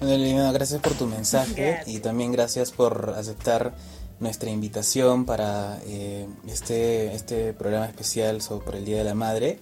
Bueno, 0.00 0.52
gracias 0.52 0.80
por 0.80 0.92
tu 0.94 1.06
mensaje 1.06 1.80
y 1.86 2.00
también 2.00 2.32
gracias 2.32 2.72
por 2.72 3.14
aceptar 3.16 3.74
nuestra 4.20 4.50
invitación 4.50 5.24
para 5.24 5.78
eh, 5.86 6.26
este, 6.48 7.14
este 7.14 7.52
programa 7.52 7.86
especial 7.86 8.42
sobre 8.42 8.78
el 8.78 8.84
Día 8.84 8.98
de 8.98 9.04
la 9.04 9.14
Madre. 9.14 9.60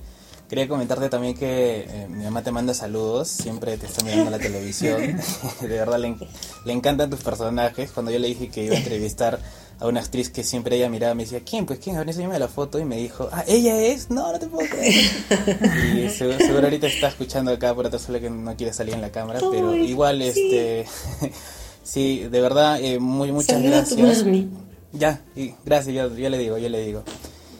Quería 0.52 0.68
comentarte 0.68 1.08
también 1.08 1.34
que 1.34 1.86
eh, 1.88 2.06
mi 2.10 2.24
mamá 2.24 2.42
te 2.42 2.50
manda 2.50 2.74
saludos, 2.74 3.28
siempre 3.28 3.78
te 3.78 3.86
está 3.86 4.04
mirando 4.04 4.30
la 4.30 4.38
televisión. 4.38 5.00
de 5.62 5.66
verdad 5.66 5.98
le, 5.98 6.14
le 6.66 6.72
encantan 6.74 7.08
tus 7.08 7.20
personajes. 7.20 7.90
Cuando 7.90 8.12
yo 8.12 8.18
le 8.18 8.28
dije 8.28 8.48
que 8.48 8.64
iba 8.64 8.74
a 8.74 8.78
entrevistar 8.78 9.40
a 9.80 9.86
una 9.88 10.00
actriz 10.00 10.28
que 10.28 10.44
siempre 10.44 10.76
ella 10.76 10.90
miraba, 10.90 11.14
me 11.14 11.22
decía, 11.22 11.40
¿quién? 11.40 11.64
Pues 11.64 11.78
quién, 11.78 11.96
a 11.96 12.00
ver, 12.00 12.08
enséñame 12.08 12.38
la 12.38 12.48
foto 12.48 12.78
y 12.78 12.84
me 12.84 12.98
dijo, 12.98 13.30
ah, 13.32 13.44
ella 13.48 13.80
es, 13.80 14.10
no, 14.10 14.30
no 14.30 14.38
te 14.38 14.46
puedo 14.46 14.68
creer. 14.68 15.10
y 16.04 16.10
seguro, 16.10 16.64
ahorita 16.64 16.86
está 16.86 17.08
escuchando 17.08 17.50
acá 17.50 17.74
por 17.74 17.86
otra 17.86 17.98
solo 17.98 18.20
que 18.20 18.28
no 18.28 18.54
quiere 18.54 18.74
salir 18.74 18.92
en 18.92 19.00
la 19.00 19.10
cámara, 19.10 19.40
pero 19.50 19.74
igual, 19.74 20.20
este, 20.20 20.84
sí, 21.82 22.28
de 22.30 22.40
verdad, 22.42 22.78
eh, 22.78 22.98
muy, 22.98 23.32
muchas 23.32 23.62
gracias. 23.62 24.22
Ya, 24.92 25.22
y, 25.34 25.54
gracias, 25.64 25.94
ya, 25.94 26.28
le 26.28 26.36
digo, 26.36 26.58
ya 26.58 26.68
le 26.68 26.84
digo. 26.84 27.04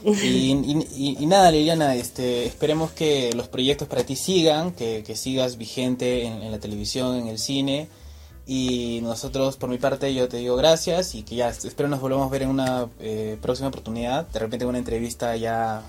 Y, 0.25 1.27
nada, 1.27 1.51
Liliana, 1.51 1.95
este, 1.95 2.47
esperemos 2.47 2.93
que 2.93 3.33
los 3.35 3.49
proyectos 3.49 3.89
para 3.89 4.05
ti 4.05 4.17
sigan, 4.17 4.73
que, 4.73 5.03
que 5.07 5.17
sigas 5.17 5.57
vigente 5.57 6.25
en, 6.25 6.43
en 6.43 6.51
la 6.51 6.59
televisión, 6.59 7.17
en 7.17 7.29
el 7.29 7.39
cine 7.39 7.89
y 8.47 9.01
nosotros, 9.03 9.57
por 9.57 9.71
mi 9.71 9.79
parte, 9.79 10.13
yo 10.15 10.29
te 10.29 10.39
digo 10.39 10.57
gracias 10.57 11.15
y 11.15 11.23
que 11.23 11.37
ya 11.37 11.49
espero 11.49 11.89
nos 11.89 12.01
volvamos 12.01 12.27
a 12.27 12.31
ver 12.31 12.43
en 12.43 12.49
una 12.49 12.89
eh, 13.01 13.39
próxima 13.41 13.69
oportunidad. 13.69 14.27
De 14.29 14.39
repente 14.41 14.67
una 14.67 14.79
entrevista 14.79 15.37
ya 15.37 15.83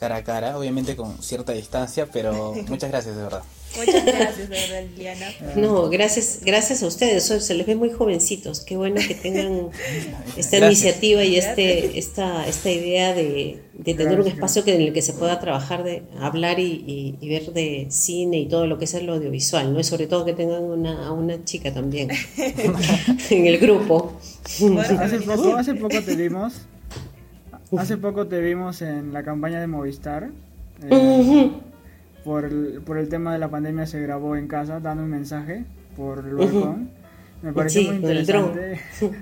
cara 0.00 0.16
a 0.16 0.24
cara, 0.24 0.58
obviamente 0.58 0.96
con 0.96 1.22
cierta 1.22 1.52
distancia, 1.52 2.06
pero 2.10 2.54
muchas 2.68 2.90
gracias 2.90 3.14
de 3.14 3.22
verdad. 3.22 3.42
Muchas 3.76 4.04
gracias, 4.04 4.48
de 4.48 4.60
verdad, 4.60 4.82
Liliana. 4.90 5.26
No, 5.54 5.88
gracias, 5.88 6.40
gracias 6.42 6.82
a 6.82 6.88
ustedes. 6.88 7.22
Se 7.22 7.54
les 7.54 7.66
ve 7.66 7.76
muy 7.76 7.92
jovencitos. 7.92 8.60
Qué 8.60 8.76
bueno 8.76 9.00
que 9.06 9.14
tengan 9.14 9.68
esta 10.36 10.58
iniciativa 10.58 11.22
y 11.22 11.36
este, 11.36 11.96
esta, 11.96 12.48
esta 12.48 12.68
idea 12.68 13.14
de, 13.14 13.62
tener 13.84 14.20
un 14.20 14.26
espacio 14.26 14.64
que, 14.64 14.74
en 14.74 14.80
el 14.80 14.92
que 14.92 15.02
se 15.02 15.12
pueda 15.12 15.38
trabajar, 15.38 15.84
de 15.84 16.02
hablar 16.18 16.58
y, 16.58 17.16
ver 17.22 17.52
de 17.52 17.86
cine 17.90 18.40
y 18.40 18.48
todo 18.48 18.66
lo 18.66 18.76
que 18.76 18.86
es 18.86 18.94
el 18.94 19.08
audiovisual, 19.08 19.72
¿no? 19.72 19.78
Y 19.78 19.84
sobre 19.84 20.08
todo 20.08 20.24
que 20.24 20.32
tengan 20.32 20.64
una, 20.64 21.06
a 21.06 21.12
una 21.12 21.44
chica 21.44 21.72
también 21.72 22.10
en 23.30 23.46
el 23.46 23.58
grupo. 23.58 24.18
hace 24.98 25.20
poco, 25.20 25.54
hace 25.54 25.74
poco 25.74 26.02
te 26.02 26.16
vimos. 26.16 26.54
Hace 27.76 27.96
poco 27.96 28.26
te 28.26 28.40
vimos 28.40 28.82
en 28.82 29.12
la 29.12 29.22
campaña 29.22 29.60
de 29.60 29.66
Movistar. 29.66 30.30
Eh, 30.82 31.50
por 32.24 32.44
el, 32.44 32.82
por 32.84 32.98
el 32.98 33.08
tema 33.08 33.32
de 33.32 33.38
la 33.38 33.48
pandemia 33.48 33.86
se 33.86 34.00
grabó 34.00 34.36
en 34.36 34.48
casa 34.48 34.80
dando 34.80 35.04
un 35.04 35.10
mensaje 35.10 35.64
por 35.96 36.26
el 36.26 36.34
balcón. 36.34 36.90
Me 37.42 37.52
pareció 37.52 37.82
muy 37.82 37.96
interesante. 37.96 38.80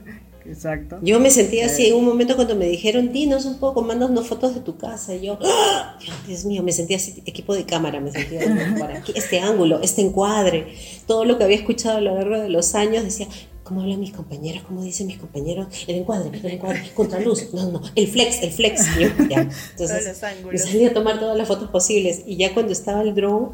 Exacto. 0.48 0.98
Yo 1.02 1.20
me 1.20 1.30
sentí 1.30 1.60
así 1.60 1.88
en 1.88 1.96
un 1.96 2.06
momento 2.06 2.34
cuando 2.34 2.56
me 2.56 2.66
dijeron, 2.66 3.12
dinos 3.12 3.44
un 3.44 3.58
poco, 3.58 3.82
mándanos 3.82 4.26
fotos 4.26 4.54
de 4.54 4.60
tu 4.60 4.78
casa. 4.78 5.14
Y 5.14 5.26
yo, 5.26 5.38
¡Ah! 5.42 5.98
Dios 6.26 6.46
mío, 6.46 6.62
me 6.62 6.72
sentía 6.72 6.96
así, 6.96 7.22
equipo 7.26 7.54
de 7.54 7.64
cámara, 7.64 8.00
me 8.00 8.10
sentía 8.10 8.40
este 9.14 9.40
ángulo, 9.40 9.80
este 9.82 10.00
encuadre, 10.00 10.68
todo 11.06 11.26
lo 11.26 11.36
que 11.36 11.44
había 11.44 11.56
escuchado 11.56 11.98
a 11.98 12.00
lo 12.00 12.14
largo 12.14 12.40
de 12.40 12.48
los 12.48 12.74
años, 12.74 13.04
decía, 13.04 13.28
¿Cómo 13.68 13.82
hablan 13.82 14.00
mis 14.00 14.12
compañeros? 14.12 14.62
¿Cómo 14.66 14.82
dicen 14.82 15.08
mis 15.08 15.18
compañeros? 15.18 15.66
El 15.86 15.96
encuadre, 15.96 16.38
el 16.38 16.52
encuadre, 16.52 16.90
contraluz. 16.94 17.52
No, 17.52 17.70
no, 17.70 17.82
el 17.94 18.08
flex, 18.08 18.42
el 18.42 18.50
flex. 18.50 18.86
ya. 19.28 19.46
Entonces, 19.72 20.22
me 20.50 20.56
salí 20.56 20.86
a 20.86 20.94
tomar 20.94 21.20
todas 21.20 21.36
las 21.36 21.46
fotos 21.46 21.68
posibles. 21.68 22.22
Y 22.26 22.36
ya 22.36 22.54
cuando 22.54 22.72
estaba 22.72 23.02
el 23.02 23.14
drone, 23.14 23.48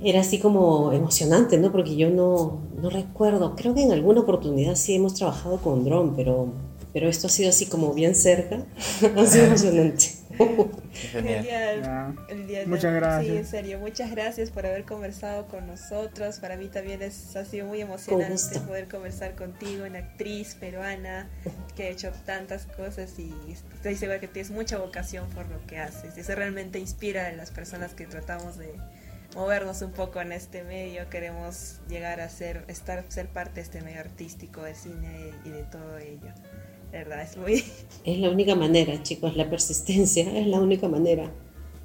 era 0.00 0.20
así 0.20 0.38
como 0.38 0.90
emocionante, 0.92 1.58
¿no? 1.58 1.70
Porque 1.70 1.96
yo 1.96 2.08
no, 2.08 2.62
no 2.80 2.88
recuerdo. 2.88 3.54
Creo 3.56 3.74
que 3.74 3.82
en 3.82 3.92
alguna 3.92 4.20
oportunidad 4.22 4.74
sí 4.74 4.94
hemos 4.94 5.12
trabajado 5.12 5.58
con 5.58 5.84
drone, 5.84 6.12
pero, 6.16 6.48
pero 6.94 7.10
esto 7.10 7.26
ha 7.26 7.30
sido 7.30 7.50
así 7.50 7.66
como 7.66 7.92
bien 7.92 8.14
cerca. 8.14 8.64
ha 9.16 9.26
sido 9.26 9.44
emocionante. 9.44 10.17
Genial. 10.92 12.14
muchas 12.66 12.94
gracias. 12.94 13.26
Sí, 13.26 13.36
en 13.36 13.46
serio, 13.46 13.78
muchas 13.78 14.10
gracias 14.10 14.50
por 14.50 14.66
haber 14.66 14.84
conversado 14.84 15.46
con 15.46 15.66
nosotros. 15.66 16.38
Para 16.38 16.56
mí 16.56 16.68
también 16.68 17.02
es, 17.02 17.36
ha 17.36 17.44
sido 17.44 17.66
muy 17.66 17.80
emocionante 17.80 18.60
poder 18.60 18.88
conversar 18.88 19.34
contigo, 19.34 19.84
una 19.84 19.98
actriz 20.00 20.54
peruana 20.54 21.28
que 21.76 21.84
ha 21.84 21.88
hecho 21.88 22.12
tantas 22.24 22.66
cosas 22.66 23.18
y 23.18 23.32
estoy 23.50 23.96
segura 23.96 24.20
que 24.20 24.28
tienes 24.28 24.50
mucha 24.50 24.78
vocación 24.78 25.28
por 25.30 25.48
lo 25.48 25.64
que 25.66 25.78
haces. 25.78 26.16
Y 26.16 26.20
eso 26.20 26.34
realmente 26.34 26.78
inspira 26.78 27.26
a 27.26 27.32
las 27.32 27.50
personas 27.50 27.94
que 27.94 28.06
tratamos 28.06 28.56
de 28.58 28.72
movernos 29.34 29.82
un 29.82 29.92
poco 29.92 30.20
en 30.20 30.32
este 30.32 30.64
medio, 30.64 31.08
queremos 31.10 31.80
llegar 31.88 32.20
a 32.20 32.28
ser, 32.28 32.64
estar, 32.68 33.04
ser 33.08 33.28
parte 33.28 33.56
de 33.56 33.60
este 33.60 33.82
medio 33.82 34.00
artístico, 34.00 34.62
del 34.62 34.74
cine 34.74 35.32
y 35.44 35.50
de 35.50 35.62
todo 35.64 35.98
ello 35.98 36.32
verdad, 36.90 37.22
es 37.22 37.36
muy... 37.36 37.64
Es 38.04 38.18
la 38.18 38.30
única 38.30 38.54
manera, 38.54 39.02
chicos, 39.02 39.36
la 39.36 39.50
persistencia 39.50 40.38
es 40.38 40.46
la 40.46 40.60
única 40.60 40.88
manera. 40.88 41.30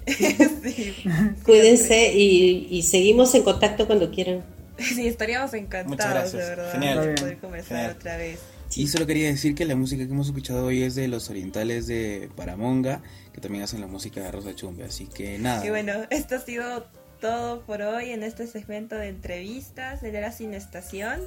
Cuídense 1.43 2.13
y, 2.13 2.81
seguimos 2.83 3.33
en 3.35 3.43
contacto 3.43 3.87
cuando 3.87 4.09
quieran. 4.11 4.43
Sí, 4.77 5.07
estaríamos 5.07 5.53
encantados, 5.53 6.31
de 6.31 6.37
verdad, 6.39 7.05
de 7.05 7.13
poder 7.15 7.37
conversar 7.39 7.91
otra 7.91 8.17
vez. 8.17 8.39
Y 8.75 8.87
solo 8.87 9.05
quería 9.05 9.27
decir 9.27 9.53
que 9.53 9.65
la 9.65 9.75
música 9.75 10.05
que 10.05 10.11
hemos 10.11 10.27
escuchado 10.27 10.65
hoy 10.65 10.81
es 10.81 10.95
de 10.95 11.07
los 11.07 11.29
orientales 11.29 11.87
de 11.87 12.29
Paramonga, 12.35 13.01
que 13.31 13.39
también 13.39 13.63
hacen 13.63 13.81
la 13.81 13.87
música 13.87 14.21
de 14.21 14.31
Rosa 14.31 14.55
Chumbe, 14.55 14.83
así 14.83 15.07
que 15.07 15.37
nada. 15.37 15.65
Y 15.65 15.69
bueno, 15.69 15.93
esto 16.09 16.35
ha 16.35 16.39
sido 16.39 16.87
todo 17.21 17.61
por 17.61 17.81
hoy 17.81 18.09
en 18.09 18.23
este 18.23 18.47
segmento 18.47 18.95
de 18.95 19.09
entrevistas 19.09 20.01
de 20.01 20.11
la 20.11 20.31
Sin 20.31 20.53
Estación. 20.53 21.21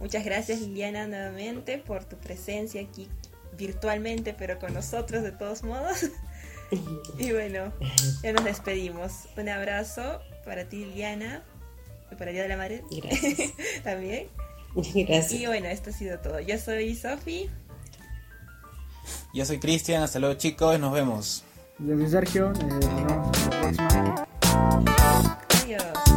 Muchas 0.00 0.24
gracias 0.24 0.60
Liliana 0.60 1.06
nuevamente 1.06 1.78
por 1.78 2.04
tu 2.04 2.16
presencia 2.16 2.82
aquí 2.82 3.08
virtualmente, 3.56 4.34
pero 4.34 4.58
con 4.58 4.74
nosotros 4.74 5.22
de 5.22 5.32
todos 5.32 5.62
modos. 5.62 6.06
y 7.18 7.32
bueno, 7.32 7.72
ya 8.22 8.32
nos 8.32 8.44
despedimos. 8.44 9.28
Un 9.36 9.48
abrazo 9.48 10.20
para 10.44 10.64
ti 10.68 10.84
Liliana 10.84 11.42
y 12.10 12.16
para 12.16 12.30
el 12.30 12.34
Día 12.34 12.42
de 12.42 12.48
la 12.48 12.56
Madre 12.56 12.82
Gracias. 12.90 13.52
también. 13.84 14.28
Gracias. 14.74 15.32
Y 15.32 15.46
bueno, 15.46 15.68
esto 15.68 15.90
ha 15.90 15.92
sido 15.92 16.18
todo. 16.18 16.40
Yo 16.40 16.58
soy 16.58 16.94
Sofi. 16.96 17.48
Yo 19.32 19.44
soy 19.44 19.58
Cristian, 19.58 20.02
hasta 20.02 20.18
luego 20.18 20.34
chicos, 20.34 20.78
nos 20.78 20.92
vemos. 20.92 21.44
Yo 21.78 21.96
soy 21.96 22.08
Sergio, 22.08 22.52
eh, 22.52 22.64
nos 22.64 22.80
vemos 22.80 23.38
la 23.44 23.60
próxima. 23.60 24.28
Adiós. 25.62 26.13